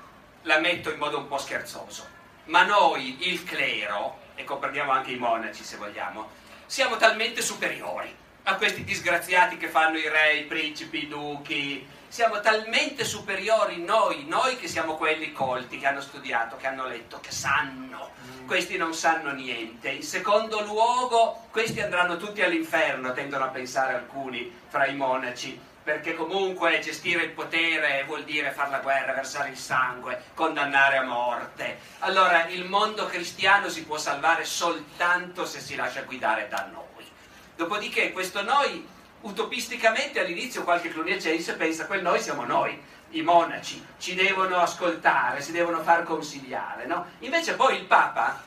la 0.43 0.59
metto 0.59 0.91
in 0.91 0.99
modo 0.99 1.17
un 1.17 1.27
po' 1.27 1.37
scherzoso, 1.37 2.07
ma 2.45 2.63
noi, 2.63 3.27
il 3.27 3.43
clero, 3.43 4.19
e 4.35 4.45
comprendiamo 4.45 4.91
anche 4.91 5.11
i 5.11 5.17
monaci 5.17 5.63
se 5.65 5.75
vogliamo, 5.75 6.29
siamo 6.65 6.95
talmente 6.95 7.41
superiori 7.41 8.15
a 8.49 8.55
questi 8.55 8.83
disgraziati 8.83 9.57
che 9.57 9.67
fanno 9.67 9.99
i 9.99 10.09
re, 10.09 10.37
i 10.37 10.43
principi, 10.45 11.03
i 11.03 11.07
duchi, 11.07 11.87
siamo 12.07 12.39
talmente 12.39 13.03
superiori 13.03 13.83
noi, 13.83 14.25
noi 14.27 14.57
che 14.57 14.67
siamo 14.67 14.95
quelli 14.95 15.31
colti, 15.31 15.77
che 15.77 15.85
hanno 15.85 16.01
studiato, 16.01 16.57
che 16.57 16.65
hanno 16.65 16.87
letto, 16.87 17.19
che 17.19 17.31
sanno. 17.31 18.09
Questi 18.47 18.75
non 18.75 18.95
sanno 18.95 19.31
niente. 19.33 19.89
In 19.89 20.01
secondo 20.01 20.61
luogo, 20.61 21.45
questi 21.51 21.79
andranno 21.79 22.17
tutti 22.17 22.41
all'inferno, 22.41 23.13
tendono 23.13 23.45
a 23.45 23.49
pensare 23.49 23.93
alcuni 23.93 24.51
fra 24.67 24.87
i 24.87 24.95
monaci, 24.95 25.59
perché 25.83 26.15
comunque 26.15 26.79
gestire 26.79 27.25
il 27.25 27.31
potere 27.31 28.03
vuol 28.07 28.23
dire 28.23 28.49
fare 28.49 28.71
la 28.71 28.79
guerra, 28.79 29.13
versare 29.13 29.49
il 29.49 29.57
sangue, 29.57 30.23
condannare 30.33 30.97
a 30.97 31.03
morte. 31.03 31.77
Allora 31.99 32.47
il 32.47 32.65
mondo 32.65 33.05
cristiano 33.05 33.69
si 33.69 33.85
può 33.85 33.99
salvare 33.99 34.43
soltanto 34.43 35.45
se 35.45 35.59
si 35.59 35.75
lascia 35.75 36.01
guidare 36.01 36.47
da 36.49 36.67
noi. 36.71 36.88
Dopodiché 37.59 38.13
questo 38.13 38.41
noi 38.41 38.87
utopisticamente 39.19 40.21
all'inizio 40.21 40.63
qualche 40.63 40.87
cluniacense 40.87 41.55
pensa 41.55 41.87
quel 41.87 42.01
noi 42.01 42.21
siamo 42.21 42.45
noi, 42.45 42.81
i 43.09 43.21
monaci, 43.21 43.85
ci 43.97 44.15
devono 44.15 44.59
ascoltare, 44.59 45.41
si 45.41 45.51
devono 45.51 45.83
far 45.83 46.03
consigliare, 46.03 46.85
no? 46.85 47.05
Invece 47.19 47.55
poi 47.55 47.75
il 47.75 47.83
Papa, 47.83 48.41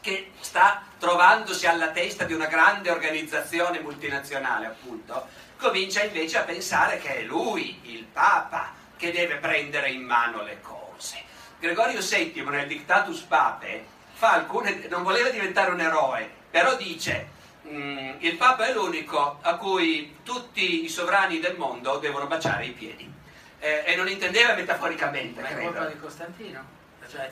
che 0.00 0.32
sta 0.40 0.82
trovandosi 0.98 1.68
alla 1.68 1.90
testa 1.90 2.24
di 2.24 2.32
una 2.32 2.46
grande 2.46 2.90
organizzazione 2.90 3.78
multinazionale, 3.78 4.66
appunto, 4.66 5.28
comincia 5.56 6.02
invece 6.02 6.38
a 6.38 6.42
pensare 6.42 6.98
che 6.98 7.18
è 7.18 7.22
lui, 7.22 7.78
il 7.84 8.02
Papa, 8.06 8.72
che 8.96 9.12
deve 9.12 9.36
prendere 9.36 9.90
in 9.90 10.02
mano 10.02 10.42
le 10.42 10.60
cose. 10.60 11.22
Gregorio 11.60 12.00
VII 12.00 12.42
nel 12.42 12.66
Dictatus 12.66 13.20
Pape 13.20 13.86
fa 14.14 14.32
alcune, 14.32 14.88
non 14.88 15.04
voleva 15.04 15.28
diventare 15.28 15.70
un 15.70 15.80
eroe, 15.80 16.28
però 16.50 16.74
dice 16.74 17.36
Mm, 17.70 18.14
il 18.20 18.36
Papa 18.36 18.66
è 18.66 18.72
l'unico 18.72 19.38
a 19.42 19.56
cui 19.56 20.18
tutti 20.22 20.84
i 20.84 20.88
sovrani 20.88 21.38
del 21.38 21.56
mondo 21.56 21.98
devono 21.98 22.26
baciare 22.26 22.66
i 22.66 22.70
piedi. 22.70 23.12
Eh, 23.58 23.82
e 23.86 23.96
non 23.96 24.08
intendeva 24.08 24.54
metaforicamente, 24.54 25.40
Ma 25.40 25.48
è 25.48 25.60
colpa 25.60 25.86
di 25.86 25.98
Costantino? 25.98 26.76
Cioè, 27.08 27.30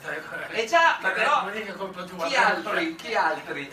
eh 0.53 0.65
già, 0.65 0.97
ma 1.01 1.09
però 1.09 1.45
chi 2.25 2.35
altri? 2.35 2.95
Chi 2.97 3.13
altri? 3.13 3.69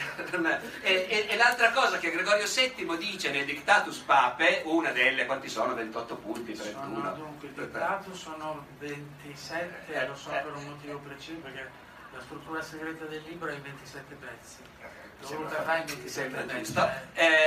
e, 0.83 1.07
e, 1.09 1.27
e, 1.31 1.37
l'altra 1.37 1.71
cosa 1.73 1.97
che 1.97 2.11
Gregorio 2.11 2.45
VII 2.47 2.99
dice 2.99 3.31
nel 3.31 3.47
Dictatus 3.47 4.01
Pape, 4.01 4.61
una 4.67 4.91
delle, 4.91 5.25
quanti 5.25 5.49
sono? 5.49 5.75
28 5.75 6.17
punti, 6.17 6.53
31? 6.53 6.95
Sono, 6.95 7.15
dunque, 7.15 7.49
il 7.49 7.55
Dictatus 7.55 8.21
sono 8.21 8.67
27, 8.81 9.95
eh, 9.95 10.07
lo 10.07 10.15
so 10.15 10.29
per 10.29 10.53
un 10.55 10.65
motivo 10.65 10.99
preciso, 10.99 11.39
perché 11.39 11.71
la 12.13 12.21
struttura 12.21 12.61
segreta 12.61 13.07
del 13.07 13.23
libro 13.27 13.49
è 13.49 13.55
in 13.55 13.63
27 13.63 14.15
pezzi. 14.17 14.57
Eh, 17.15 17.45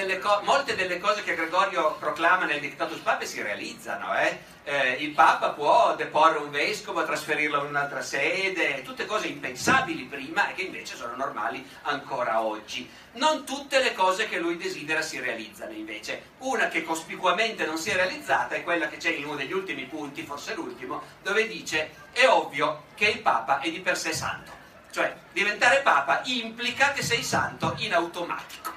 delle 0.00 0.18
co- 0.18 0.40
molte 0.44 0.74
delle 0.74 0.98
cose 0.98 1.22
che 1.22 1.34
Gregorio 1.34 1.96
proclama 1.98 2.44
nel 2.46 2.60
Dictatus 2.60 2.98
Pape 2.98 3.26
si 3.26 3.42
realizzano. 3.42 4.16
Eh? 4.18 4.38
Eh, 4.64 4.92
il 5.00 5.10
Papa 5.10 5.50
può 5.50 5.94
deporre 5.94 6.38
un 6.38 6.50
vescovo, 6.50 7.04
trasferirlo 7.04 7.60
in 7.60 7.66
un'altra 7.66 8.02
sede, 8.02 8.82
tutte 8.82 9.06
cose 9.06 9.26
impensabili 9.26 10.04
prima 10.04 10.48
e 10.48 10.54
che 10.54 10.62
invece 10.62 10.96
sono 10.96 11.16
normali 11.16 11.66
ancora 11.82 12.42
oggi. 12.42 12.88
Non 13.12 13.44
tutte 13.44 13.80
le 13.82 13.92
cose 13.92 14.28
che 14.28 14.38
lui 14.38 14.56
desidera 14.56 15.02
si 15.02 15.20
realizzano 15.20 15.72
invece. 15.72 16.22
Una 16.38 16.68
che 16.68 16.82
cospicuamente 16.82 17.66
non 17.66 17.76
si 17.76 17.90
è 17.90 17.94
realizzata 17.94 18.54
è 18.54 18.62
quella 18.62 18.88
che 18.88 18.96
c'è 18.96 19.10
in 19.10 19.24
uno 19.24 19.36
degli 19.36 19.52
ultimi 19.52 19.84
punti, 19.84 20.22
forse 20.22 20.54
l'ultimo, 20.54 21.02
dove 21.22 21.46
dice 21.46 21.90
è 22.12 22.26
ovvio 22.26 22.84
che 22.94 23.06
il 23.06 23.20
Papa 23.20 23.60
è 23.60 23.70
di 23.70 23.80
per 23.80 23.98
sé 23.98 24.12
santo 24.12 24.59
cioè, 24.90 25.14
diventare 25.32 25.80
papa 25.80 26.20
implica 26.24 26.92
che 26.92 27.02
sei 27.02 27.22
santo 27.22 27.74
in 27.78 27.94
automatico. 27.94 28.72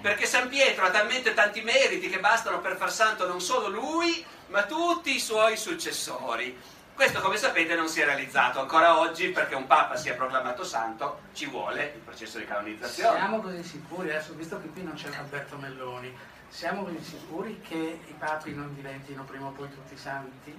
Perché 0.00 0.26
San 0.26 0.48
Pietro 0.48 0.86
ha 0.86 0.90
talmente 0.90 1.34
tanti 1.34 1.62
meriti 1.62 2.08
che 2.08 2.20
bastano 2.20 2.60
per 2.60 2.76
far 2.76 2.92
santo 2.92 3.26
non 3.26 3.40
solo 3.40 3.68
lui, 3.68 4.24
ma 4.48 4.64
tutti 4.64 5.14
i 5.14 5.20
suoi 5.20 5.56
successori. 5.56 6.56
Questo, 6.94 7.20
come 7.20 7.36
sapete, 7.36 7.74
non 7.74 7.88
si 7.88 8.00
è 8.00 8.04
realizzato 8.04 8.60
ancora 8.60 8.98
oggi 8.98 9.28
perché 9.28 9.54
un 9.54 9.66
papa 9.66 9.96
sia 9.96 10.14
proclamato 10.14 10.64
santo, 10.64 11.20
ci 11.34 11.46
vuole 11.46 11.92
il 11.94 12.00
processo 12.00 12.38
di 12.38 12.46
canonizzazione. 12.46 13.18
Siamo 13.18 13.40
così 13.40 13.62
sicuri, 13.62 14.10
adesso 14.10 14.32
visto 14.34 14.60
che 14.60 14.68
qui 14.68 14.82
non 14.82 14.94
c'è 14.94 15.08
Alberto 15.14 15.56
Melloni, 15.56 16.16
siamo 16.48 16.84
così 16.84 17.02
sicuri 17.02 17.60
che 17.60 18.00
i 18.06 18.14
papi 18.18 18.54
non 18.54 18.74
diventino 18.74 19.24
prima 19.24 19.46
o 19.46 19.50
poi 19.50 19.68
tutti 19.68 19.96
santi? 19.96 20.58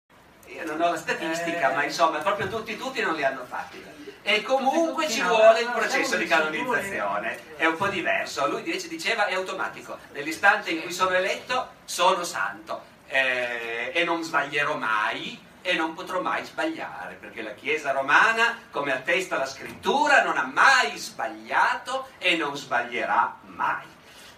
Ho 0.81 0.91
la 0.91 0.97
statistica, 0.97 1.71
ma 1.71 1.83
insomma, 1.83 2.19
proprio 2.19 2.47
tutti 2.47 2.77
tutti 2.77 3.01
non 3.01 3.15
li 3.15 3.23
hanno 3.23 3.45
fatti. 3.45 3.83
E 4.23 4.41
comunque 4.43 5.09
ci 5.09 5.21
No, 5.21 5.29
vuole 5.29 5.61
il 5.61 5.67
no, 5.67 5.73
processo 5.73 6.15
di 6.15 6.25
canonizzazione. 6.27 7.55
È 7.55 7.65
un 7.65 7.75
po' 7.75 7.87
diverso. 7.87 8.47
Lui 8.47 8.59
invece 8.59 8.87
diceva 8.87 9.25
è 9.25 9.33
automatico. 9.33 9.97
Nell'istante 10.11 10.71
in 10.71 10.81
cui 10.81 10.91
sono 10.91 11.11
eletto, 11.11 11.69
sono 11.85 12.23
santo. 12.23 12.89
Eh, 13.07 13.91
e 13.93 14.03
non 14.03 14.23
sbaglierò 14.23 14.75
mai 14.75 15.37
e 15.63 15.73
non 15.73 15.93
potrò 15.93 16.21
mai 16.21 16.43
sbagliare, 16.45 17.15
perché 17.19 17.41
la 17.41 17.53
Chiesa 17.53 17.91
romana, 17.91 18.57
come 18.71 18.93
attesta 18.93 19.37
la 19.37 19.45
scrittura, 19.45 20.23
non 20.23 20.37
ha 20.37 20.45
mai 20.45 20.97
sbagliato 20.97 22.07
e 22.17 22.35
non 22.35 22.55
sbaglierà 22.55 23.37
mai. 23.43 23.85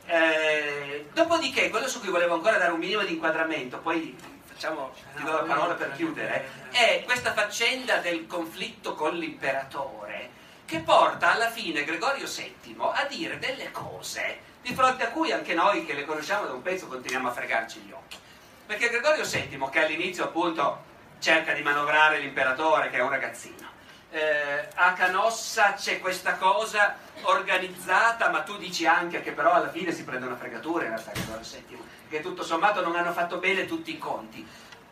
Eh, 0.05 1.07
dopodiché, 1.13 1.69
quello 1.69 1.87
su 1.87 1.99
cui 1.99 2.09
volevo 2.09 2.33
ancora 2.33 2.57
dare 2.57 2.71
un 2.71 2.79
minimo 2.79 3.03
di 3.03 3.13
inquadramento, 3.13 3.77
poi 3.77 4.17
facciamo, 4.63 4.93
ti 5.15 5.23
do 5.23 5.33
la 5.33 5.43
parola 5.43 5.73
per 5.73 5.91
chiudere, 5.93 6.49
è 6.71 7.03
questa 7.03 7.33
faccenda 7.33 7.97
del 7.97 8.25
conflitto 8.27 8.95
con 8.95 9.13
l'imperatore 9.13 10.29
che 10.65 10.79
porta 10.79 11.33
alla 11.33 11.49
fine 11.49 11.83
Gregorio 11.83 12.25
VII 12.25 12.77
a 12.93 13.03
dire 13.05 13.39
delle 13.39 13.71
cose 13.71 14.51
di 14.61 14.73
fronte 14.73 15.03
a 15.03 15.09
cui 15.09 15.33
anche 15.33 15.53
noi 15.53 15.85
che 15.85 15.93
le 15.93 16.05
conosciamo 16.05 16.45
da 16.45 16.53
un 16.53 16.61
pezzo 16.61 16.87
continuiamo 16.87 17.27
a 17.27 17.31
fregarci 17.31 17.79
gli 17.79 17.91
occhi. 17.91 18.17
Perché 18.65 18.89
Gregorio 18.89 19.25
VII, 19.25 19.67
che 19.69 19.83
all'inizio 19.83 20.23
appunto 20.23 20.91
cerca 21.19 21.51
di 21.51 21.61
manovrare 21.61 22.19
l'imperatore, 22.19 22.89
che 22.89 22.97
è 22.97 23.01
un 23.01 23.09
ragazzino, 23.09 23.67
eh, 24.11 24.69
a 24.75 24.93
Canossa 24.93 25.73
c'è 25.73 25.99
questa 25.99 26.35
cosa 26.35 26.95
organizzata, 27.23 28.29
ma 28.29 28.41
tu 28.43 28.57
dici 28.57 28.85
anche 28.85 29.21
che 29.21 29.33
però 29.33 29.51
alla 29.51 29.69
fine 29.69 29.91
si 29.91 30.05
prende 30.05 30.25
una 30.25 30.37
fregatura 30.37 30.85
in 30.85 30.91
realtà 30.91 31.11
Gregorio 31.11 31.45
VII, 31.45 31.77
che 32.13 32.21
tutto 32.21 32.43
sommato 32.43 32.81
non 32.81 32.95
hanno 32.95 33.11
fatto 33.11 33.37
bene 33.37 33.65
tutti 33.65 33.89
i 33.91 33.97
conti. 33.97 34.47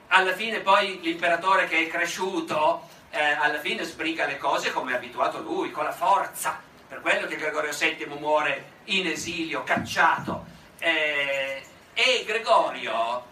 Alla 0.07 0.33
fine 0.33 0.59
poi 0.59 0.99
l'imperatore 1.01 1.67
che 1.67 1.85
è 1.85 1.87
cresciuto, 1.87 2.87
eh, 3.11 3.21
alla 3.21 3.59
fine 3.59 3.83
sbriga 3.83 4.25
le 4.25 4.37
cose 4.37 4.71
come 4.71 4.93
è 4.93 4.95
abituato 4.95 5.39
lui, 5.39 5.69
con 5.69 5.83
la 5.83 5.91
forza. 5.91 6.59
Per 6.87 6.99
quello 6.99 7.27
che 7.27 7.35
Gregorio 7.35 7.71
VII 7.77 8.07
muore 8.19 8.79
in 8.85 9.05
esilio, 9.05 9.63
cacciato. 9.63 10.45
Eh, 10.79 11.63
e 11.93 12.23
Gregorio, 12.25 13.23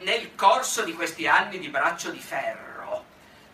nel 0.00 0.34
corso 0.34 0.84
di 0.84 0.92
questi 0.92 1.26
anni 1.26 1.58
di 1.58 1.68
braccio 1.68 2.10
di 2.10 2.20
ferro, 2.20 2.69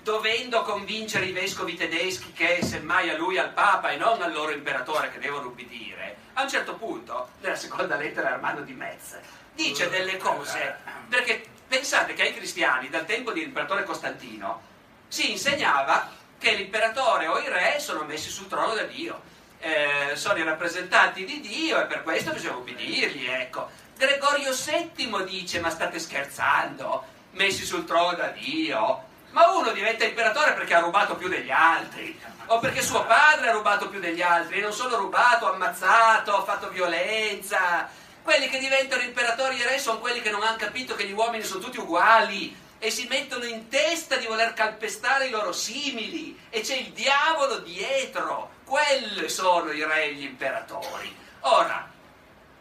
dovendo 0.06 0.62
convincere 0.62 1.24
i 1.24 1.32
vescovi 1.32 1.74
tedeschi 1.74 2.32
che 2.32 2.60
semmai 2.62 3.10
a 3.10 3.16
lui 3.16 3.38
al 3.38 3.50
Papa 3.50 3.90
e 3.90 3.96
non 3.96 4.22
al 4.22 4.32
loro 4.32 4.52
imperatore 4.52 5.10
che 5.10 5.18
devono 5.18 5.48
ubbidire, 5.48 6.16
a 6.34 6.42
un 6.42 6.48
certo 6.48 6.76
punto, 6.76 7.30
nella 7.40 7.56
seconda 7.56 7.96
lettera 7.96 8.28
Armano 8.28 8.60
di 8.60 8.72
Metz, 8.72 9.18
dice 9.52 9.90
delle 9.90 10.16
cose, 10.16 10.76
perché 11.08 11.44
pensate 11.66 12.14
che 12.14 12.22
ai 12.22 12.36
cristiani 12.36 12.88
dal 12.88 13.04
tempo 13.04 13.32
dell'imperatore 13.32 13.82
Costantino 13.82 14.62
si 15.08 15.32
insegnava 15.32 16.08
che 16.38 16.52
l'imperatore 16.52 17.26
o 17.26 17.40
i 17.40 17.48
re 17.48 17.80
sono 17.80 18.04
messi 18.04 18.30
sul 18.30 18.46
trono 18.46 18.74
da 18.74 18.84
Dio, 18.84 19.20
eh, 19.58 20.12
sono 20.14 20.38
i 20.38 20.44
rappresentanti 20.44 21.24
di 21.24 21.40
Dio 21.40 21.82
e 21.82 21.86
per 21.86 22.04
questo 22.04 22.30
bisogna 22.30 22.54
ubbidirgli, 22.54 23.26
ecco. 23.26 23.68
Gregorio 23.96 24.52
VII 24.52 25.24
dice, 25.24 25.58
ma 25.58 25.70
state 25.70 25.98
scherzando, 25.98 27.04
messi 27.32 27.64
sul 27.64 27.84
trono 27.84 28.12
da 28.12 28.28
Dio, 28.28 29.14
ma 29.36 29.50
uno 29.50 29.70
diventa 29.72 30.06
imperatore 30.06 30.54
perché 30.54 30.72
ha 30.72 30.80
rubato 30.80 31.14
più 31.14 31.28
degli 31.28 31.50
altri, 31.50 32.18
o 32.46 32.58
perché 32.58 32.80
suo 32.80 33.04
padre 33.04 33.50
ha 33.50 33.52
rubato 33.52 33.90
più 33.90 34.00
degli 34.00 34.22
altri, 34.22 34.56
e 34.56 34.62
non 34.62 34.72
solo 34.72 34.96
rubato, 34.96 35.52
ammazzato, 35.52 36.42
fatto 36.42 36.70
violenza. 36.70 37.86
Quelli 38.22 38.48
che 38.48 38.58
diventano 38.58 39.02
imperatori 39.02 39.60
e 39.60 39.66
re 39.66 39.78
sono 39.78 39.98
quelli 39.98 40.22
che 40.22 40.30
non 40.30 40.42
hanno 40.42 40.56
capito 40.56 40.94
che 40.94 41.04
gli 41.04 41.12
uomini 41.12 41.44
sono 41.44 41.60
tutti 41.60 41.78
uguali 41.78 42.56
e 42.78 42.90
si 42.90 43.06
mettono 43.08 43.44
in 43.44 43.68
testa 43.68 44.16
di 44.16 44.24
voler 44.24 44.54
calpestare 44.54 45.26
i 45.26 45.30
loro 45.30 45.52
simili 45.52 46.40
e 46.48 46.62
c'è 46.62 46.76
il 46.76 46.92
diavolo 46.92 47.58
dietro. 47.58 48.52
Quelli 48.64 49.28
sono 49.28 49.70
i 49.70 49.84
re 49.84 50.04
e 50.04 50.14
gli 50.14 50.24
imperatori. 50.24 51.14
Ora, 51.40 51.86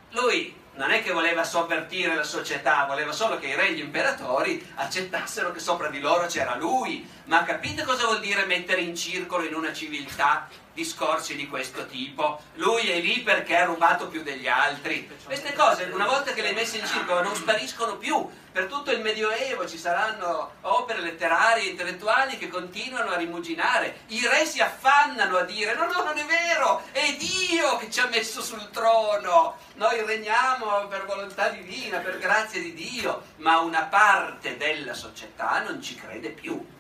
lui 0.10 0.54
non 0.76 0.92
è 0.92 1.02
che 1.02 1.12
voleva 1.12 1.44
sovvertire 1.44 2.16
la 2.16 2.24
società, 2.24 2.86
voleva 2.86 3.12
solo 3.12 3.38
che 3.38 3.48
i 3.48 3.56
re 3.56 3.70
e 3.70 3.74
gli 3.74 3.80
imperatori 3.80 4.66
accettassero 4.76 5.52
che 5.52 5.60
sopra 5.60 5.90
di 5.90 6.00
loro 6.00 6.28
c'era 6.28 6.56
lui. 6.56 7.08
Ma 7.26 7.44
capite 7.44 7.84
cosa 7.84 8.06
vuol 8.06 8.20
dire 8.20 8.46
mettere 8.46 8.82
in 8.82 8.96
circolo 8.96 9.46
in 9.46 9.54
una 9.54 9.74
civiltà 9.74 10.48
discorsi 10.76 11.36
di 11.36 11.48
questo 11.48 11.88
tipo? 11.88 12.42
Lui 12.56 12.92
è 12.92 13.00
lì 13.00 13.22
perché 13.22 13.56
ha 13.56 13.66
rubato 13.66 14.08
più 14.08 14.22
degli 14.22 14.48
altri. 14.48 15.10
Queste 15.24 15.54
cose, 15.54 15.90
una 15.92 16.06
volta 16.06 16.34
che 16.34 16.42
le 16.42 16.50
hai 16.50 16.54
messe 16.54 16.78
in 16.78 16.86
circolo, 16.86 17.24
non 17.24 17.34
spariscono 17.34 17.98
più. 17.98 18.30
Per 18.52 18.68
tutto 18.68 18.92
il 18.92 19.02
Medioevo 19.02 19.68
ci 19.68 19.78
saranno 19.78 20.54
opere 20.62 21.02
letterarie, 21.02 21.72
intellettuali 21.72 22.38
che 22.38 22.48
continuano 22.48 23.12
a 23.12 23.18
rimuginare. 23.18 24.02
I 24.08 24.28
re 24.28 24.46
si 24.46 24.62
affannano 24.62 25.38
a 25.38 25.44
dire: 25.44 25.74
no, 25.76 25.86
no, 25.88 26.04
non 26.04 26.18
è 26.18 26.26
vero, 26.26 26.84
è 26.92 27.16
Dio 27.18 27.78
che 27.78 27.90
ci 27.90 28.00
ha 28.00 28.08
messo 28.08 28.42
sul 28.42 28.70
trono. 28.70 29.58
Noi 29.76 30.06
regniamo 30.06 30.88
per 30.88 31.06
volontà 31.06 31.50
divina, 31.50 31.98
per 32.00 32.18
grazia 32.20 32.62
di 32.62 32.74
Dio, 32.74 33.24
ma 33.38 33.60
una 33.60 33.84
parte 33.84 34.56
della 34.56 34.94
società 34.94 35.62
non 35.62 35.82
ci 35.82 35.96
crede 35.96 36.30
più. 36.30 36.74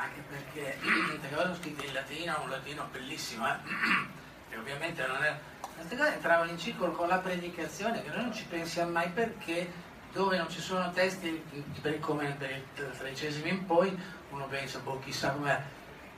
Anche 0.00 0.22
perché 0.28 0.78
le 0.80 1.28
cose 1.28 1.42
sono 1.42 1.54
scritte 1.56 1.86
in 1.86 1.92
latino, 1.92 2.40
un 2.44 2.50
latino 2.50 2.88
bellissimo, 2.92 3.48
eh? 3.48 3.56
e 4.54 4.56
ovviamente 4.56 5.04
non 5.04 5.22
è... 5.24 5.36
Queste 5.74 5.96
cose 5.96 6.14
entravano 6.14 6.50
in 6.50 6.58
circolo 6.58 6.92
con 6.92 7.08
la 7.08 7.18
predicazione, 7.18 8.02
che 8.02 8.10
noi 8.10 8.22
non 8.22 8.32
ci 8.32 8.44
pensiamo 8.44 8.92
mai 8.92 9.08
perché 9.10 9.70
dove 10.12 10.38
non 10.38 10.48
ci 10.48 10.60
sono 10.60 10.90
testi, 10.92 11.42
per, 11.80 11.98
come 11.98 12.34
per 12.38 12.50
il 12.50 12.90
tredicesimo 12.96 13.48
in 13.48 13.66
poi, 13.66 13.96
uno 14.30 14.46
pensa, 14.46 14.78
boh, 14.78 15.00
chissà 15.00 15.30
com'è. 15.30 15.60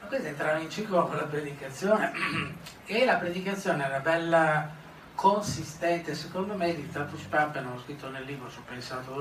Ma 0.00 0.06
queste 0.06 0.28
entravano 0.28 0.62
in 0.62 0.70
circolo 0.70 1.06
con 1.06 1.16
la 1.16 1.24
predicazione 1.24 2.12
e 2.84 3.04
la 3.06 3.16
predicazione 3.16 3.84
era 3.84 4.00
bella 4.00 4.70
consistente, 5.14 6.14
secondo 6.14 6.54
me, 6.54 6.68
il 6.68 6.90
Tratus 6.90 7.22
Papa, 7.22 7.60
non 7.60 7.72
ho 7.72 7.80
scritto 7.80 8.10
nel 8.10 8.24
libro, 8.24 8.50
ci 8.50 8.58
ho 8.58 8.62
pensato 8.66 9.18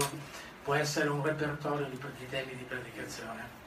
può 0.63 0.73
essere 0.75 1.09
un 1.09 1.23
repertorio 1.23 1.85
di, 1.87 1.97
di 2.17 2.29
temi 2.29 2.55
di 2.55 2.63
predicazione. 2.63 3.58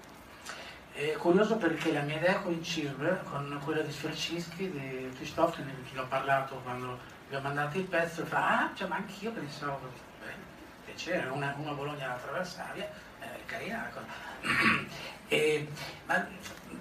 È 0.95 1.13
curioso 1.13 1.57
perché 1.57 1.91
la 1.91 2.03
mia 2.03 2.17
idea 2.17 2.41
coincide 2.41 3.21
con 3.25 3.59
quella 3.65 3.81
di 3.81 3.91
Sfercinski, 3.91 4.71
di 4.71 5.11
Christophe, 5.17 5.65
di 5.65 5.73
cui 5.89 5.99
ho 5.99 6.07
parlato 6.07 6.57
quando 6.63 6.99
vi 7.31 7.35
ho 7.35 7.41
mandato 7.41 7.79
il 7.79 7.85
pezzo, 7.85 8.21
e 8.21 8.25
fa, 8.27 8.61
ah, 8.61 8.71
cioè, 8.75 8.89
ma 8.89 8.97
anch'io 8.97 9.31
pensavo 9.31 9.79
così, 9.79 10.03
bene, 10.21 10.43
piacere, 10.85 11.31
una, 11.31 11.55
una 11.57 11.73
Bologna 11.73 12.05
alla 12.05 12.17
Traversaria, 12.17 12.91
eh, 13.21 13.45
carina 13.47 13.91
e, 15.29 15.67
ma, 16.05 16.27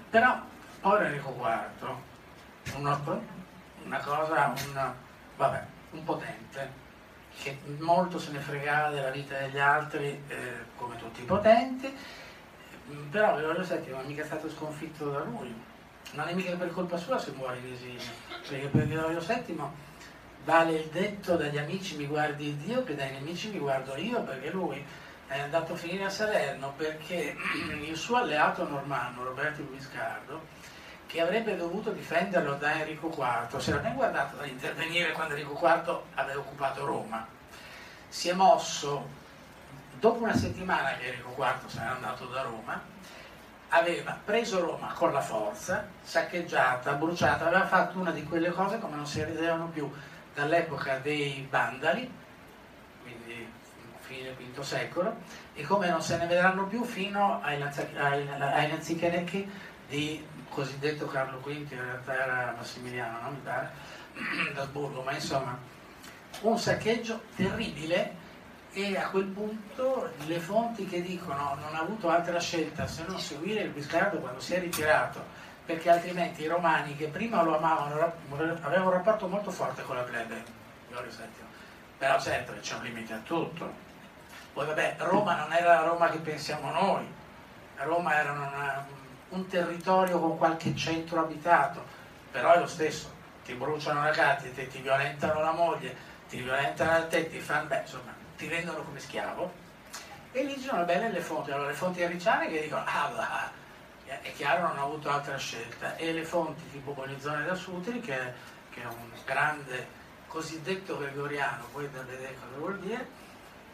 però, 0.09 0.41
poi 0.81 1.05
Enrico 1.05 1.29
IV, 1.29 1.95
uno, 2.75 3.23
una 3.85 3.97
cosa, 3.99 4.53
una, 4.71 4.95
vabbè, 5.37 5.65
un 5.91 6.03
potente, 6.03 6.71
che 7.41 7.57
molto 7.79 8.19
se 8.19 8.31
ne 8.31 8.39
fregava 8.39 8.89
della 8.89 9.09
vita 9.09 9.37
degli 9.37 9.57
altri, 9.57 10.21
eh, 10.27 10.65
come 10.75 10.97
tutti 10.97 11.21
i 11.21 11.25
potenti, 11.25 11.97
però 13.09 13.35
Gregorio 13.35 13.63
VII 13.63 13.91
non 13.91 14.01
è 14.01 14.05
mica 14.05 14.25
stato 14.25 14.49
sconfitto 14.49 15.09
da 15.09 15.19
lui, 15.19 15.53
non 16.13 16.27
è 16.27 16.33
mica 16.33 16.55
per 16.55 16.71
colpa 16.71 16.97
sua 16.97 17.17
se 17.17 17.31
muore 17.31 17.57
in 17.57 17.73
esilio, 17.73 18.11
perché 18.47 18.67
per 18.67 18.87
Gregorio 18.87 19.19
VII 19.19 19.61
vale 20.43 20.71
il 20.73 20.89
detto 20.89 21.35
dagli 21.35 21.57
amici 21.57 21.95
mi 21.95 22.07
guardi 22.07 22.57
Dio 22.57 22.83
che 22.83 22.95
dai 22.95 23.11
nemici 23.11 23.49
mi 23.49 23.59
guardo 23.59 23.95
io, 23.95 24.21
perché 24.21 24.49
lui 24.49 24.83
è 25.27 25.39
andato 25.39 25.73
a 25.73 25.75
finire 25.77 26.05
a 26.05 26.09
Salerno 26.09 26.73
perché 26.75 27.35
il 27.87 27.95
suo 27.95 28.17
alleato 28.17 28.67
normanno, 28.67 29.23
Roberto 29.23 29.63
Guiscardo, 29.63 30.59
che 31.07 31.21
avrebbe 31.21 31.55
dovuto 31.55 31.91
difenderlo 31.91 32.55
da 32.55 32.79
Enrico 32.79 33.07
IV, 33.07 33.57
si 33.57 33.69
era 33.69 33.79
ben 33.79 33.95
guardato 33.95 34.37
da 34.37 34.45
intervenire 34.45 35.11
quando 35.11 35.33
Enrico 35.33 35.53
IV 35.53 35.99
aveva 36.15 36.39
occupato 36.39 36.85
Roma. 36.85 37.27
Si 38.07 38.29
è 38.29 38.33
mosso, 38.33 39.19
dopo 40.01 40.23
una 40.23 40.35
settimana 40.35 40.95
che 40.97 41.09
Enrico 41.09 41.35
IV 41.37 41.67
se 41.67 41.79
n'era 41.79 41.93
andato 41.93 42.25
da 42.25 42.41
Roma, 42.41 42.81
aveva 43.69 44.17
preso 44.25 44.59
Roma 44.59 44.91
con 44.93 45.13
la 45.13 45.21
forza, 45.21 45.87
saccheggiata, 46.01 46.93
bruciata, 46.93 47.45
aveva 47.45 47.67
fatto 47.67 47.99
una 47.99 48.09
di 48.09 48.23
quelle 48.23 48.49
cose 48.49 48.79
come 48.79 48.95
non 48.95 49.05
si 49.05 49.19
vedevano 49.19 49.67
più 49.67 49.89
dall'epoca 50.33 50.97
dei 50.97 51.47
Vandali, 51.49 52.11
quindi 53.03 53.47
fine 53.99 54.31
V 54.31 54.59
secolo, 54.61 55.17
e 55.53 55.61
come 55.63 55.87
non 55.89 56.01
se 56.01 56.17
ne 56.17 56.25
vedranno 56.25 56.65
più 56.65 56.83
fino 56.83 57.39
ai, 57.43 57.59
Nazichenecchi 57.59 59.49
di 59.87 60.25
cosiddetto 60.49 61.05
Carlo 61.05 61.39
V, 61.41 61.47
in 61.47 61.67
realtà 61.69 62.13
era 62.13 62.55
Massimiliano, 62.57 63.21
non 63.21 63.33
mi 63.33 63.39
pare, 63.43 63.69
d'Asburgo, 64.55 65.03
ma 65.03 65.13
insomma 65.13 65.55
un 66.41 66.57
saccheggio 66.57 67.21
terribile 67.35 68.20
e 68.73 68.97
a 68.97 69.09
quel 69.09 69.25
punto 69.25 70.09
le 70.25 70.39
fonti 70.39 70.87
che 70.87 71.01
dicono 71.01 71.55
non 71.55 71.75
ha 71.75 71.79
avuto 71.79 72.09
altra 72.09 72.39
scelta 72.39 72.87
se 72.87 73.03
non 73.05 73.19
seguire 73.19 73.63
il 73.63 73.69
Biscardo 73.69 74.19
quando 74.19 74.39
si 74.39 74.53
è 74.53 74.59
ritirato 74.59 75.23
perché 75.65 75.89
altrimenti 75.89 76.43
i 76.43 76.47
romani 76.47 76.95
che 76.95 77.07
prima 77.07 77.41
lo 77.43 77.57
amavano 77.57 78.13
avevano 78.61 78.85
un 78.85 78.91
rapporto 78.91 79.27
molto 79.27 79.51
forte 79.51 79.83
con 79.83 79.95
la 79.95 80.01
plebe. 80.01 80.59
Però 81.97 82.19
certo 82.19 82.53
c'è 82.59 82.75
un 82.75 82.83
limite 82.83 83.13
a 83.13 83.19
tutto. 83.19 83.71
Poi 84.53 84.65
vabbè 84.65 84.95
Roma 84.99 85.35
non 85.35 85.53
era 85.53 85.75
la 85.75 85.87
Roma 85.87 86.09
che 86.09 86.17
pensiamo 86.17 86.71
noi. 86.71 87.05
Roma 87.77 88.15
era 88.15 88.31
una, 88.31 88.85
un 89.29 89.47
territorio 89.47 90.19
con 90.19 90.37
qualche 90.37 90.75
centro 90.75 91.21
abitato. 91.21 91.83
Però 92.31 92.53
è 92.53 92.59
lo 92.59 92.67
stesso. 92.67 93.19
Ti 93.45 93.53
bruciano 93.53 94.03
la 94.03 94.11
casa, 94.11 94.47
ti, 94.47 94.67
ti 94.67 94.79
violentano 94.79 95.41
la 95.41 95.51
moglie 95.51 96.09
ti 96.31 96.41
violentano 96.41 96.91
a 96.91 97.05
te, 97.07 97.29
ti 97.29 97.39
fanno 97.39 97.67
beh 97.67 97.81
insomma 97.81 98.20
ti 98.41 98.47
vendono 98.47 98.81
come 98.81 98.99
schiavo. 98.99 99.69
E 100.31 100.43
lì 100.43 100.53
ci 100.53 100.61
sono 100.61 100.83
belle 100.83 101.11
le 101.11 101.21
fonti, 101.21 101.51
allora 101.51 101.67
le 101.67 101.75
fonti 101.75 102.01
arriciane 102.01 102.49
che 102.49 102.61
dicono 102.61 102.83
ah 102.85 103.11
va, 103.15 103.51
è 104.05 104.33
chiaro 104.33 104.69
non 104.69 104.79
ha 104.79 104.81
avuto 104.81 105.11
altra 105.11 105.37
scelta. 105.37 105.95
E 105.95 106.11
le 106.11 106.23
fonti 106.23 106.67
tipo 106.71 106.93
Bonizzone 106.93 107.45
da 107.45 107.53
Sutri 107.53 107.99
che, 107.99 108.17
che, 108.71 108.81
è 108.81 108.85
un 108.85 109.11
grande 109.25 109.99
cosiddetto 110.27 110.97
gregoriano, 110.97 111.65
poi 111.71 111.87
da 111.91 112.01
vedere 112.01 112.35
cosa 112.35 112.57
vuol 112.57 112.79
dire, 112.79 113.07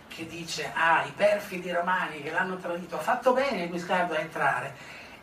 che 0.08 0.26
dice 0.26 0.70
ah 0.74 1.06
i 1.06 1.12
perfidi 1.12 1.72
romani 1.72 2.22
che 2.22 2.32
l'hanno 2.32 2.58
tradito, 2.58 2.98
ha 2.98 3.02
fatto 3.02 3.32
bene 3.32 3.64
il 3.64 3.70
Guiscardo 3.70 4.16
a 4.16 4.20
entrare 4.20 4.76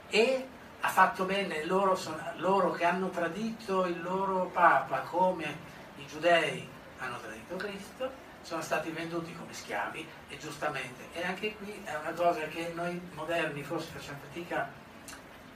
e 0.09 0.47
ha 0.81 0.89
fatto 0.89 1.25
bene 1.25 1.65
loro, 1.65 1.99
loro 2.37 2.71
che 2.71 2.85
hanno 2.85 3.11
tradito 3.11 3.85
il 3.87 4.01
loro 4.01 4.47
papa 4.47 5.01
come 5.01 5.73
i 5.97 6.07
giudei 6.07 6.67
hanno 6.99 7.19
tradito 7.19 7.57
Cristo 7.57 8.24
sono 8.45 8.61
stati 8.61 8.91
venduti 8.91 9.35
come 9.35 9.53
schiavi 9.53 10.07
e 10.29 10.39
giustamente. 10.39 11.09
E 11.15 11.25
anche 11.25 11.57
qui 11.57 11.83
è 11.85 11.95
una 11.97 12.13
cosa 12.13 12.41
che 12.43 12.73
noi 12.75 13.01
moderni 13.15 13.63
forse 13.63 13.91
facciamo 13.91 14.19
fatica 14.21 14.71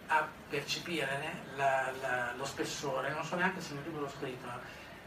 a 0.07 0.27
percepire 0.49 1.19
né? 1.19 1.57
la, 1.57 1.93
la, 2.01 2.33
lo 2.35 2.47
spessore, 2.47 3.13
non 3.13 3.25
so 3.25 3.37
neanche 3.37 3.61
se 3.61 3.75
nel 3.75 3.85
libro 3.85 4.01
l'ho 4.01 4.09
scritto, 4.09 4.49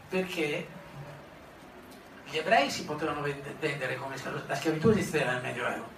perché 0.08 0.68
gli 2.30 2.36
ebrei 2.36 2.70
si 2.70 2.84
potevano 2.84 3.20
vendere 3.20 3.96
come 3.96 4.16
schiavi, 4.16 4.42
la 4.46 4.54
schiavitù 4.54 4.90
esisteva 4.90 5.32
nel 5.32 5.42
Medioevo, 5.42 5.88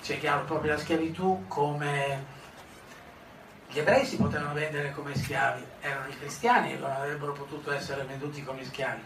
c'è 0.00 0.18
chiaro 0.18 0.44
proprio 0.44 0.72
la 0.72 0.78
schiavitù 0.78 1.44
come... 1.46 2.40
Gli 3.68 3.78
ebrei 3.78 4.04
si 4.04 4.16
potevano 4.16 4.52
vendere 4.52 4.92
come 4.92 5.14
schiavi, 5.14 5.64
erano 5.80 6.06
i 6.08 6.18
cristiani 6.18 6.72
che 6.72 6.78
non 6.78 6.90
avrebbero 6.90 7.32
potuto 7.32 7.72
essere 7.72 8.02
venduti 8.04 8.42
come 8.42 8.64
schiavi 8.64 9.02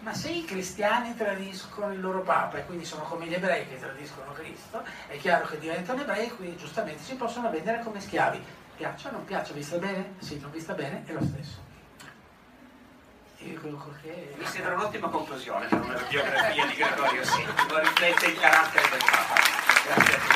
ma 0.00 0.14
se 0.14 0.30
i 0.30 0.44
cristiani 0.44 1.16
tradiscono 1.16 1.92
il 1.92 2.00
loro 2.00 2.20
Papa 2.20 2.58
e 2.58 2.66
quindi 2.66 2.84
sono 2.84 3.02
come 3.02 3.26
gli 3.26 3.34
ebrei 3.34 3.68
che 3.68 3.78
tradiscono 3.78 4.32
Cristo, 4.32 4.84
è 5.06 5.16
chiaro 5.18 5.46
che 5.46 5.58
diventano 5.58 6.00
ebrei 6.02 6.26
e 6.26 6.34
quindi 6.34 6.56
giustamente 6.56 7.02
si 7.02 7.14
possono 7.14 7.50
vendere 7.50 7.82
come 7.82 8.00
schiavi. 8.00 8.42
Piaccia 8.76 9.08
o 9.08 9.12
non 9.12 9.24
piaccia, 9.24 9.52
vi 9.52 9.62
sta 9.62 9.78
bene? 9.78 10.14
Sì, 10.18 10.38
non 10.38 10.50
vi 10.50 10.60
sta 10.60 10.74
bene, 10.74 11.02
è 11.06 11.12
lo 11.12 11.22
stesso. 11.22 11.64
Che... 14.02 14.34
Mi 14.36 14.46
sembra 14.46 14.74
un'ottima 14.74 15.08
conclusione 15.08 15.66
per 15.66 15.80
una 15.80 16.02
biografia 16.08 16.66
di 16.66 16.74
Gregorio 16.74 17.24
Senti, 17.24 17.62
riflette 17.68 18.26
il 18.26 18.38
carattere 18.40 18.88
del 18.90 18.98
Papa. 18.98 20.35